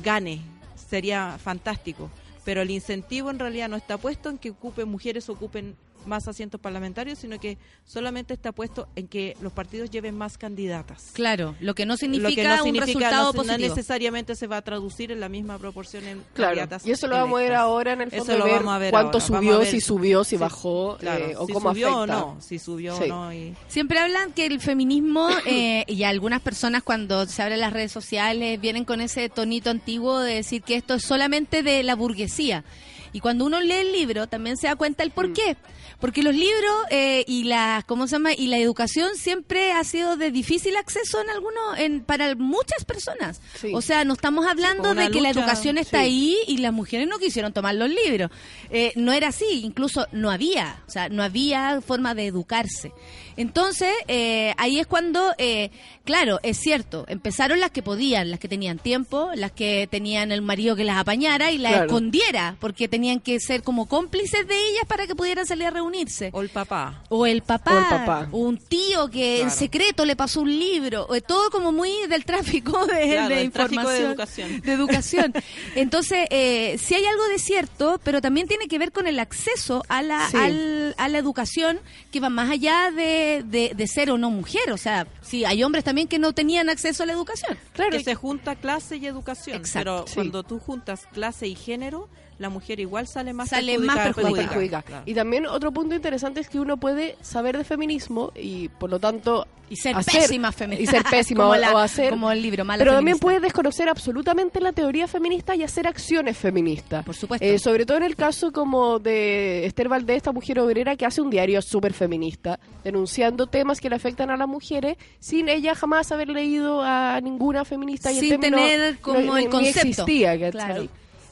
[0.03, 0.41] gane.
[0.90, 2.10] Sería fantástico.
[2.45, 6.59] Pero el incentivo en realidad no está puesto en que ocupen mujeres ocupen más asientos
[6.61, 11.11] parlamentarios, sino que solamente está puesto en que los partidos lleven más candidatas.
[11.13, 13.76] Claro, lo que no significa Lo que no un significa, resultado no, se- no positivo.
[13.76, 17.15] necesariamente se va a traducir en la misma proporción en Claro, candidatas y eso lo
[17.15, 19.26] vamos a ver ahora en el Eso fondo, lo ver vamos a ver cuánto ahora.
[19.39, 22.01] Subió, ver si subió, si sí, bajó, claro, eh, o si cómo subió afecta.
[22.01, 23.03] o no, si subió Sí.
[23.03, 23.34] o no.
[23.34, 23.55] Y...
[23.67, 28.59] Siempre hablan que el feminismo eh, y algunas personas cuando se abren las redes sociales
[28.59, 32.63] vienen con ese tonito antiguo de decir que esto es solamente de la burguesía.
[33.11, 35.13] Y cuando uno lee el libro también se da cuenta el Mm.
[35.13, 35.57] por qué.
[35.99, 38.34] Porque los libros eh, y la ¿cómo se llama?
[38.34, 43.41] y la educación siempre ha sido de difícil acceso en algunos en para muchas personas.
[43.55, 43.71] Sí.
[43.73, 46.05] O sea, no estamos hablando de que la educación está sí.
[46.05, 48.31] ahí y las mujeres no quisieron tomar los libros.
[48.69, 52.93] Eh, no era así, incluso no había, o sea, no había forma de educarse.
[53.39, 55.71] Entonces, eh, ahí es cuando, eh,
[56.10, 60.41] claro, es cierto, empezaron las que podían, las que tenían tiempo, las que tenían el
[60.41, 61.86] marido que las apañara y las Claro.
[61.86, 66.31] escondiera, porque tenían que ser como cómplices de ellas para que pudieran salir a reunirse.
[66.34, 67.03] O el papá.
[67.10, 68.27] O el papá, O el papá.
[68.31, 72.26] o un tío que en secreto le pasó un libro, o todo como muy del
[72.26, 74.10] tráfico de, Claro, de del tráfico de información.
[74.11, 74.61] educación.
[74.61, 75.34] de educación.
[75.76, 79.84] Entonces, eh, sí hay algo de cierto, pero también tiene que ver con el acceso
[79.90, 80.38] a la, Sí.
[80.38, 81.80] al- a la educación
[82.11, 84.72] que va más allá de, de- de ser o no mujer.
[84.72, 87.57] O sea, sí, hay hombres también que no tenían acceso a la educación.
[87.73, 89.57] Claro, que se junta clase y educación.
[89.57, 90.15] Exacto, pero sí.
[90.15, 92.09] cuando tú juntas clase y género,
[92.40, 94.14] la mujer igual sale más Sale más perjudicada.
[94.16, 94.48] perjudicada.
[94.49, 94.82] perjudica.
[94.82, 95.03] Claro.
[95.06, 98.98] Y también otro punto interesante es que uno puede saber de feminismo y por lo
[98.99, 100.84] tanto Y ser hacer- pésima feminista.
[100.84, 103.40] y ser pésima como, o, la- o hacer como el libro Mala pero también puede
[103.41, 107.03] desconocer absolutamente la teoría feminista y hacer acciones feministas.
[107.06, 107.45] Por supuesto.
[107.45, 111.22] Eh, sobre todo en el caso como de Esther Valdés, esta mujer obrera que hace
[111.22, 116.11] un diario súper feminista, denunciando temas que le afectan a las mujeres, sin ella jamás
[116.14, 118.11] haber leído a ninguna feminista.
[118.11, 119.88] Y el Sin término tener como no- el ni- ni concepto.
[119.90, 120.52] existía, ¿cachai?
[120.52, 120.88] Claro.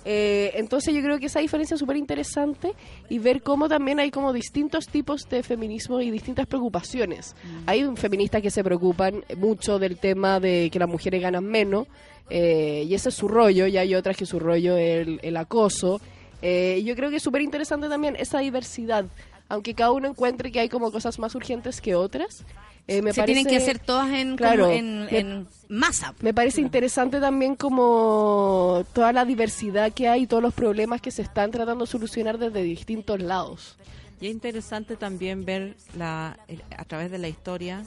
[0.09, 2.71] Eh, entonces yo creo que esa diferencia es súper interesante
[3.09, 7.35] y ver cómo también hay como distintos tipos de feminismo y distintas preocupaciones.
[7.65, 11.87] Hay feministas que se preocupan mucho del tema de que las mujeres ganan menos
[12.29, 15.35] eh, y ese es su rollo y hay otras que su rollo es el, el
[15.35, 15.99] acoso.
[16.41, 19.07] Eh, yo creo que es súper interesante también esa diversidad,
[19.49, 22.43] aunque cada uno encuentre que hay como cosas más urgentes que otras.
[22.89, 26.13] eh, me Se tienen que parece- hacer todas en, Claro, como en, me- en masa.
[26.21, 31.11] me parece interesante también como toda la diversidad que hay y todos los problemas que
[31.11, 33.75] se están tratando de solucionar desde distintos lados.
[34.21, 37.83] Y es interesante también ver la, el- a través de la historia,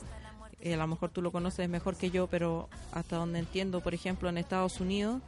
[0.60, 3.94] eh, a lo mejor tú lo conoces mejor que yo, pero hasta donde entiendo, por
[3.94, 5.22] ejemplo, en Estados Unidos,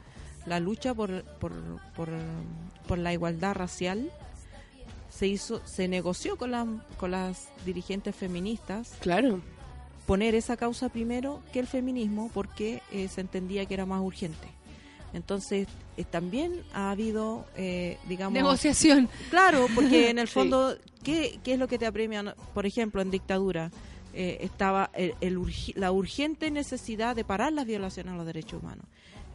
[0.45, 1.51] la lucha por, por,
[1.95, 2.09] por,
[2.87, 4.11] por la igualdad racial
[5.13, 6.67] se hizo, se negoció con, las
[6.97, 9.41] con las dirigentes feministas Claro.
[10.07, 14.47] poner esa causa primero que el feminismo porque eh, se entendía que era más urgente.
[15.13, 15.67] Entonces,
[15.97, 18.33] eh, también ha habido, eh, digamos...
[18.33, 19.07] Negociación.
[19.29, 20.33] Claro, porque en el Sí.
[20.33, 22.33] fondo, ¿qué, ¿qué es lo que te apremian?
[22.55, 23.69] Por ejemplo, en dictadura
[24.15, 28.63] eh, estaba el, el urgi- la urgente necesidad de parar las violaciones a los derechos
[28.63, 28.85] humanos.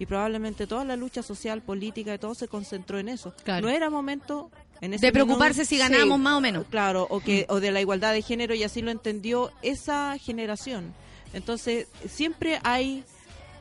[0.01, 3.33] Y probablemente toda la lucha social, política, y todo se concentró en eso.
[3.45, 3.67] Claro.
[3.69, 4.51] No era momento
[4.81, 6.23] en ese De preocuparse si ganábamos Sí.
[6.25, 6.67] más o menos.
[6.71, 10.93] Claro, o que o de la igualdad de género y así lo entendió esa generación.
[11.33, 13.05] Entonces, siempre hay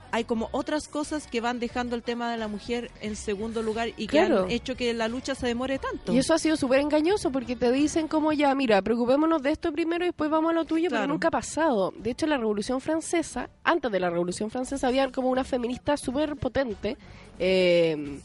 [0.10, 3.89] hay como otras cosas que van dejando el tema de la mujer en segundo lugar
[3.98, 6.14] y que han hecho que la lucha se demore tanto.
[6.14, 9.73] Y eso ha sido súper engañoso porque te dicen como ya, mira, preocupémonos de esto
[9.73, 11.03] primero y después vamos a lo tuyo, Claro.
[11.03, 11.94] pero nunca ha pasado.
[11.99, 16.38] De hecho, la Revolución Francesa, antes de la Revolución Francesa, había como una feminista súper
[16.38, 16.95] potente.
[17.38, 18.19] eh,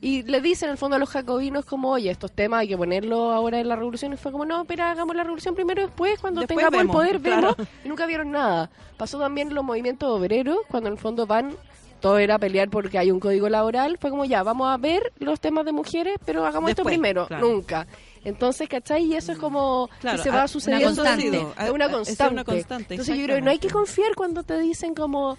[0.00, 2.76] y le dicen en el fondo a los jacobinos como, oye, estos temas hay que
[2.76, 4.12] ponerlos ahora en la revolución.
[4.12, 6.98] Y fue como, no, pero hagamos la revolución primero, después cuando Después tengamos vemos, el
[7.10, 7.54] poder claro.
[7.56, 7.72] vemos.
[7.84, 8.70] Y nunca vieron nada.
[8.96, 11.54] Pasó también los movimientos obreros, cuando en el fondo van
[12.00, 15.40] todo era pelear porque hay un código laboral, fue como ya, vamos a ver los
[15.40, 17.48] temas de mujeres, pero hagamos esto primero, claro.
[17.48, 17.88] nunca.
[18.24, 19.04] Entonces, ¿cachai?
[19.04, 21.02] Y eso es como Claro, que se va a- sucediendo.
[21.02, 21.38] una constante.
[21.64, 22.32] Es una constante.
[22.34, 25.36] una constante, Entonces yo creo que no hay que confiar cuando te dicen como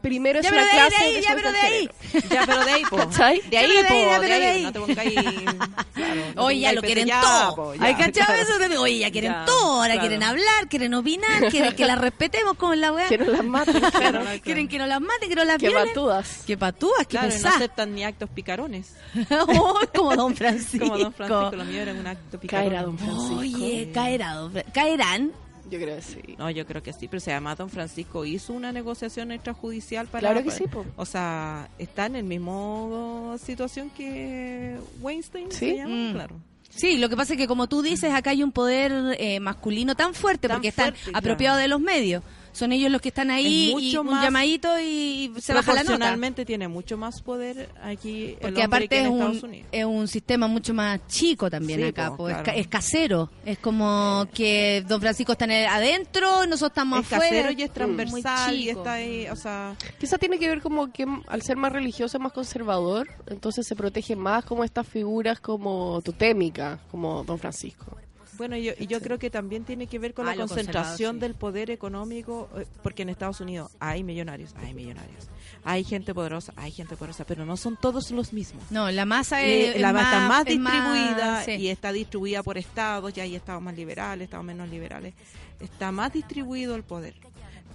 [0.00, 1.90] primero es Ya, una pero de ahí, clase de ahí, ya, pero de ahí.
[2.30, 2.96] Ya, pero de ahí, po.
[2.96, 3.40] ¿Cachai?
[3.48, 4.42] De ahí, po, de ahí.
[4.42, 4.62] ahí.
[4.62, 5.12] No te pongáis...
[5.14, 7.72] claro, no te Oye, ya lo quieren ya, todo.
[7.80, 8.42] ¿Hay cachado claro.
[8.42, 8.58] eso?
[8.58, 9.74] de- Oye, ya quieren Ya, todo.
[9.76, 10.00] Ahora claro.
[10.00, 13.08] quieren hablar, quieren opinar, quieren que las respetemos como en la weá.
[13.08, 14.20] Que no las maten, claro.
[14.20, 14.40] Claro.
[14.42, 15.88] Quieren que no las maten, que no las Que violen.
[15.88, 16.42] batúas.
[16.46, 18.94] Que patúas, que Claro, no aceptan ni actos picarones.
[19.30, 20.84] Oh, como Don Francisco.
[20.86, 22.68] Como Don Francisco, lo mío era un acto picarón.
[22.68, 23.36] Caerá Don Francisco.
[23.38, 25.32] Oye, caerá, don caerán.
[25.70, 26.20] Yo creo que sí.
[26.38, 30.20] No, yo creo que sí, pero se llama Don Francisco hizo una negociación extrajudicial para...
[30.30, 30.84] Claro que sí, po.
[30.96, 35.58] O sea, está en el mismo situación que Weinstein, Sí.
[35.70, 36.12] se llama, Mm.
[36.12, 36.36] claro.
[36.70, 39.94] Sí, lo que pasa es que como tú dices, acá hay un poder eh, masculino
[39.94, 41.18] tan fuerte Tan porque están fuerte, claro.
[41.18, 42.22] apropiados de los medios.
[42.54, 45.72] Son ellos los que están ahí Es y mucho un más- llamadito y se baja
[45.74, 45.84] la nota.
[45.86, 49.68] Proporcionalmente tiene mucho más poder aquí Porque aparte que es en Estados un, Unidos.
[49.72, 52.44] es un sistema mucho más chico también Sí, acá, po, po, es, claro.
[52.46, 53.30] ca- es casero.
[53.44, 57.28] Es como que don Francisco está en el- adentro, nosotros estamos es afuera.
[57.28, 59.74] casero y es transversal Muy y está ahí, o sea...
[59.98, 63.66] Quizá tiene que ver como que mm, al ser más religioso es más conservador, entonces
[63.66, 67.96] se protege más como estas figuras como totémicas, como Don Francisco.
[68.36, 71.16] Bueno, yo, y yo creo que también tiene que ver con Ah, la lo concentración
[71.16, 71.20] sí.
[71.20, 75.28] del poder económico, eh, porque en Estados Unidos hay millonarios, hay millonarios,
[75.64, 78.62] hay gente poderosa, hay gente poderosa, pero no son todos los mismos.
[78.70, 81.52] No, la masa Eh, es, la más, está más más- distribuida sí.
[81.52, 85.14] y está distribuida por estados, ya hay estados más liberales, estados menos liberales.
[85.60, 87.14] Está más distribuido el poder.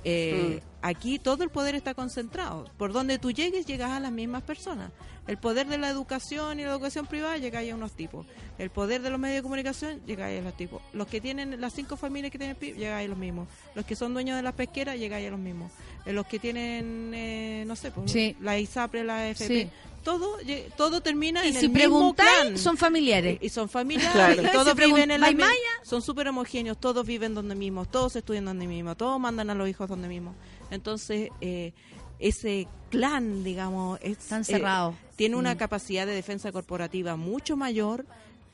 [0.04, 2.64] Eh, Aquí todo el poder está concentrado.
[2.78, 4.92] Por donde tú llegues, llegas a las mismas personas.
[5.28, 8.26] El poder de la educación y la educación privada llega a unos tipos.
[8.58, 10.82] El poder de los medios de comunicación llega a los tipos.
[10.94, 13.50] Los que tienen las cinco familias que tienen PIB, llega a los mismos.
[13.76, 15.70] Los que son dueños de las pesqueras, llega a los mismos.
[16.06, 18.38] Eh, Los que tienen, eh, no sé, pues, Sí.
[18.40, 19.70] la ISAPRE, la AFP, Sí.
[20.04, 20.38] Todo,
[20.78, 22.58] todo termina Y en si el mismo clan.
[22.58, 23.38] son familiares.
[23.42, 24.42] Y son familiares, Claro.
[24.42, 25.56] y Si todos viven en la ¿May mi- Maya?
[25.84, 29.68] son súper homogéneos, todos viven donde mismo, todos estudian donde mismo, todos mandan a los
[29.70, 30.36] hijos donde mismo.
[30.72, 31.74] Entonces, eh,
[32.20, 34.96] ese clan, digamos, es, Están eh, cerrados.
[35.16, 35.58] tiene una Mm.
[35.58, 38.06] capacidad de defensa corporativa mucho mayor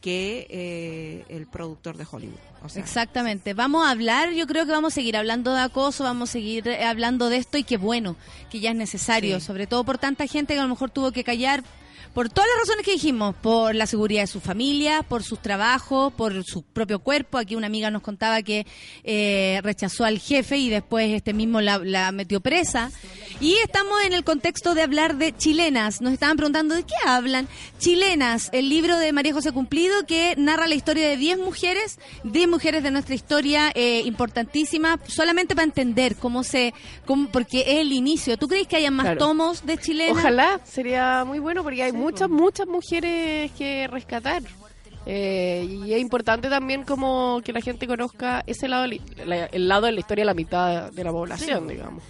[0.01, 2.35] que eh, el productor de Hollywood.
[2.63, 3.53] O sea, Exactamente.
[3.53, 6.67] Vamos a hablar, yo creo que vamos a seguir hablando de acoso, vamos a seguir
[6.67, 8.15] eh, hablando de esto y qué bueno,
[8.49, 9.45] que ya es necesario, Sí.
[9.45, 11.63] sobre todo por tanta gente que a lo mejor tuvo que callar
[12.15, 16.13] por todas las razones que dijimos, por la seguridad de su familia, por sus trabajos,
[16.13, 17.37] por su propio cuerpo.
[17.37, 18.65] Aquí una amiga nos contaba que
[19.03, 22.89] eh, rechazó al jefe y después este mismo la, la metió presa.
[23.41, 25.99] Y estamos en el contexto de hablar de chilenas.
[25.99, 27.49] Nos estaban preguntando de qué hablan.
[27.79, 32.47] Chilenas, el libro de María José Cumplido que narra la historia de 10 mujeres, 10
[32.47, 36.73] mujeres de nuestra historia eh, importantísima, solamente para entender cómo se,
[37.05, 38.37] cómo, porque es el inicio.
[38.37, 39.19] ¿Tú crees que hayan más Claro.
[39.19, 40.17] tomos de chilenas?
[40.17, 44.44] Ojalá, sería muy bueno porque hay muchas, muchas mujeres que rescatar.
[45.07, 49.91] Eh, y es importante también como que la gente conozca ese lado, el lado de
[49.91, 52.03] la historia de la mitad de la población, digamos.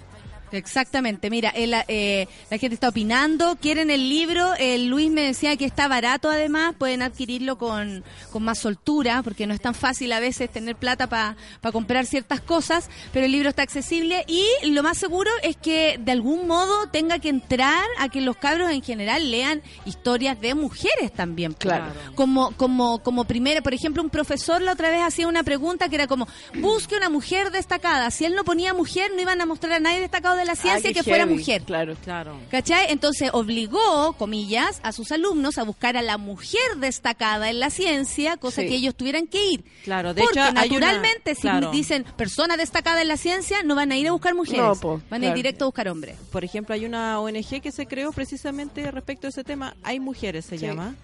[0.57, 5.55] Exactamente, mira, el, eh, la gente está opinando, quieren el libro, el Luis me decía
[5.57, 10.11] que está barato además, pueden adquirirlo con, con más soltura, porque no es tan fácil
[10.13, 11.35] a veces tener plata para
[11.71, 16.11] comprar ciertas cosas, pero el libro está accesible y lo más seguro es que de
[16.11, 21.11] algún modo tenga que entrar a que los cabros en general lean historias de mujeres
[21.13, 21.53] también.
[21.53, 21.75] pues.
[21.75, 21.93] Claro.
[22.15, 25.95] Como, como, como primera, por ejemplo, un profesor la otra vez hacía una pregunta que
[25.95, 28.11] era como, busque una mujer destacada.
[28.11, 30.93] Si él no ponía mujer, no iban a mostrar a nadie destacado de la ciencia
[30.93, 31.63] que fuera mujer.
[31.63, 31.95] Claro.
[32.03, 32.37] Claro.
[32.51, 32.87] ¿Cachai?
[32.91, 38.37] Entonces obligó, comillas, a sus alumnos a buscar a la mujer destada en la ciencia,
[38.37, 38.67] cosa Sí.
[38.67, 39.63] que ellos tuvieran que ir.
[39.83, 41.71] Claro, de Porque hecho, una- naturalmente, si claro.
[41.71, 45.01] dicen persona destacada en la ciencia, no van a ir a buscar mujeres, No, po,
[45.09, 45.35] van a ir claro.
[45.35, 46.15] directo a buscar hombres.
[46.31, 49.75] Por ejemplo, hay una ONG que se creó precisamente respecto a ese tema.
[49.83, 50.65] Hay mujeres, se Sí.
[50.65, 50.95] llama,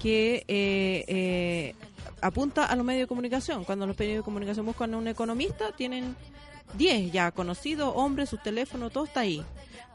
[0.00, 1.74] que eh, eh,
[2.20, 3.64] apunta a los medios de comunicación.
[3.64, 6.16] Cuando los medios de comunicación buscan a un economista, tienen
[6.74, 9.42] 10 ya conocidos, hombres, sus teléfonos, todo está ahí.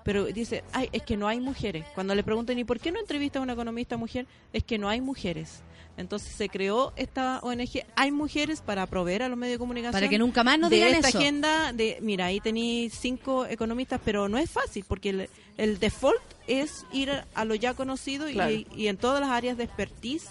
[0.03, 1.85] Pero dice, ay, es que no hay mujeres.
[1.93, 4.25] Cuando le preguntan, ¿y por qué no entrevista a una economista mujer?
[4.53, 5.61] Es que no hay mujeres.
[5.97, 7.83] Entonces se creó esta ONG.
[7.95, 9.93] Hay mujeres para proveer a los medios de comunicación.
[9.93, 11.17] Para que nunca más nos de digan esta eso.
[11.17, 16.21] agenda de, mira, ahí tenéis cinco economistas, pero no es fácil porque el, el default
[16.47, 20.29] es ir a lo ya conocido y- y, en todas las áreas de expertise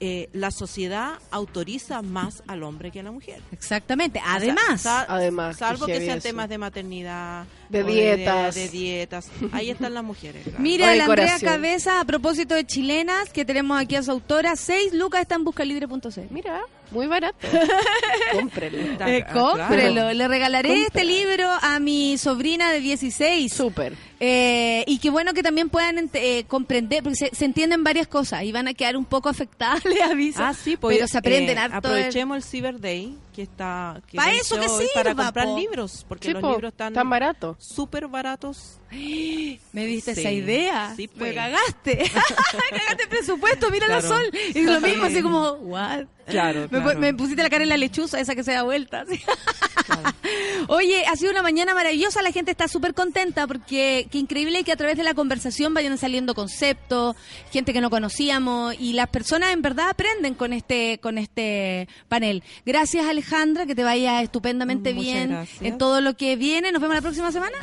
[0.00, 3.40] eh, la sociedad autoriza más al hombre que a la mujer.
[3.52, 4.18] Exactamente.
[4.18, 6.28] O sea, Además, sal- Además, salvo que sean eso.
[6.28, 8.54] temas de maternidad, De dietas.
[8.54, 10.42] de, dietas, ahí están las mujeres.
[10.44, 10.58] claro.
[10.60, 11.38] Mira, la Andrea.
[11.40, 15.44] Cabeza, a propósito de chilenas, que tenemos aquí a su autora, 6 lucas está en
[15.44, 16.26] buscalibre.c.
[16.30, 16.60] Mira,
[16.90, 17.36] muy barato.
[18.32, 18.78] Cómprelo.
[19.06, 20.12] Eh, cómprelo, claro.
[20.14, 23.52] le regalaré este libro a mi sobrina de 16.
[23.52, 23.94] Súper.
[24.18, 28.44] Eh, y qué bueno que también puedan eh, comprender, porque se, se entienden varias cosas
[28.44, 30.42] y van a quedar un poco afectadas, les aviso.
[30.42, 31.76] Ah, sí, pues, pero se aprenden eh, harto.
[31.76, 34.00] Aprovechemos el Cyber Day, que está...
[34.08, 35.58] Que Pa' vence eso que hoy, Para sirva, comprar po.
[35.58, 37.54] libros, porque Sí, los po, libros están tan barato.
[37.60, 38.78] súper baratos.
[38.90, 40.94] Me diste Sí, esa idea.
[40.96, 41.34] sí, Me pues.
[41.34, 41.98] cagaste.
[42.70, 44.16] cagaste el presupuesto, mira la Claro.
[44.16, 44.30] sol.
[44.54, 46.06] Y lo mismo, así como, what?
[46.26, 46.98] Claro, Me, claro.
[46.98, 49.04] me pusiste la cara en la lechuza, esa que se da vuelta.
[50.68, 54.72] Oye, ha sido una mañana maravillosa, la gente está súper contenta porque qué increíble que
[54.72, 57.14] a través de la conversación vayan saliendo conceptos,
[57.52, 62.42] gente que no conocíamos y las personas en verdad aprenden con este con este panel.
[62.64, 65.62] Gracias Alejandra, que te vaya estupendamente Muchas bien gracias.
[65.62, 66.70] en todo lo que viene.
[66.72, 67.56] Nos vemos la próxima semana.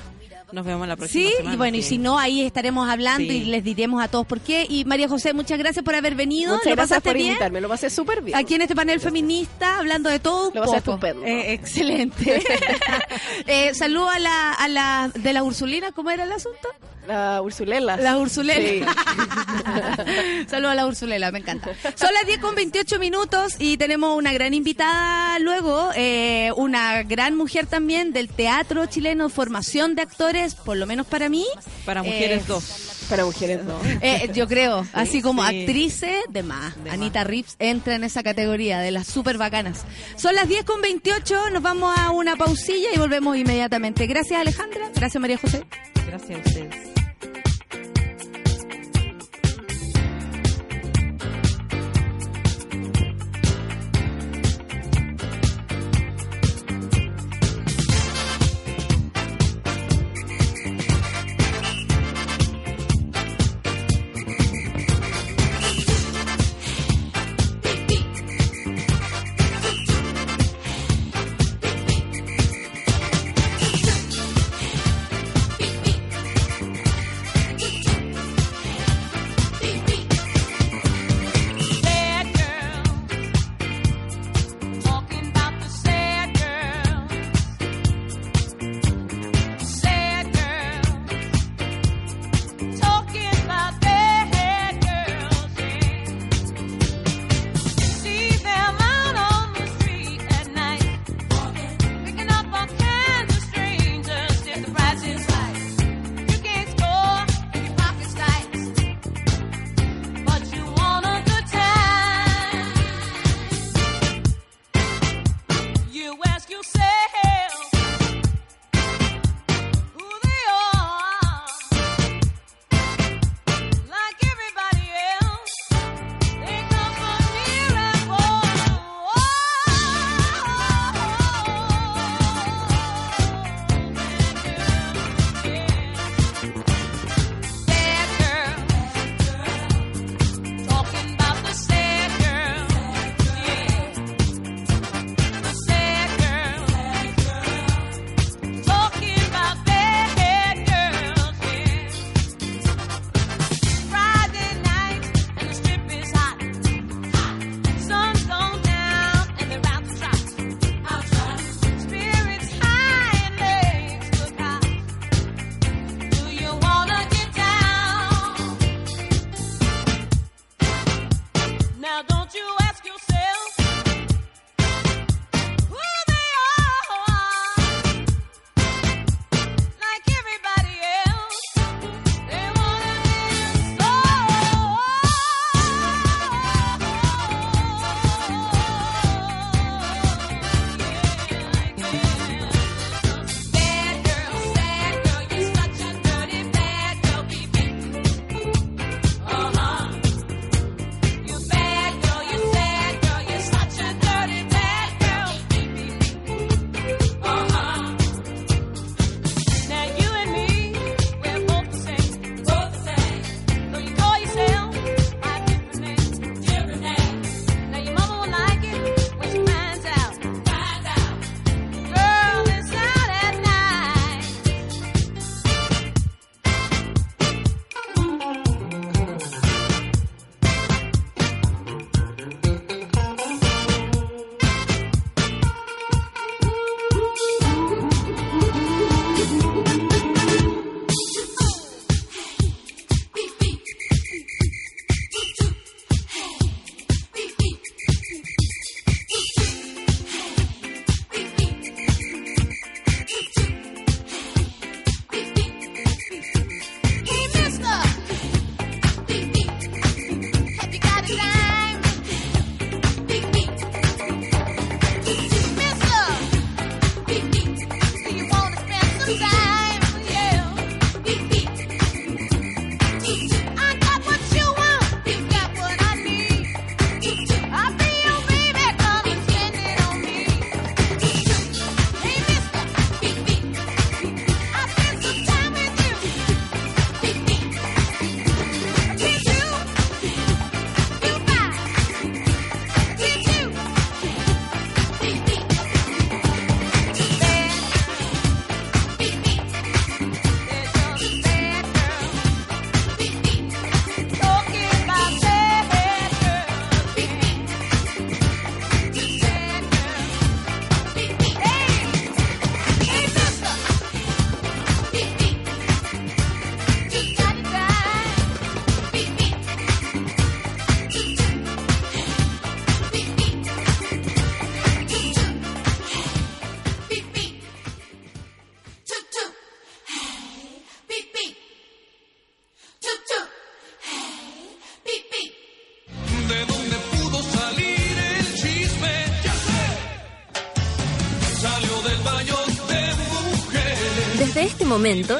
[0.52, 1.54] Nos vemos la próxima Sí, semana.
[1.56, 3.38] y bueno, y si no, ahí estaremos hablando Sí.
[3.38, 4.68] y les diremos a todos por qué.
[4.70, 6.52] Y María José, muchas gracias por haber venido.
[6.54, 7.28] Muchas ¿Lo gracias pasaste por bien?
[7.30, 7.62] invitarme.
[7.62, 8.38] Lo pasé súper bien.
[8.38, 10.92] Aquí en este panel feminista, hablando de todo un Lo pasé poco.
[10.98, 11.26] estupendo.
[11.26, 12.40] Eh, excelente.
[13.48, 16.68] eh, saludo a la, a la de la Ursulina, ¿cómo era el asunto?
[17.08, 17.98] La Ursulela.
[17.98, 18.62] La Ursulela.
[18.62, 18.82] Sí.
[20.48, 21.70] Saludo a la Ursulela, me encanta.
[21.96, 27.36] Son las 10 con 28 minutos y tenemos una gran invitada luego, eh, una gran
[27.36, 31.46] mujer también del teatro chileno, formación de actores, por lo menos para mí.
[31.86, 33.06] Para mujeres Eh, dos.
[33.10, 33.78] Para mujeres no.
[34.02, 35.60] Eh, yo creo, así como sí.
[35.60, 36.82] actrices de más.
[36.84, 39.84] De Anita Rips entra en esa categoría de las super bacanas.
[40.16, 44.08] Son las 10 con 28, nos vamos a una pausilla y volvemos inmediatamente.
[44.08, 45.66] Gracias Alejandra, gracias María José.
[46.08, 46.83] Gracias a ustedes.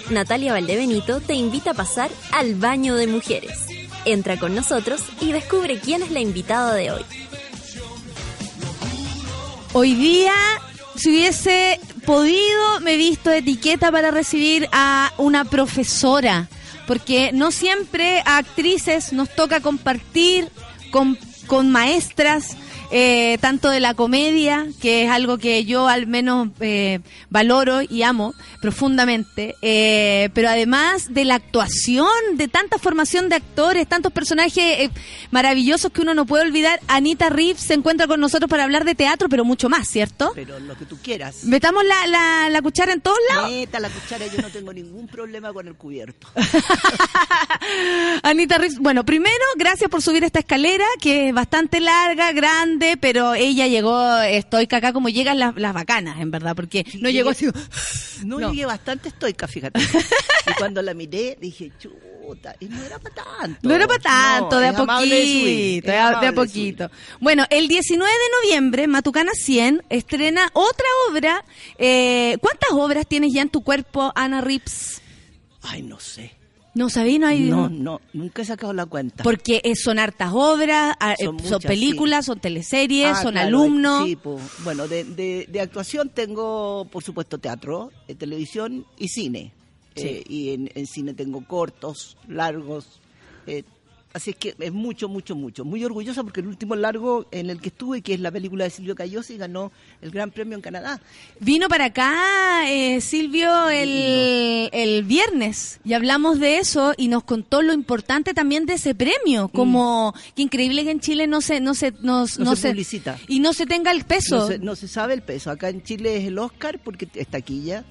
[0.10, 3.66] Natalia Valdebenito te invita a pasar al baño de mujeres.
[4.04, 7.06] Entra con nosotros y descubre quién es la invitada de hoy.
[9.72, 10.34] Hoy día,
[10.96, 16.50] si hubiese podido, me he visto etiqueta para recibir a una profesora,
[16.86, 20.50] porque no siempre a actrices nos toca compartir
[20.92, 21.18] con,
[21.48, 22.58] con maestras,
[22.96, 27.00] eh, tanto de la comedia, que es algo que yo al menos eh,
[27.32, 33.90] valoro y amo profundamente, eh, pero además de la actuación, de tanta formación de actores,
[33.90, 34.90] tantos personajes eh,
[35.32, 36.80] maravillosos que uno no puede olvidar.
[36.88, 40.32] Anita Reeves se encuentra con nosotros para hablar de teatro, pero mucho más, ¿cierto?
[40.36, 41.46] Pero lo que tú quieras.
[41.46, 43.50] Metamos la, la, la cuchara en todos lados.
[43.50, 46.28] Meta la cuchara, yo no tengo ningún problema con el cubierto.
[48.22, 53.34] Anita Reeves, bueno, primero, gracias por subir esta escalera, que es bastante larga, grande, pero
[53.34, 57.48] ella llegó estoica acá como llegan las, las bacanas, en verdad, porque no llegó así.
[58.24, 58.52] No, No.
[58.52, 59.80] llegué bastante estoica, fíjate.
[59.82, 63.60] Y cuando la miré, dije, chuta, y no era para tanto.
[63.68, 66.32] No era para tanto, No, de a subir, poquito, es de a, amable de a
[66.32, 66.92] de poquito.
[67.20, 71.44] Bueno, el 19 de noviembre, Matucana 100 estrena otra obra.
[71.78, 75.02] Eh, ¿Cuántas obras tienes ya en tu cuerpo, Ana Rips?
[75.64, 76.34] Ay, no sé.
[76.76, 77.42] No sabí, no hay...
[77.42, 79.24] No, no, nunca he sacado la cuenta.
[79.24, 84.06] Porque eh, son hartas obras, ah, eh, Son películas, son teleseries, Ah, son claro, alumnos.
[84.08, 84.40] Sí, po.
[84.64, 89.54] bueno, de, de- de actuación tengo, por supuesto, teatro, eh, televisión y cine.
[89.96, 90.08] Sí.
[90.08, 93.00] Eh, y en, en cine tengo cortos, largos.
[93.46, 93.64] eh,
[94.14, 95.66] así es que es mucho, mucho, mucho.
[95.66, 98.70] Muy orgullosa porque el último largo en el que estuve, que es la película de
[98.70, 99.72] Silvio Cayosi, ganó
[100.02, 101.02] el Gran Premio en Canadá.
[101.40, 107.62] Vino para acá eh, Silvio el, el viernes y hablamos de eso y nos contó
[107.62, 111.74] lo importante también de ese premio, como qué increíble que en Chile no se no
[111.74, 113.18] se no, No no se publicita.
[113.28, 114.38] y no se tenga el peso.
[114.38, 115.50] No se, no se sabe el peso.
[115.52, 117.84] Acá en Chile es el Oscar porque es taquilla.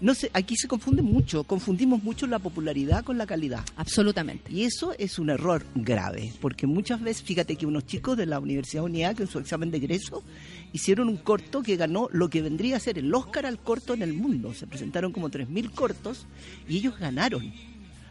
[0.00, 3.64] No sé, aquí se confunde mucho, confundimos mucho la popularidad con la calidad.
[3.76, 4.52] Absolutamente.
[4.52, 8.38] Y eso es un error grave, porque muchas veces, fíjate que unos chicos de la
[8.38, 10.22] Universidad Unidad, que en su examen de egreso,
[10.72, 14.02] hicieron un corto que ganó lo que vendría a ser el Oscar al corto en
[14.02, 14.54] el mundo.
[14.54, 16.26] Se presentaron como 3.000 cortos
[16.68, 17.52] y ellos ganaron.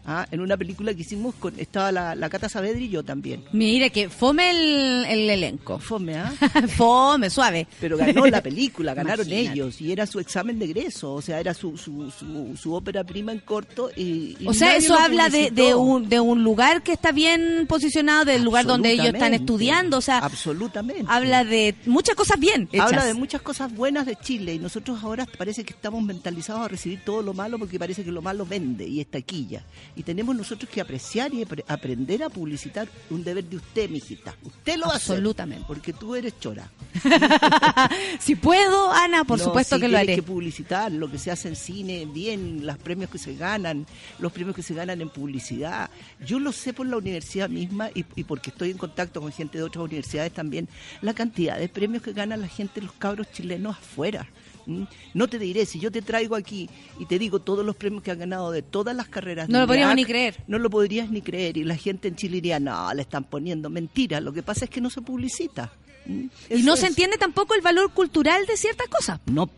[0.05, 3.43] Ah, en una película que hicimos, con, estaba la, la Cata Saavedra y yo también.
[3.53, 5.79] Mira que fome el, el elenco.
[5.79, 6.33] Fome, ¿ah?
[6.75, 7.67] fome, suave.
[7.79, 9.53] Pero ganó la película, ganaron Imagínate.
[9.53, 13.05] ellos y era su examen de egreso, o sea, era su, su, su, su ópera
[13.05, 13.91] prima en corto.
[13.95, 18.25] Y, y O sea, eso habla de, un, de un lugar que está bien posicionado,
[18.25, 21.05] del lugar donde ellos están estudiando, o sea, Absolutamente.
[21.07, 22.87] habla de muchas cosas bien hechas.
[22.87, 26.67] Habla de muchas cosas buenas de Chile y nosotros ahora parece que estamos mentalizados a
[26.67, 29.63] recibir todo lo malo porque parece que lo malo vende y es taquilla.
[29.95, 34.35] Y tenemos nosotros que apreciar y apre- aprender a publicitar un deber de usted, mijita.
[34.43, 35.15] Usted lo va a hacer.
[35.17, 35.65] Absolutamente.
[35.67, 36.69] Porque tú eres chora.
[38.19, 40.15] si puedo, Ana, por No, supuesto sí, que lo haré.
[40.15, 43.85] que publicitar lo que se hace en cine, bien, los premios que se ganan,
[44.19, 45.89] los premios que se ganan en publicidad.
[46.25, 49.57] Yo lo sé por la universidad misma y, y porque estoy en contacto con gente
[49.57, 50.67] de otras universidades también,
[51.01, 54.27] la cantidad de premios que ganan la gente, los cabros chilenos afuera.
[54.67, 54.87] ¿M?
[55.13, 56.69] No te diré, si yo te traigo aquí
[56.99, 59.49] y te digo todos los premios que han ganado de todas las carreras.
[59.49, 60.43] No lo podríamos ni creer.
[60.47, 63.69] No lo podrías ni creer y la gente en Chile diría, no, le están poniendo
[63.69, 64.21] mentira.
[64.21, 65.71] Lo que pasa es que no se publicita.
[66.05, 66.29] ¿m?
[66.49, 69.19] Y no se entiende tampoco el valor cultural de ciertas cosas.
[69.25, 69.49] No.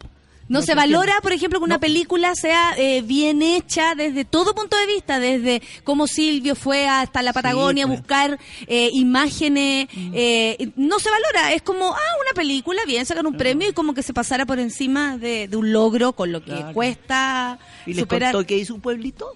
[0.47, 4.53] No, No se, valora, por ejemplo, que una película sea eh, bien hecha desde todo
[4.53, 7.99] punto de vista, desde cómo Silvio fue hasta la Patagonia a pues.
[7.99, 9.87] buscar eh, imágenes.
[9.91, 10.11] Mm.
[10.13, 13.93] eh, no se valora, es como, ah, una película, bien, sacan un premio y como
[13.95, 16.73] que se pasara por encima de, de un logro con lo que Claro.
[16.73, 18.31] cuesta ¿Y les superar.
[18.33, 19.31] contó que hizo un pueblito?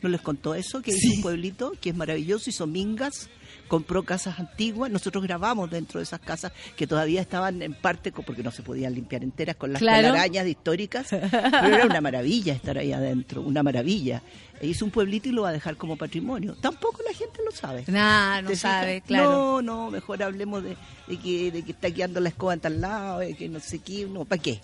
[0.00, 0.80] ¿No les contó eso?
[0.82, 3.28] Que hizo un pueblito que es maravilloso, hizo mingas,
[3.68, 4.90] compró casas antiguas.
[4.90, 8.94] Nosotros grabamos dentro de esas casas que todavía estaban en parte, porque no se podían
[8.94, 10.08] limpiar enteras con las Claro.
[10.08, 11.08] telarañas históricas.
[11.10, 14.22] Pero era una maravilla estar ahí adentro, una maravilla.
[14.60, 16.54] E hizo un pueblito y lo va a dejar como patrimonio.
[16.60, 17.84] Tampoco la gente lo sabe.
[17.88, 19.06] Nah, no ¿Te sabe, fijas?
[19.08, 19.30] claro.
[19.30, 20.76] No, no, mejor hablemos de,
[21.08, 23.80] de que, de que está quedando la escoba en tal lado, de que no sé
[23.80, 24.60] qué, no, ¿para qué?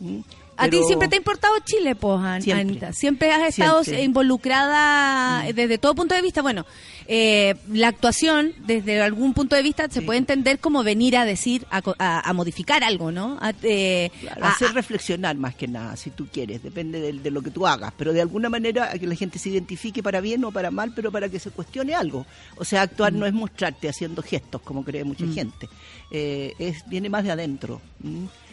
[0.00, 0.20] ¿Mm?
[0.58, 2.20] A ti siempre te ha importado Chile, pues.
[2.22, 2.92] Anita.
[2.92, 4.02] Siempre has estado Siempre.
[4.02, 4.06] Mm.
[4.06, 6.42] involucrada eh, desde todo punto de vista.
[6.42, 6.64] Bueno,
[7.06, 11.66] eh, la actuación, desde algún punto de vista, se puede entender como venir a decir,
[11.70, 13.38] a, a- a modificar algo, ¿no?
[13.40, 17.42] A, eh, Claro, hacer reflexionar más que nada, si tú quieres, depende de, de lo
[17.42, 20.44] que tú hagas, pero de alguna manera a que la gente se identifique para bien
[20.44, 22.26] o para mal, pero para que se cuestione algo.
[22.56, 23.18] O sea, actuar Mm.
[23.18, 25.68] no es mostrarte haciendo gestos, como cree mucha gente,
[26.10, 27.80] Eh, es viene más de adentro.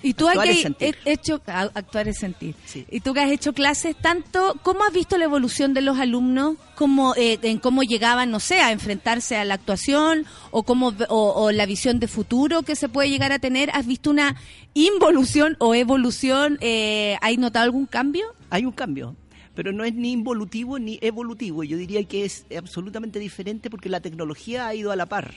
[0.04, 0.58] Y tú Actuar has
[1.06, 2.56] hecho, actuar es sentir.
[2.66, 2.86] Sí.
[2.92, 6.58] Y tú que has hecho clases, tanto, ¿cómo has visto la evolución de los alumnos?
[6.76, 11.34] ¿Cómo, eh, en cómo llegaban, no sé, a enfrentarse a la actuación o, cómo, o,
[11.34, 13.70] o la visión de futuro que se puede llegar a tener?
[13.72, 14.36] ¿Has visto una
[14.74, 16.58] involución o evolución?
[16.60, 18.26] Eh, ¿Has notado algún cambio?
[18.50, 19.16] Hay un cambio,
[19.56, 21.64] pero no es ni involutivo ni evolutivo.
[21.64, 25.34] Yo diría que es absolutamente diferente porque la tecnología ha ido a la par.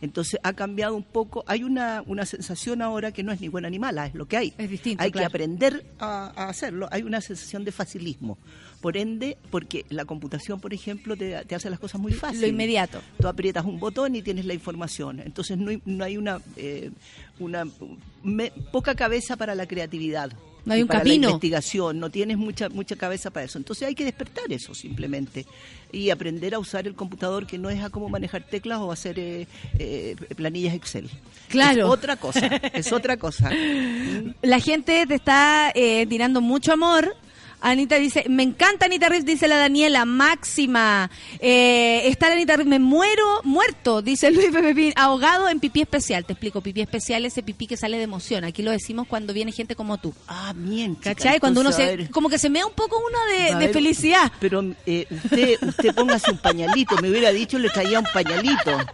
[0.00, 1.44] Entonces ha cambiado un poco.
[1.46, 4.36] Hay una, una sensación ahora que no es ni buena ni mala, es lo que
[4.36, 4.54] hay.
[4.58, 5.22] Es distinto, Hay claro.
[5.24, 6.88] que aprender a, a hacerlo.
[6.92, 8.38] Hay una sensación de facilismo.
[8.80, 12.42] Por ende, porque la computación, por ejemplo, te, te hace las cosas muy fáciles.
[12.42, 13.00] Lo inmediato.
[13.20, 15.18] Tú aprietas un botón y tienes la información.
[15.18, 16.92] Entonces no hay, no hay una, eh,
[17.40, 17.64] una
[18.22, 20.30] me- poca cabeza para la creatividad.
[20.64, 21.28] No hay un para camino.
[21.28, 23.58] La investigación, no tienes mucha mucha cabeza para eso.
[23.58, 25.46] Entonces hay que despertar eso simplemente
[25.92, 29.18] y aprender a usar el computador que no es a cómo manejar teclas o hacer
[29.18, 29.46] eh,
[29.78, 31.08] eh, planillas Excel.
[31.48, 31.86] Claro.
[31.86, 33.50] Es otra cosa, es otra cosa.
[34.42, 37.16] La gente te está eh, tirando mucho amor
[37.60, 41.10] Anita dice, me encanta Anita Riff, dice la Daniela, máxima.
[41.40, 46.24] Eh, está la Anita Riff, me muero muerto, dice Luis Pepepín, ahogado en pipí especial.
[46.24, 48.44] Te explico, pipí especial, ese pipí que sale de emoción.
[48.44, 50.14] Aquí lo decimos cuando viene gente como tú.
[50.28, 50.96] Ah, bien.
[50.96, 51.40] chica, ¿Cachai?
[51.40, 54.30] Cuando uno se, como que se mea un poco uno de, felicidad.
[54.40, 56.96] Pero eh, usted, usted póngase un pañalito.
[57.02, 58.78] Me hubiera dicho, le traía un pañalito.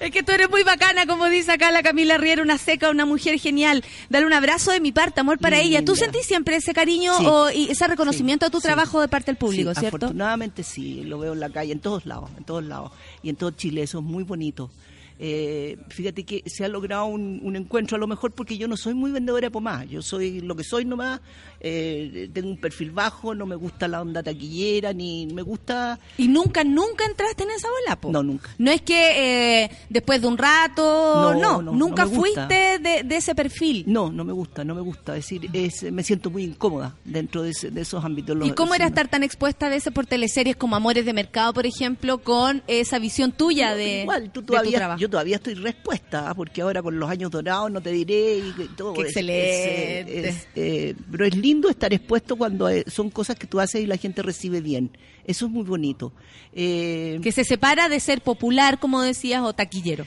[0.00, 3.04] Es que tú eres muy bacana, como dice acá la Camila Riera, una seca, una
[3.04, 3.84] mujer genial.
[4.08, 5.84] Dale un abrazo de mi parte, amor para ella.
[5.84, 7.26] ¿Tú sentís siempre ese cariño Sí.
[7.26, 8.09] o, y ese reconocimiento
[8.46, 8.66] a tu sí.
[8.66, 9.96] trabajo de parte del público, cierto?
[9.96, 12.92] Afortunadamente sí, lo veo en la calle, en todos lados, en todos lados.
[13.22, 14.70] Y en todo Chile, eso es muy bonito.
[15.22, 18.78] Eh, fíjate que se ha logrado un, un encuentro, a lo mejor porque yo no
[18.78, 21.20] soy muy vendedora de pomada, yo soy lo que soy nomás,
[21.60, 25.98] eh, tengo un perfil bajo, no me gusta la onda taquillera, ni me gusta...
[26.16, 28.10] Y nunca, nunca entraste en esa bola, po.
[28.10, 28.48] No, nunca.
[28.56, 33.02] No es que eh, después de un rato, No, no, no, nunca no fuiste de,
[33.04, 33.84] de ese perfil.
[33.86, 35.16] No, no me gusta, no me gusta.
[35.18, 38.38] Es decir, es, me siento muy incómoda dentro de, ese- de esos ámbitos.
[38.46, 41.66] ¿Y cómo era estar tan expuesta a veces por teleseries como Amores de Mercado, por
[41.66, 45.00] ejemplo, con esa visión tuya de, Igual, tú de tu todavía, trabajo?
[45.00, 46.34] yo todavía estoy respuesta, ¿ah?
[46.34, 48.94] porque ahora con los años dorados no te diré y que todo.
[48.94, 50.20] Qué excelente.
[50.28, 53.82] es- es, eh, pero es lindo estar expuesto cuando eh, son cosas que tú haces
[53.82, 54.90] y la gente recibe bien.
[55.24, 56.12] Eso es muy bonito.
[56.52, 60.06] Eh, Que se separa de ser popular, como decías, o taquillero.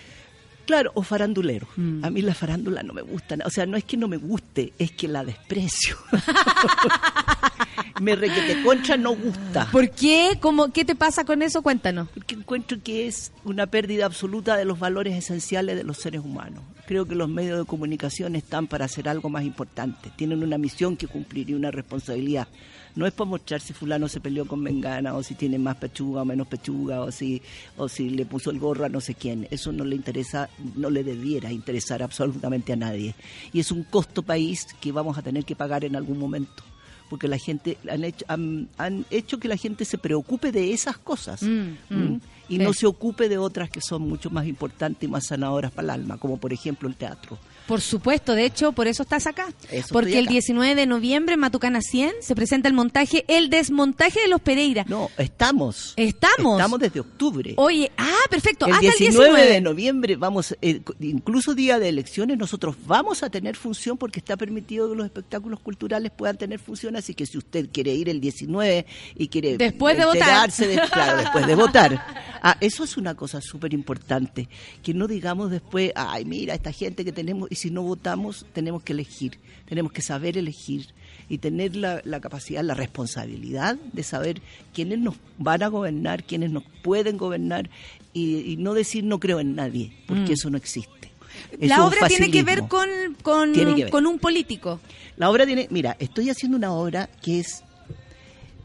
[0.66, 1.68] Claro, o farandulero.
[1.76, 2.06] Mm.
[2.06, 3.36] A mí la farándula no me gusta.
[3.46, 5.98] O sea, no es que no me guste, es que la desprecio.
[8.02, 9.68] me requete contra no gusta.
[9.72, 10.38] ¿Por qué?
[10.40, 11.62] ¿Cómo, ¿Qué te pasa con eso?
[11.62, 12.10] Cuéntanos.
[12.10, 16.64] Porque encuentro que es una pérdida absoluta de los valores esenciales de los seres humanos.
[16.86, 20.12] Creo que los medios de comunicación están para hacer algo más importante.
[20.16, 22.48] Tienen una misión que cumplir y una responsabilidad.
[22.96, 26.22] No es para mostrar si fulano se peleó con Mengana o si tiene más pechuga
[26.22, 27.42] o menos pechuga o si,
[27.78, 29.48] o si le puso el gorro a no sé quién.
[29.50, 33.16] Eso no le interesa, no le debiera interesar absolutamente a nadie.
[33.52, 36.64] Y es un costo país que vamos a tener que pagar en algún momento
[37.10, 40.98] porque la gente han hecho, han, han hecho que la gente se preocupe de esas
[40.98, 42.64] cosas Mm, mm, y sí.
[42.64, 46.02] no se ocupe de otras que son mucho más importantes y más sanadoras para el
[46.02, 47.38] alma, como por ejemplo el teatro.
[47.68, 49.48] Por supuesto, de hecho, por eso estás acá.
[49.72, 50.32] Eso Porque el acá.
[50.34, 54.86] 19 de noviembre en Matucana 100 se presenta el montaje El desmontaje de los Pereira.
[54.88, 55.94] No, estamos.
[55.96, 56.60] Estamos.
[56.60, 57.54] Estamos desde octubre.
[57.58, 61.90] Oye, ah, perfecto, el hasta 19, el 19 de noviembre vamos, eh, incluso día de
[61.90, 66.60] elecciones, nosotros vamos a tener función porque está permitido que los espectáculos culturales puedan tener
[66.60, 68.86] función, así que si usted quiere ir el 19
[69.16, 70.22] y quiere Después de votar.
[70.22, 72.24] enterarse de- claro, después de votar.
[72.46, 74.50] Ah, eso es una cosa súper importante,
[74.84, 78.84] que no digamos después, ay, mira, esta gente que tenemos, y si no votamos, tenemos
[78.84, 80.88] que elegir, tenemos que saber elegir
[81.30, 84.42] y tener la, la capacidad, la responsabilidad de saber
[84.74, 87.70] quiénes nos van a gobernar, quiénes nos pueden gobernar
[88.14, 90.34] y, y no decir no creo en nadie, porque Mm.
[90.34, 91.12] eso no existe.
[91.52, 92.90] Eso La obra tiene que ver con,
[93.24, 93.90] con, que ver.
[93.90, 94.80] con un político.
[95.18, 97.64] La obra tiene, mira, estoy haciendo una obra que es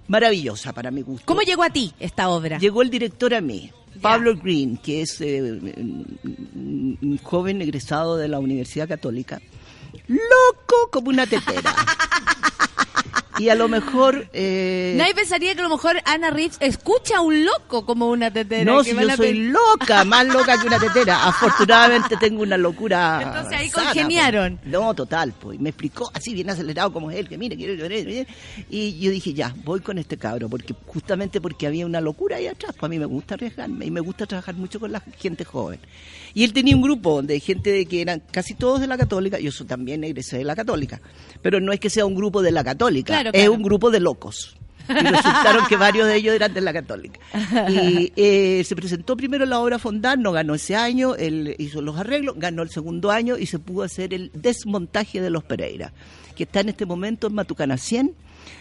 [0.07, 1.25] maravillosa para mi gusto.
[1.27, 2.59] ¿Cómo llegó a ti esta obra?
[2.59, 3.71] Llegó el director a mí,
[4.01, 9.41] Pablo Green, que es eh, un un joven egresado de la Universidad Católica,
[10.07, 11.75] loco como una tetera.
[13.39, 14.29] y a lo mejor...
[14.33, 18.31] eh, Nadie pensaría que a lo mejor Ana Reeves escucha a un loco como una
[18.31, 18.65] tetera.
[18.65, 21.27] no, que si yo soy loca, más loca que una tetera.
[21.27, 23.21] Afortunadamente tengo una locura.
[23.23, 24.57] Entonces ahí sana, congeniaron.
[24.59, 24.73] pues.
[24.73, 25.59] No, total, pues.
[25.61, 28.27] Me explicó así bien acelerado como es él, que mire, quiero llorar.
[28.71, 32.47] Y yo dije, ya, voy con este cabro, porque justamente porque había una locura ahí
[32.47, 32.73] atrás.
[32.79, 35.81] Pues a mí me gusta arriesgarme y me gusta trabajar mucho con la gente joven.
[36.35, 39.53] Y él tenía un grupo de gente que eran casi todos de la católica, yo
[39.67, 41.01] también egresé de la católica,
[41.43, 44.01] pero no es que sea un grupo de la católica, Claro, es un grupo de
[44.01, 44.57] locos.
[44.89, 47.21] Y resultaron que varios de ellos eran de la católica.
[47.69, 51.99] Y eh, se presentó primero la obra Fondar, no ganó ese año, él hizo los
[51.99, 55.93] arreglos, ganó el segundo año y se pudo hacer el desmontaje de los Pereira,
[56.35, 58.15] que está en este momento en Matucana 100,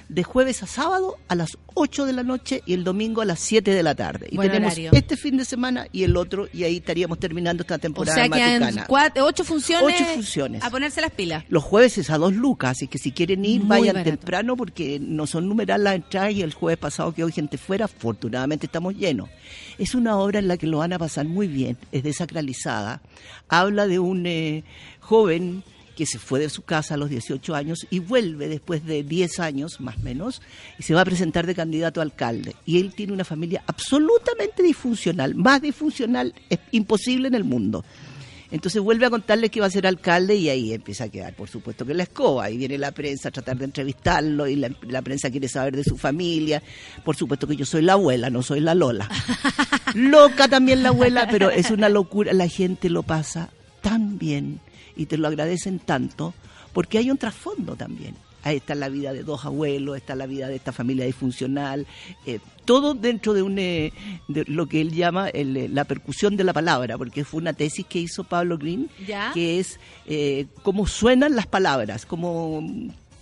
[0.09, 3.39] de jueves a sábado a las 8 de la noche y el domingo a las
[3.39, 4.27] 7 de la tarde.
[4.31, 4.91] Y Buen tenemos horario.
[4.93, 8.25] este fin de semana y el otro, y ahí estaríamos terminando esta O temporada sea
[8.25, 8.31] en
[8.75, 9.95] que cuatro, ocho funciones.
[10.01, 10.63] Ocho funciones.
[10.63, 11.43] A ponerse las pilas.
[11.49, 14.09] Los jueves es a dos lucas, así que si quieren ir, Muy vayan barato.
[14.11, 18.65] temprano porque no son numerar las entradas y el jueves pasado quedó gente fuera, afortunadamente
[18.65, 19.29] estamos llenos.
[19.77, 23.01] Es una obra en la que lo van a pasar muy bien, es desacralizada,
[23.49, 24.63] habla de un eh,
[24.99, 25.63] joven
[25.97, 29.39] que se fue de su casa a los 18 años y vuelve después de 10
[29.39, 30.43] años, más o menos,
[30.77, 32.55] y se va a presentar de candidato a alcalde.
[32.67, 37.83] Y él tiene una familia absolutamente disfuncional, más disfuncional es imposible en el mundo.
[38.51, 41.49] Entonces vuelve a contarle que va a ser alcalde y ahí empieza a quedar, por
[41.49, 42.49] supuesto, que la escoba.
[42.51, 45.83] Y viene la prensa a tratar de entrevistarlo y la, la prensa quiere saber de
[45.83, 46.61] su familia.
[47.03, 49.09] Por supuesto que yo soy la abuela, no soy la Lola.
[49.95, 52.31] Loca también la abuela, pero es una locura.
[52.33, 53.49] La gente lo pasa
[53.81, 54.61] tan bien
[54.97, 56.33] y te lo agradecen tanto
[56.73, 58.15] porque hay un trasfondo también.
[58.43, 61.85] ahí está la vida de dos abuelos, está la vida de esta familia disfuncional,
[62.25, 63.91] eh, todo dentro de, un, eh,
[64.29, 67.53] de lo que él llama el, eh, la percusión de la palabra, porque fue una
[67.53, 69.31] tesis que hizo Pablo Green, Ya.
[69.33, 72.61] que es eh, cómo suenan las palabras, cómo,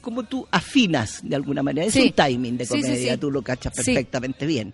[0.06, 1.86] cómo tú afinas de alguna manera.
[1.88, 2.04] Es Sí.
[2.04, 3.20] un timing de comedia, sí.
[3.20, 4.74] tú lo cachas perfectamente bien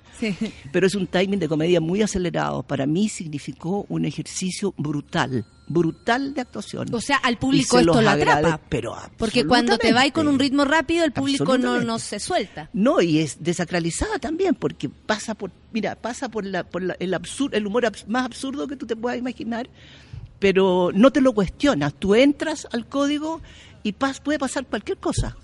[0.71, 2.61] pero es un timing de comedia muy acelerado.
[2.61, 6.93] Para mí significó un ejercicio brutal, brutal de actuación.
[6.93, 8.59] O sea, al público se esto lo atrapa.
[8.69, 12.69] Pero Porque cuando te vas con un ritmo rápido, el público no, no se suelta.
[12.73, 17.13] No, y es desacralizada también, porque pasa por, mira, pasa por, la, por la- el,
[17.13, 19.69] absur- el humor abs- más absurdo que tú te puedas imaginar,
[20.39, 21.93] pero no te lo cuestionas.
[21.93, 23.41] Tú entras al código
[23.83, 25.35] y puede pasar cualquier cosa,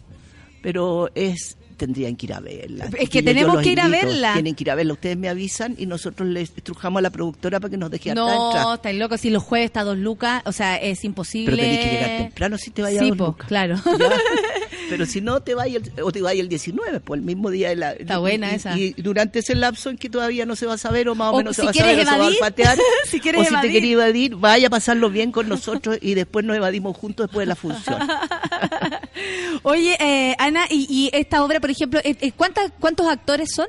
[0.62, 2.90] pero es tendrían que ir a verla.
[3.00, 4.34] Es que tenemos que ir a verla.
[4.34, 4.94] Tienen que ir a verla.
[4.94, 8.74] Ustedes me avisan y nosotros les estrujamos a la productora para que nos deje No,
[8.74, 9.16] estáis loco.
[9.18, 11.52] Si los jueves está a dos lucas, o sea, es imposible.
[11.56, 13.48] Pero tenés que llegar temprano si te vayas Sí, a dos po, lucas.
[13.48, 13.76] claro.
[14.00, 14.10] ¿Ya?
[14.90, 17.70] Pero si no, te vayas el, o te vayas el 19, pues el mismo día
[17.70, 17.94] de la...
[17.94, 18.78] Está buena y- esa.
[18.78, 21.36] Y durante ese lapso en que todavía no se va a saber o más o,
[21.36, 23.42] O menos si se va a saber o se va a evadir, olfatear, si quieres
[23.42, 23.68] o si evadir.
[23.68, 27.44] te quieres evadir, vaya a pasarlo bien con nosotros y después nos evadimos juntos después
[27.44, 28.00] de la función.
[29.64, 33.68] Oye, eh, Ana, y, y esta obra, por ejemplo, eh, eh, ¿cuántas, ¿cuántos actores son?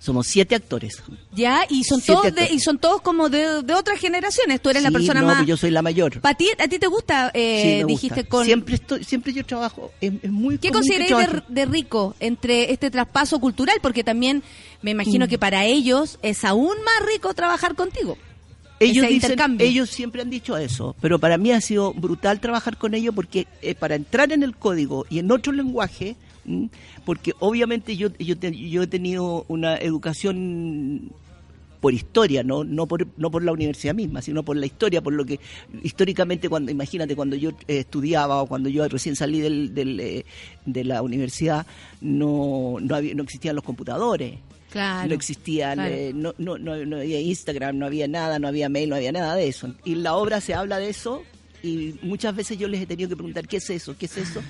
[0.00, 1.02] Somos siete actores.
[1.32, 4.60] Ya, y son Siete todos de, y son todos como de, de otras generaciones.
[4.62, 5.44] Tú eres la persona no, más.
[5.46, 6.20] yo soy la mayor.
[6.20, 7.30] ¿Pa ti, ¿A ti te gusta?
[7.34, 7.86] eh, Sí, me gusta.
[7.88, 8.44] dijiste con.
[8.44, 13.40] Siempre estoy, siempre yo trabajo, es, es muy ¿Qué consideráis de, rico entre este traspaso
[13.40, 13.78] cultural?
[13.82, 14.42] Porque también
[14.82, 15.28] me imagino Mm.
[15.28, 18.16] que para ellos es aún más rico trabajar contigo.
[18.80, 22.94] Ellos dicen, ellos siempre han dicho eso, pero para mí ha sido brutal trabajar con
[22.94, 26.14] ellos porque eh, para entrar en el código y en otro lenguaje,
[26.48, 26.70] ¿m?
[27.04, 31.12] porque obviamente yo yo, te- yo he tenido una educación
[31.80, 35.12] por historia, no no por no por la universidad misma, sino por la historia, por
[35.12, 35.38] lo que
[35.84, 40.24] históricamente cuando imagínate cuando yo eh, estudiaba o cuando yo recién salí del, del, eh,
[40.66, 41.66] de la universidad
[42.00, 44.38] no no había, no existían los computadores.
[44.70, 45.08] Claro.
[45.08, 45.94] No existía, claro.
[45.94, 49.12] eh, no, no, no, no había Instagram, no había nada, no había mail, no había
[49.12, 49.74] nada de eso.
[49.84, 51.22] Y en la obra se habla de eso
[51.62, 53.96] y muchas veces yo les he tenido que preguntar, ¿qué es eso?
[53.98, 54.42] ¿Qué es eso?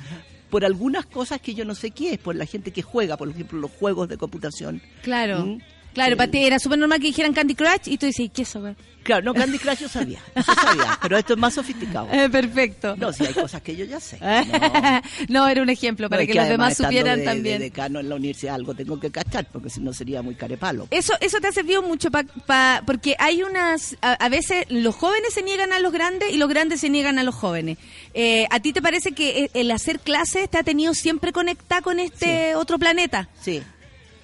[0.51, 3.29] Por algunas cosas que yo no sé qué es, por la gente que juega, por
[3.29, 4.81] ejemplo, los juegos de computación.
[5.03, 5.45] Claro.
[5.45, 5.59] ¿Mm?
[5.95, 8.43] Claro, Eh, para ti era súper normal que dijeran Candy Crush y tú dices, ¿qué
[8.43, 8.75] es eso?
[9.15, 12.09] Güey?" Claro, no, Candy Crush yo sabía, eso sabía, pero esto es más sofisticado.
[12.13, 12.95] Eh, perfecto.
[12.97, 14.19] No, si hay cosas que yo ya sé.
[15.29, 17.59] No, era un ejemplo para No, que, los demás supieran de, también.
[17.59, 20.87] De decano en la universidad algo tengo que cachar, porque si no sería muy carepalo.
[20.91, 24.95] Eso, eso te ha servido mucho pa, pa- porque hay unas, a, a veces los
[24.95, 27.79] jóvenes se niegan a los grandes y los grandes se niegan a los jóvenes.
[28.15, 31.83] Eh, ¿A ti te parece que el- el hacer clases te ha tenido siempre conectada
[31.83, 33.29] con este otro planeta?
[33.41, 33.63] Sí.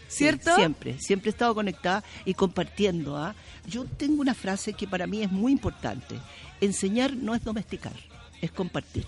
[0.09, 0.51] ¿Cierto?
[0.51, 3.16] Sí, siempre, siempre he estado conectada y compartiendo.
[3.16, 3.35] ¿ah?
[3.66, 6.16] Yo tengo una frase que para mí es muy importante.
[6.60, 7.94] Enseñar no es domesticar,
[8.40, 9.06] es compartir.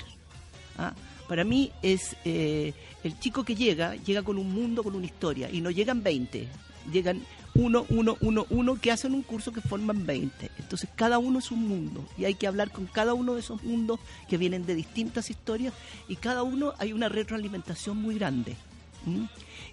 [0.79, 0.95] ¿ah?
[1.29, 2.73] Para mí es eh,
[3.03, 6.47] el chico que llega, llega con un mundo, con una historia, y no llegan 20,
[6.93, 7.23] llegan
[7.55, 10.51] uno, uno, uno, uno, que hacen un curso que forman 20.
[10.59, 13.63] Entonces cada uno es un mundo y hay que hablar con cada uno de esos
[13.65, 15.73] mundos que vienen de distintas historias
[16.07, 18.57] y cada uno hay una retroalimentación muy grande.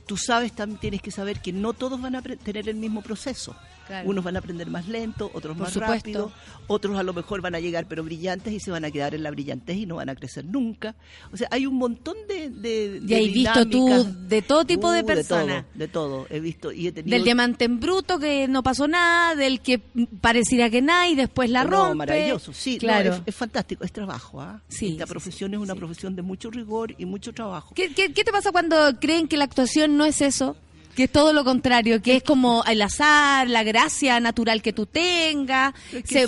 [0.05, 3.55] Tú sabes, también tienes que saber que no todos van a tener el mismo proceso.
[3.87, 4.09] Claro.
[4.09, 5.93] Unos van a aprender más lento, otros Por más supuesto.
[5.97, 6.31] rápido,
[6.67, 9.23] otros a lo mejor van a llegar pero brillantes y se van a quedar en
[9.23, 10.95] la brillantez y no van a crecer nunca.
[11.33, 12.49] O sea, hay un montón de...
[12.49, 15.65] de Y de has visto tú de todo tipo de Uh, personas.
[15.73, 17.13] De todo, de todo, he visto y he tenido...
[17.13, 19.79] Del diamante en bruto que no pasó nada, del que
[20.21, 21.95] pareciera que nada y después la No, rompe.
[21.97, 23.15] maravilloso, sí, no, claro.
[23.15, 24.39] es, es fantástico, es trabajo.
[24.39, 24.61] ¿ah?
[24.69, 27.75] Sí, Esta sí, profesión es una profesión de mucho rigor y mucho trabajo.
[27.75, 30.55] ¿Qué, qué, qué te pasa cuando creen que la actuación no es eso?
[30.95, 34.85] Que es todo lo contrario, que es como el azar, la gracia natural que tú
[34.85, 35.73] tengas.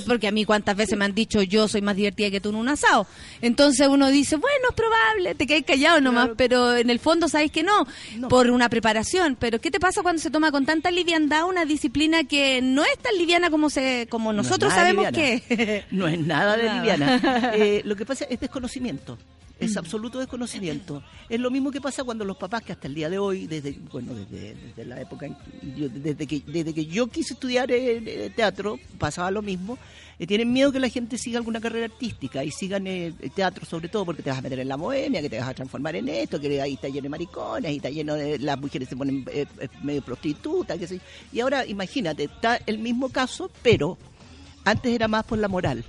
[0.08, 2.56] Porque a mí cuántas veces me han dicho yo soy más divertida que tú en
[2.56, 3.06] un asado.
[3.44, 6.36] Entonces uno dice, bueno, es probable, te quedas callado nomás, Claro.
[6.38, 7.86] pero en el fondo sabes que no,
[8.18, 8.28] No.
[8.28, 9.38] por una preparación.
[9.40, 12.98] Pero ¿qué te pasa cuando se toma con tanta liviandad una disciplina que no es
[12.98, 15.44] tan liviana como se como nosotros sabemos liviana.
[15.48, 16.80] que No es nada de Nada.
[16.82, 17.52] liviana.
[17.54, 19.16] Eh, lo que pasa es desconocimiento.
[19.60, 19.64] Mm.
[19.64, 21.02] Es absoluto desconocimiento.
[21.30, 23.72] Es lo mismo que pasa cuando los papás, que hasta el día de hoy, desde
[23.92, 27.72] bueno desde, desde la época, en que yo- desde, que, desde que yo quise estudiar
[27.72, 29.78] eh, eh, teatro, pasaba lo mismo,
[30.20, 33.66] eh, tienen miedo que la gente siga alguna carrera artística y sigan eh, el teatro
[33.66, 35.96] sobre todo porque te vas a meter en la bohemia, que te vas a transformar
[35.96, 38.38] en esto, que ahí está lleno de maricones, y está lleno de...
[38.40, 39.46] Las mujeres se ponen eh,
[39.84, 41.00] medio prostitutas, qué sé.
[41.32, 43.98] Y ahora imagínate, está el mismo caso, pero
[44.66, 45.86] antes era más por la moral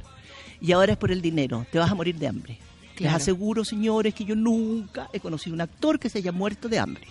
[0.61, 1.67] y ahora es por el dinero.
[1.73, 2.59] Te vas a morir de hambre.
[3.05, 6.79] Les aseguro, señores, que yo nunca he conocido un actor que se haya muerto de
[6.79, 7.07] hambre.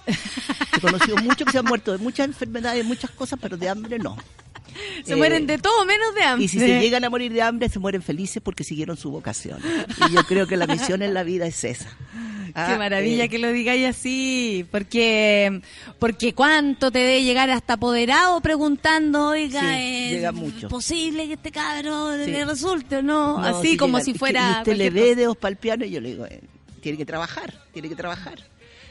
[0.77, 3.99] He conocido muchos que se han muerto de muchas enfermedades, muchas cosas, pero de hambre
[3.99, 4.15] no.
[5.05, 6.45] Se Eh, mueren de todo menos de hambre.
[6.45, 9.59] Y si se llegan a morir de hambre, se mueren felices porque siguieron su vocación.
[10.09, 11.87] Y yo creo que la misión en la vida es esa.
[12.57, 15.59] Ah, Qué maravilla eh, que lo digáis así, porque
[15.99, 20.69] porque cuánto te debe llegar hasta apoderado preguntando, oiga, Sí, ¿es llega mucho.
[20.69, 22.31] posible que este cabro Sí.
[22.31, 23.39] le resulte o no?
[23.41, 26.09] no, así como si fuera usted le ve dedos para el piano y yo le
[26.09, 26.41] digo, eh,
[26.81, 28.39] tiene que trabajar, tiene que trabajar.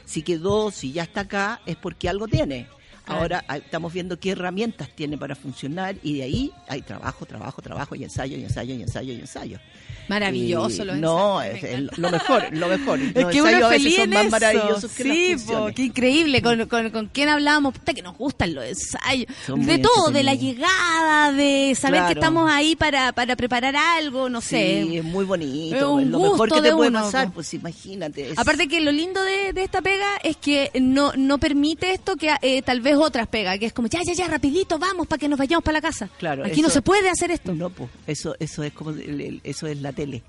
[0.05, 2.67] Si quedó, si ya está acá, es porque algo tiene.
[3.07, 7.61] Ahora ah, estamos viendo qué herramientas tiene para funcionar y de ahí hay trabajo, trabajo,
[7.61, 9.59] trabajo y ensayo y ensayo y ensayo y ensayo.
[10.07, 12.99] Maravilloso Y los No, ensayos, es lo mejor, lo mejor.
[13.15, 14.31] Es Los que uno ensayos es a veces feliz son en más eso.
[14.31, 15.75] maravillosos que las sí, po, funciones.
[15.75, 16.41] qué increíble.
[16.41, 19.25] Con, con, con quién hablábamos, puta que nos gustan los ensayos.
[19.47, 24.29] Son de todo, de la llegada, de saber que estamos ahí para, para preparar algo,
[24.29, 24.97] no Sí, sé.
[24.97, 25.75] es muy bonito.
[25.75, 28.33] Es un es lo mejor que te de puede uno, pasar, pues imagínate.
[28.37, 32.31] Aparte que lo lindo de, de esta pega es que no, no permite esto que
[32.41, 35.27] eh, tal vez otras pegas, que es como, ya, ya, ya, rapidito, vamos, para que
[35.27, 36.09] nos vayamos para la casa.
[36.17, 37.53] Claro, Aquí no se puede hacer esto.
[37.53, 40.21] No, pues, eso, eso es como, el- el- eso es la tele.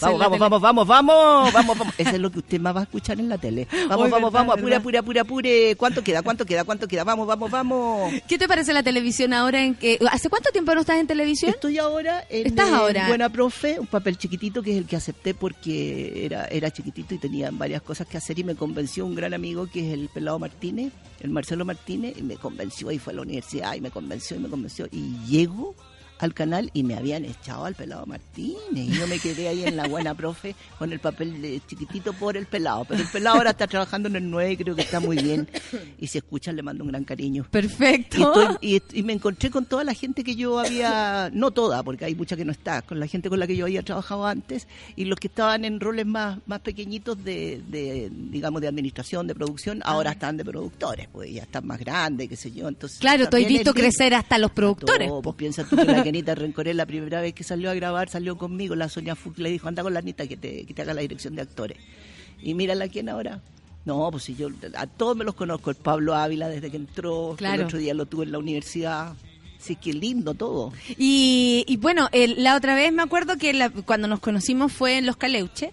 [0.00, 1.94] Vamos, vamos, vamos, vamos, vamos, vamos, vamos.
[1.98, 3.66] Eso es lo que usted más va a escuchar en la tele.
[3.88, 5.76] Vamos, vamos, verdad, vamos, apure, apure, apure, apure.
[5.76, 6.22] ¿Cuánto queda?
[6.22, 6.64] ¿Cuánto queda?
[6.64, 7.02] ¿Cuánto queda?
[7.02, 8.12] Vamos, vamos, vamos.
[8.28, 9.62] ¿Qué te parece la televisión ahora?
[9.62, 11.50] En que, ¿Hace cuánto tiempo no estás en televisión?
[11.50, 13.08] Estoy ahora en ¿Estás ahora?
[13.08, 17.18] Buena Profe, un papel chiquitito que es el que acepté porque era, era chiquitito y
[17.18, 20.38] tenía varias cosas que hacer y me convenció un gran amigo que es el Pelado
[20.38, 24.36] Martínez, el Marcelo Martínez, y me convenció y fue a la universidad y me convenció
[24.36, 25.74] y me convenció y llego
[26.20, 29.76] al canal y me habían echado al Pelado Martínez y yo me quedé ahí en
[29.76, 33.50] la Buena Profe con el papel de chiquitito por el Pelado, pero el Pelado ahora
[33.50, 35.48] está trabajando en el 9 y creo que está muy bien
[35.98, 37.46] y si escuchan le mando un gran cariño.
[37.50, 38.18] Perfecto.
[38.60, 41.82] Y, estoy- y y me encontré con toda la gente que yo había, no toda,
[41.82, 44.26] porque hay mucha que no está, con la gente con la que yo había trabajado
[44.26, 44.66] antes
[44.96, 49.34] y los que estaban en roles más, más pequeñitos de, de, digamos, de administración, de
[49.34, 52.68] producción, ahora están de productores, pues ya están más grandes, qué sé yo.
[52.68, 55.08] Entonces, Claro, has también visto crecer hasta los productores.
[55.08, 55.22] po.
[55.22, 58.36] pues piensa tú que la Kenita Rencoré la primera vez que salió a grabar salió
[58.36, 60.92] conmigo, la Sonia Fuch le dijo, anda con la Anita que te, que te haga
[60.94, 61.78] la dirección de actores.
[62.42, 63.40] Y mírala quién ahora.
[63.84, 67.34] No, pues si yo a todos me los conozco, el Pablo Ávila desde que entró,
[67.38, 67.60] Claro.
[67.60, 69.14] el otro día lo tuve en la universidad.
[69.58, 70.72] Sí, qué lindo todo.
[70.98, 74.98] Y, y bueno, el- la otra vez me acuerdo que la- cuando nos conocimos fue
[74.98, 75.70] en Los Caleuches.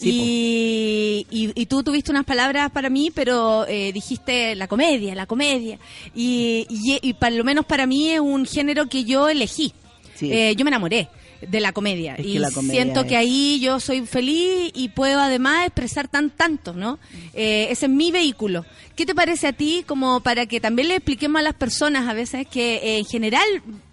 [0.00, 5.26] Y, y, y tú tuviste unas palabras para mí, pero eh, dijiste la comedia, la
[5.26, 5.78] comedia.
[6.14, 9.72] Y, y, y para lo menos para mí es un género que yo elegí.
[10.14, 10.32] Sí.
[10.32, 11.08] Eh, yo me enamoré
[11.48, 12.14] de la comedia.
[12.14, 15.66] Es que y la comedia siento es- que ahí yo soy feliz y puedo además
[15.66, 16.98] expresar tan tanto, ¿no?
[17.32, 18.64] Eh, ese es mi vehículo.
[18.96, 22.12] ¿Qué te parece a ti como para que también le expliquemos a las personas a
[22.12, 23.42] veces que eh, en general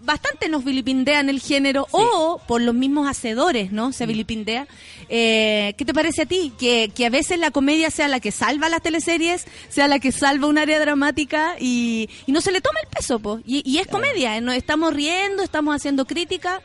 [0.00, 3.88] bastante nos vilipindean el género o por los mismos hacedores, ¿no?
[3.88, 3.92] Mm.
[3.92, 4.66] Se vilipindea.
[5.08, 6.52] Eh, ¿Qué te parece a ti?
[6.58, 10.12] Que, que a veces la comedia sea la que salva las teleseries, sea la que
[10.12, 13.40] salva un área dramática y, y no se le toma el peso, po.
[13.44, 14.40] Y, y es comedia, ¿eh?
[14.40, 16.60] nos estamos riendo, estamos haciendo crítica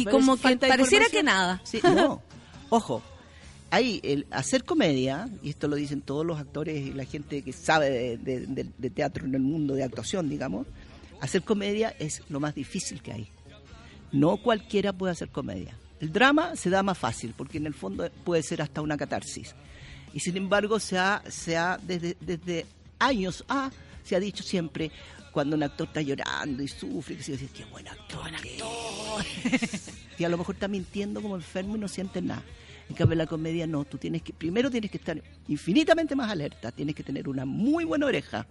[0.00, 1.60] y Pero como que pareciera que nada.
[1.64, 2.22] Sí, no.
[2.70, 3.02] Ojo,
[3.70, 7.52] hay el hacer comedia, y esto lo dicen todos los actores y la gente que
[7.52, 10.66] sabe de, de- de- de teatro en el mundo de actuación, digamos,
[11.20, 13.28] hacer comedia es lo más difícil que hay.
[14.12, 15.76] No cualquiera puede hacer comedia.
[16.00, 19.54] El drama se da más fácil, porque en el fondo puede ser hasta una catarsis.
[20.12, 22.66] Y sin embargo, se ha, se ha desde, desde
[22.98, 23.70] años A,
[24.04, 24.90] se ha dicho siempre,
[25.36, 28.30] cuando un actor está llorando y sufre, que se dice, qué buen actor.
[28.42, 28.56] que
[29.54, 29.90] es".
[30.18, 32.42] y a lo mejor está mintiendo como enfermo y no siente nada.
[32.88, 36.72] En cambio, la comedia no, tú tienes que, primero tienes que estar infinitamente más alerta,
[36.72, 38.46] tienes que tener una muy buena oreja,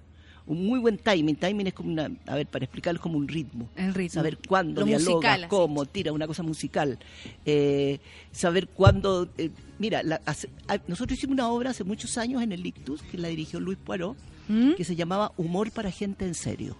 [0.45, 1.35] un muy buen timing.
[1.37, 3.67] Timing es como una, a ver, para explicarlo es como un ritmo.
[3.75, 4.13] El ritmo.
[4.13, 5.49] Saber cuándo Lo dialoga, musical, así.
[5.49, 6.99] cómo, tira una cosa musical.
[7.47, 7.97] Eh,
[8.31, 9.27] saber cuándo.
[9.39, 9.49] eh,
[9.79, 13.17] mira, la- hace- ah, nosotros hicimos una obra hace muchos años en el Ictus, que
[13.17, 14.15] la dirigió Luis Poirot,
[14.47, 14.73] ¿Mm?
[14.73, 16.75] que se llamaba Humor para gente en serio.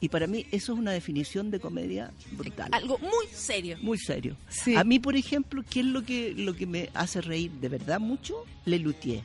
[0.00, 2.68] Y para mí eso es una definición de comedia brutal.
[2.72, 3.78] Algo muy serio.
[3.80, 4.36] Muy serio.
[4.48, 4.76] Sí.
[4.76, 7.98] A mí, por ejemplo, ¿qué es lo que, lo que me hace reír de verdad
[7.98, 8.44] mucho?
[8.66, 9.22] Le Luthier.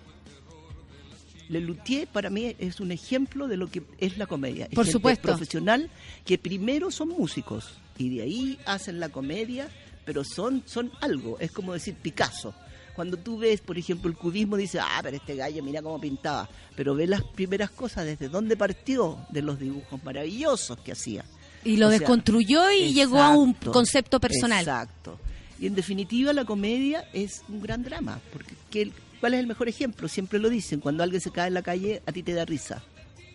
[1.49, 4.65] Le Luthier para mí es un ejemplo de lo que es la comedia.
[4.65, 5.27] Es Por gente supuesto.
[5.27, 5.89] profesional
[6.25, 9.69] que primero son músicos y de ahí hacen la comedia,
[10.05, 11.37] pero son, son algo.
[11.41, 12.53] Es como decir Picasso.
[13.01, 16.47] Cuando tú ves, por ejemplo, el cubismo, dices, ah, pero este gallo, mira cómo pintaba.
[16.75, 21.25] Pero ve las primeras cosas, desde dónde partió, de los dibujos maravillosos que hacía.
[21.63, 24.59] Y lo O sea, desconstruyó y llegó a un concepto personal.
[24.59, 25.17] Exacto.
[25.59, 29.67] Y en definitiva la comedia es un gran drama, porque ¿qué- ¿cuál es el mejor
[29.67, 30.07] ejemplo?
[30.07, 32.83] Siempre lo dicen, cuando alguien se cae en la calle a ti te da risa,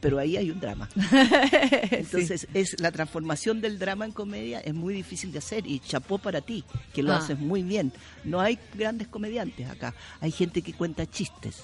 [0.00, 0.88] pero ahí hay un drama.
[1.90, 6.18] Entonces es la transformación del drama en comedia es muy difícil de hacer y chapó
[6.18, 6.64] para ti,
[6.94, 7.16] que lo Ah.
[7.18, 7.92] haces muy bien.
[8.24, 11.62] No hay grandes comediantes acá, hay gente que cuenta chistes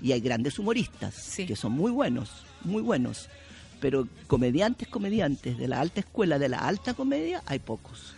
[0.00, 3.28] y hay grandes humoristas que son muy buenos, muy buenos.
[3.80, 8.14] pero comediantes, comediantes de la alta escuela, de la alta comedia, hay pocos.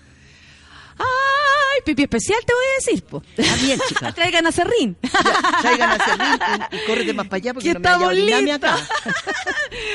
[1.75, 3.23] ¡Ay, pipi especial te voy a decir, po!
[3.63, 4.13] Bien, chica.
[4.15, 4.97] Traigan a Serrín.
[5.61, 6.41] Traigan a Serrín
[6.73, 8.79] y, y córrete más para allá porque Que no me vaya a acá.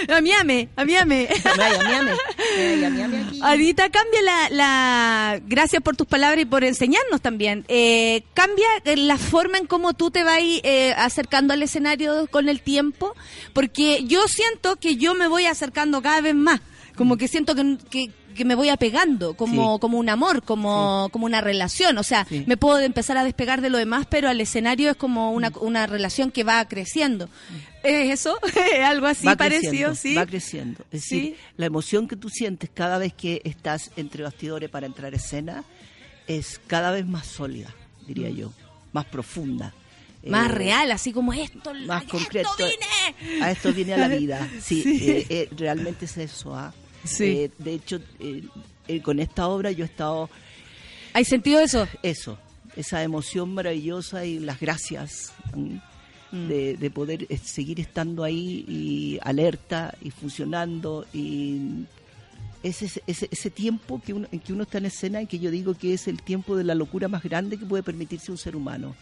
[0.09, 1.29] A miame, a miame.
[3.41, 5.41] Ahorita cambia la, la...
[5.45, 7.65] Gracias por tus palabras y por enseñarnos también.
[7.67, 12.49] Eh, cambia eh, la forma en cómo tú te vas eh, acercando al escenario con
[12.49, 13.15] el tiempo,
[13.53, 16.61] porque yo siento que yo me voy acercando cada vez más.
[16.95, 19.79] Como que siento que, que, que me voy apegando, como, Sí.
[19.81, 21.97] como un amor, como, como una relación.
[21.97, 22.43] O sea, Sí.
[22.47, 25.87] me puedo empezar a despegar de lo demás, pero al escenario es como una, una
[25.87, 27.29] relación que va creciendo.
[27.83, 28.39] ¿Es eso?
[28.73, 29.95] ¿Es algo así va parecido?
[29.95, 30.15] ¿sí?
[30.15, 30.83] va creciendo.
[30.91, 31.19] Es Sí.
[31.19, 35.17] decir, la emoción que tú sientes cada vez que estás entre bastidores para entrar a
[35.17, 35.63] escena
[36.27, 37.73] es cada vez más sólida,
[38.07, 38.51] diría yo,
[38.93, 39.73] más profunda.
[40.27, 41.73] Más Eh, real, así como esto.
[41.85, 42.49] más a concreto.
[42.59, 42.65] Esto
[43.21, 43.41] vine.
[43.43, 44.47] A esto viene a la vida.
[44.61, 44.99] Sí, Sí.
[45.09, 46.53] eh, eh, realmente es eso.
[46.53, 46.73] ¿ah?
[47.03, 47.23] Sí.
[47.23, 48.43] Eh, de hecho, eh,
[48.87, 50.29] eh, con esta obra yo he estado
[51.13, 51.87] ¿Hay sentido eso?
[52.03, 52.37] eso,
[52.75, 55.33] esa emoción maravillosa y las gracias.
[56.31, 56.47] Mm.
[56.47, 61.87] de, de poder seguir estando ahí y alerta y funcionando y
[62.63, 65.51] ese, ese, ese tiempo que uno, en que uno está en escena y que yo
[65.51, 68.55] digo que es el tiempo de la locura más grande que puede permitirse un ser
[68.55, 68.95] humano,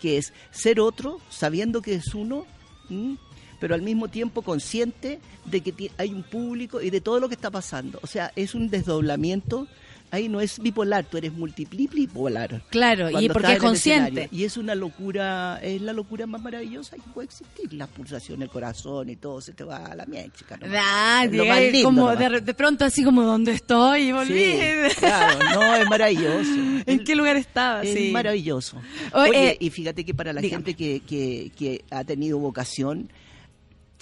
[0.00, 2.46] que es ser otro sabiendo que es uno,
[2.90, 3.16] ¿m?
[3.62, 7.36] Pero al mismo tiempo consciente de que hay un público y de todo lo que
[7.36, 8.00] está pasando.
[8.02, 9.68] O sea, es un desdoblamiento.
[10.10, 12.60] Ahí no es bipolar, tú eres multiplipolar.
[12.70, 14.28] Claro, y porque es consciente.
[14.32, 17.72] Y es una locura, es la locura más maravillosa que puede existir.
[17.72, 20.56] La pulsación, el corazón y todo se te va a la miechica.
[20.56, 20.76] nomás.
[20.82, 24.08] Ah, llega lindo como de, de pronto así como ¿dónde estoy?
[24.08, 24.52] Y volví.
[24.52, 26.50] Sí, claro, no, es maravilloso.
[26.86, 27.82] ¿En qué lugar estaba?
[27.82, 28.10] Es sí.
[28.10, 28.76] maravilloso.
[29.14, 30.64] Oye, Oye, y fíjate que para la dígame.
[30.64, 33.08] gente que, que, que ha tenido vocación,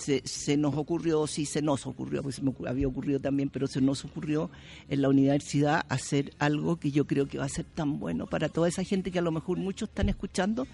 [0.01, 3.67] se, se nos ocurrió, sí, se nos ocurrió, pues se me había ocurrido también, pero
[3.67, 4.51] se nos ocurrió
[4.89, 8.49] en la universidad hacer algo que yo creo que va a ser tan bueno para
[8.49, 10.67] toda esa gente que a lo mejor muchos están escuchando,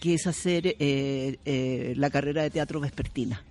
[0.00, 3.42] que es hacer eh, eh, la carrera de teatro vespertina.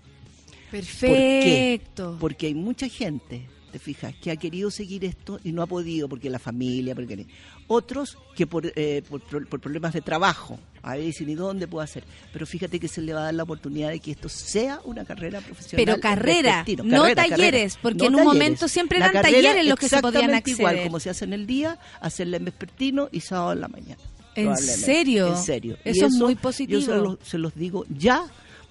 [0.72, 1.07] Perfecto.
[1.07, 2.17] ¿Por qué?
[2.19, 6.07] Porque hay mucha gente, te fijas, que ha querido seguir esto y no ha podido
[6.07, 7.27] porque la familia, porque
[7.68, 12.06] otros que por, eh, por, por problemas de trabajo, a dicen, ¿y dónde puedo hacer?
[12.31, 15.03] Pero fíjate que se le va a dar la oportunidad de que esto sea una
[15.03, 15.85] carrera profesional.
[15.85, 16.84] Pero carrera, vespertino.
[16.85, 17.80] no Carrera, talleres, carrera.
[17.81, 18.34] porque No en un talleres.
[18.34, 20.88] momento siempre eran carrera talleres los que se podían exactamente igual acceder.
[20.88, 24.02] como se hace en el día, hacerla en vespertino y sábado en la mañana.
[24.35, 25.27] ¿En serio?
[25.35, 25.77] En serio.
[25.84, 26.80] Eso es muy positivo.
[26.80, 28.26] Yo se los, se los digo ya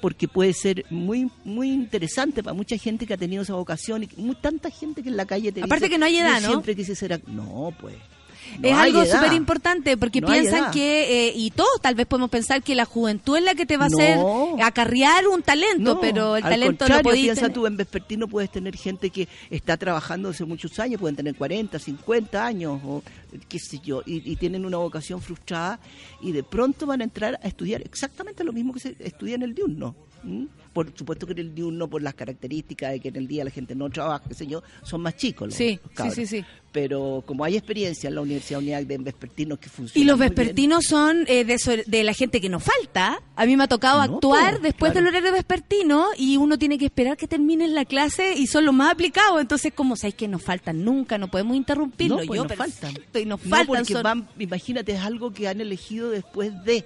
[0.04, 4.08] porque puede ser muy muy interesante para mucha gente que ha tenido esa vocación y
[4.18, 6.48] muy, tanta gente que en la calle te Aparte dice, que no hay edad, "Yo
[6.48, 7.26] ¿no?" Siempre quise ser ac-".
[7.26, 7.96] no, pues.
[8.60, 12.30] No es algo súper importante porque No piensan que, eh, y todos tal vez podemos
[12.30, 13.96] pensar que la juventud es la que te va a No.
[13.98, 14.18] hacer
[14.62, 17.54] acarrear un talento, No, pero el al talento podéis piensa tener.
[17.54, 21.78] tú, en vespertino puedes tener gente que está trabajando hace muchos años, pueden tener 40,
[21.78, 23.02] 50 años, o
[23.48, 25.78] qué sé yo, y, y tienen una vocación frustrada
[26.20, 29.42] y de pronto van a entrar a estudiar exactamente lo mismo que se estudia en
[29.42, 29.94] el diurno.
[30.24, 30.48] ¿M?
[30.72, 33.50] Por supuesto que en el diurno, por las características de que en el día la
[33.50, 36.14] gente no trabaja, qué sé yo, son más chicos los, Sí, los sí, cabros.
[36.16, 36.44] sí, sí.
[36.72, 40.30] Pero como hay experiencia en la Universidad Unidad de vespertinos que funciona Y los bien,
[40.34, 43.22] vespertinos son eh, de, la gente que nos falta.
[43.36, 45.04] A mí me ha tocado No, actuar después claro.
[45.06, 48.74] del horario vespertino y uno tiene que esperar que termine la clase y son los
[48.74, 49.40] más aplicados.
[49.40, 52.16] Entonces, como sabéis que nos faltan nunca, no podemos interrumpirlo.
[52.18, 52.94] No, pues Yo nos faltan.
[53.14, 53.66] Y nos No, faltan.
[53.68, 56.84] porque son- van, imagínate, es algo que han elegido después de.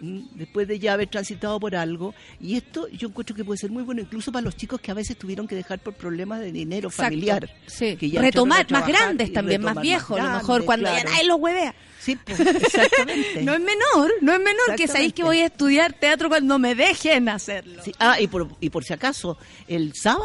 [0.00, 0.24] ¿M?
[0.34, 2.14] Después de ya haber transitado por algo.
[2.40, 4.94] Y esto yo encuentro que puede ser muy bueno, incluso para los chicos que a
[4.94, 7.50] veces tuvieron que dejar por problemas de dinero Exacto, familiar.
[7.66, 7.96] sí.
[7.96, 10.18] que ya Retomar, más grandes también, más viejos.
[10.18, 11.10] a lo mejor cuando ya claro.
[11.10, 11.74] nadie los huevea.
[12.00, 13.42] Sí, pues, exactamente.
[13.42, 16.74] No es menor, no es menor que sabéis que voy a estudiar teatro cuando me
[16.74, 17.82] dejen hacerlo.
[17.84, 19.36] Sí, Ah, y por, y por si acaso,
[19.68, 20.24] el sábado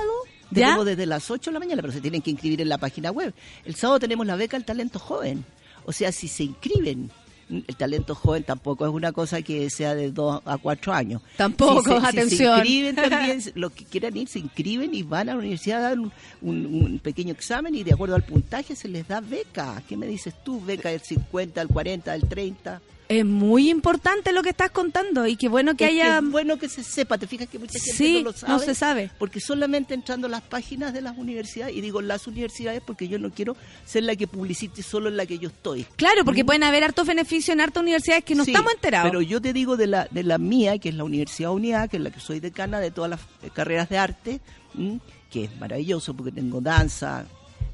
[0.52, 0.78] ¿Ya?
[0.84, 3.34] desde las 8 de la mañana, pero se tienen que inscribir en la página web.
[3.66, 5.44] El sábado tenemos la beca al talento joven.
[5.86, 7.12] O sea, si se inscriben,
[7.50, 11.22] el talento joven tampoco es una cosa que sea de 2 a 4 años.
[11.38, 12.54] Tampoco, Si se- si atención.
[12.56, 15.90] se inscriben también, los que quieran ir se inscriben y van a la universidad a
[15.90, 16.12] dar un,
[16.42, 19.82] un- un pequeño examen y de acuerdo al puntaje se les da beca.
[19.88, 20.60] ¿Qué me dices tú?
[20.64, 22.82] Beca del 50, del 40, del 30.
[23.08, 26.18] Es muy importante lo que estás contando y qué bueno que Es haya...
[26.18, 28.66] es bueno que se sepa, te fijas que mucha gente Sí, no lo no sabe.
[28.66, 29.12] se sabe.
[29.20, 33.20] Porque solamente entrando a las páginas de las universidades, y digo las universidades porque yo
[33.20, 33.56] no quiero
[33.86, 35.86] ser la que publicite solo en la que yo estoy.
[35.96, 36.48] Claro, porque ¿Mm?
[36.48, 39.10] pueden haber hartos beneficios en hartas universidades que no Sí, estamos enterados.
[39.12, 41.98] Pero yo te digo de la, de la mía, que es la Universidad Unidad, que
[41.98, 44.42] es la que soy decana de todas las eh, carreras de arte,
[44.78, 45.00] ¿m?
[45.30, 47.26] que es maravilloso porque tengo danza,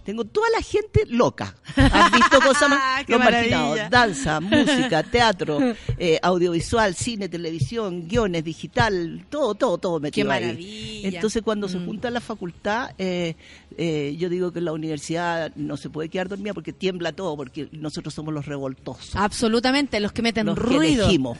[0.03, 1.55] Tengo toda la gente loca.
[1.75, 3.03] ¿Has visto cosas más?
[3.05, 3.79] Qué Los marginados.
[3.89, 5.59] Danza, música, teatro,
[5.97, 10.41] eh, audiovisual, cine, televisión, guiones, digital, todo, todo, todo metido Qué ahí.
[10.43, 11.07] maravilla.
[11.09, 11.85] Entonces, cuando se Mm.
[11.85, 13.35] junta la facultad, eh,
[13.77, 17.69] eh, yo digo que la universidad no se puede quedar dormida porque tiembla todo, porque
[17.71, 19.15] nosotros somos los revoltosos.
[19.15, 21.07] Absolutamente, los que meten Los ruido.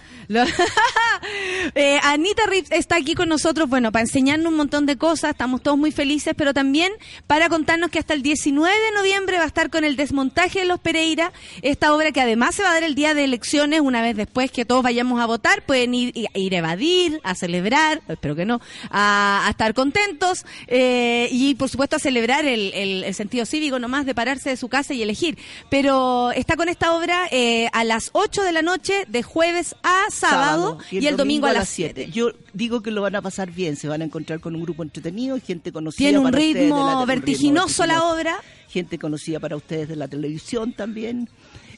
[1.76, 5.62] Eh, Anita Rips está aquí con nosotros, bueno, para enseñarnos un montón de cosas, estamos
[5.62, 6.92] todos muy felices, pero también
[7.28, 10.66] para contarnos que hasta el 19 de noviembre va a estar con el desmontaje de
[10.66, 14.02] los Pereira, esta obra que además se va a dar el día de elecciones, una
[14.02, 18.36] vez después que todos vayamos a votar, pueden ir, ir a evadir, a celebrar, espero
[18.36, 18.60] que no,
[18.90, 23.80] a, a estar contentos eh, y por supuesto a celebrar el, el- el sentido cívico
[23.80, 25.38] nomás de pararse de su casa y elegir.
[25.70, 30.00] Pero está con esta obra eh, a las 8 de la noche de jueves a
[30.12, 32.10] sábado, y, el domingo, a las 7.
[32.12, 34.84] Yo digo que lo van a pasar bien, se van a encontrar con un grupo
[34.84, 36.06] entretenido, gente conocida.
[36.06, 38.16] Tiene un para ustedes de ritmo la- un ritmo vertiginoso la vertiginoso.
[38.20, 38.38] obra.
[38.70, 41.30] Gente conocida para ustedes de la televisión también.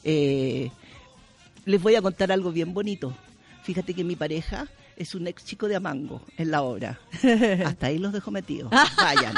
[0.04, 0.70] Eh,
[1.66, 3.16] les voy a contar algo bien bonito.
[3.64, 4.68] Fíjate que mi pareja
[4.98, 7.00] es un ex chico de Amango en la obra.
[7.66, 8.70] Hasta ahí los dejo metidos.
[8.98, 9.34] Vayan.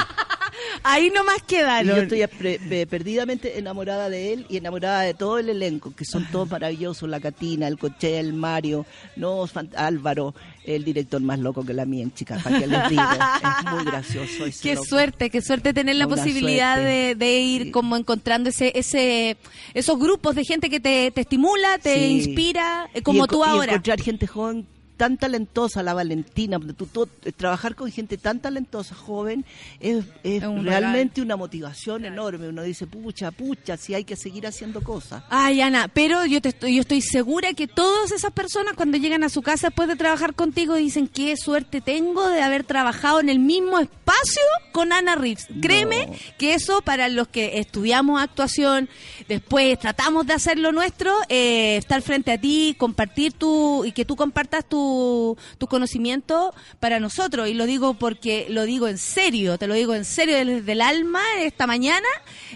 [0.83, 1.99] Ahí nomás Y yo quedaron.
[1.99, 6.25] estoy pre- pe- perdidamente enamorada de él y enamorada de todo el elenco, que son
[6.31, 9.45] todos maravillosos, la Catina, el Coche, el Mario, no
[9.75, 10.33] Álvaro,
[10.63, 13.01] el director más loco que la mía, chicas, para que les digo.
[13.03, 14.45] Es muy gracioso.
[14.45, 14.87] ese Qué loco.
[14.87, 19.37] suerte, qué suerte tener la Una posibilidad de, de ir como encontrando ese, ese,
[19.73, 22.05] esos grupos de gente que te, te estimula, te Sí.
[22.17, 23.71] inspira, eh, Y como enco- tú y ahora.
[23.73, 27.07] encontrar gente joven tan talentosa, la Valentina, tú- tú-
[27.37, 29.45] trabajar con gente tan talentosa, joven,
[29.79, 32.49] es, es Es un realmente una motivación enorme.
[32.49, 35.23] Uno dice, pucha, pucha, si hay que seguir haciendo cosas.
[35.29, 39.23] Ay, Ana, pero yo, te estoy, yo estoy segura que todas esas personas cuando llegan
[39.23, 43.29] a su casa después de trabajar contigo dicen qué suerte tengo de haber trabajado en
[43.29, 44.41] el mismo espacio
[44.71, 45.47] con Ana Reeves.
[45.61, 48.89] Créeme que eso para los que estudiamos actuación,
[49.27, 54.05] después tratamos de hacer lo nuestro, eh, estar frente a ti, compartir tu y que
[54.05, 54.84] tú compartas tu,
[55.57, 57.47] tu conocimiento para nosotros.
[57.47, 60.81] Y lo digo porque lo digo en serio, te lo digo en serio desde el
[60.81, 62.07] alma esta mañana,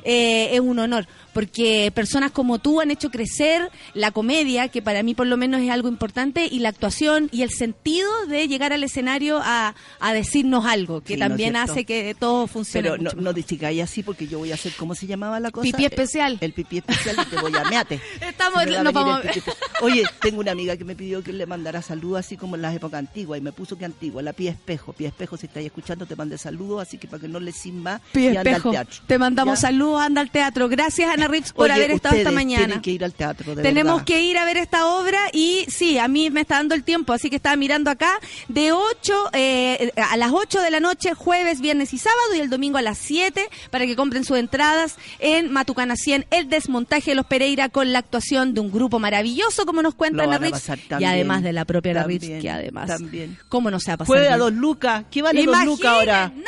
[0.04, 1.08] eh, es un honor
[1.40, 5.62] porque personas como tú han hecho crecer la comedia, que para mí por lo menos
[5.62, 10.14] es algo importante, y la actuación y el sentido de llegar al escenario a, a
[10.14, 12.90] decirnos algo, que Sí, ¿no también hace que todo funcione.
[12.90, 15.64] Pero no, no digáis así porque yo voy a hacer, ¿cómo se llamaba la cosa?
[15.64, 16.38] Pipí especial.
[16.42, 18.02] El, pipí especial y te voy a meate.
[18.22, 19.56] Estamos- Se me venir vamos el a- especial.
[19.82, 22.76] Oye, tengo una amiga que me pidió que le mandara saludos así como en las
[22.76, 24.92] épocas antiguas y me puso que antigua, la pie espejo.
[24.92, 27.82] Pie espejo, si estáis escuchando, te mandé saludos, así que para que no le sin
[27.82, 29.00] más y anda al teatro.
[29.08, 29.68] Te mandamos ¿Ya?
[29.70, 30.68] saludos, anda al teatro.
[30.68, 32.66] Gracias, Ana Rips, por Oye, haber estado esta mañana.
[32.66, 34.06] Tienen que ir al teatro, de Tenemos verdad.
[34.06, 37.14] que ir a ver esta obra y sí, a mí me está dando el tiempo,
[37.14, 41.62] así que estaba mirando acá de 8 eh, a las 8 de la noche, jueves,
[41.62, 45.52] viernes y sábado y el domingo a las 7 para que compren sus entradas en
[45.52, 49.82] Matucana 100, el desmontaje de los Pereira con la actuación de un grupo maravilloso como
[49.82, 52.50] nos cuenta Lo Ana van a Rips pasar y además de la propia bien, que
[52.50, 54.40] además tan cómo no se va a pasar Puede a bien?
[54.40, 55.04] dos lucas.
[55.12, 56.26] ¿Qué vale dos lucas ahora?
[56.26, 56.44] Imaginen,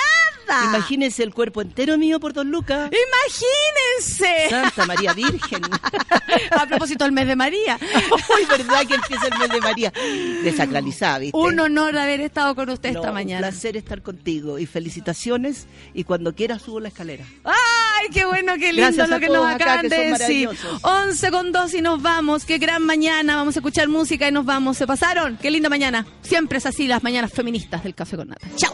[0.52, 0.78] nada.
[0.78, 2.90] Imagínense el cuerpo entero mío por dos lucas.
[2.92, 4.50] Imagínense.
[4.50, 5.62] Santa María Virgen.
[6.52, 7.78] a propósito del mes de María.
[8.12, 9.94] Uy, verdad que empieza el mes de María.
[10.44, 11.38] Desacralizada, ¿viste?
[11.38, 13.48] Un honor haber estado con usted No, esta Un mañana.
[13.48, 15.68] placer estar contigo y felicitaciones.
[15.94, 17.26] Y cuando quieras subo la escalera.
[17.44, 20.12] Ay, qué bueno, qué lindo Gracias lo que nos acaban de decir.
[20.12, 20.84] maravillosos.
[20.84, 22.46] 11 con 2 y nos vamos.
[22.46, 23.36] Qué gran mañana.
[23.36, 24.78] Vamos a escuchar música y nos vamos.
[24.78, 25.38] ¿Se pasaron?
[25.42, 26.06] Qué linda mañana.
[26.22, 28.48] Siempre es así las mañanas feministas del Café con Nata.
[28.56, 28.74] Chao.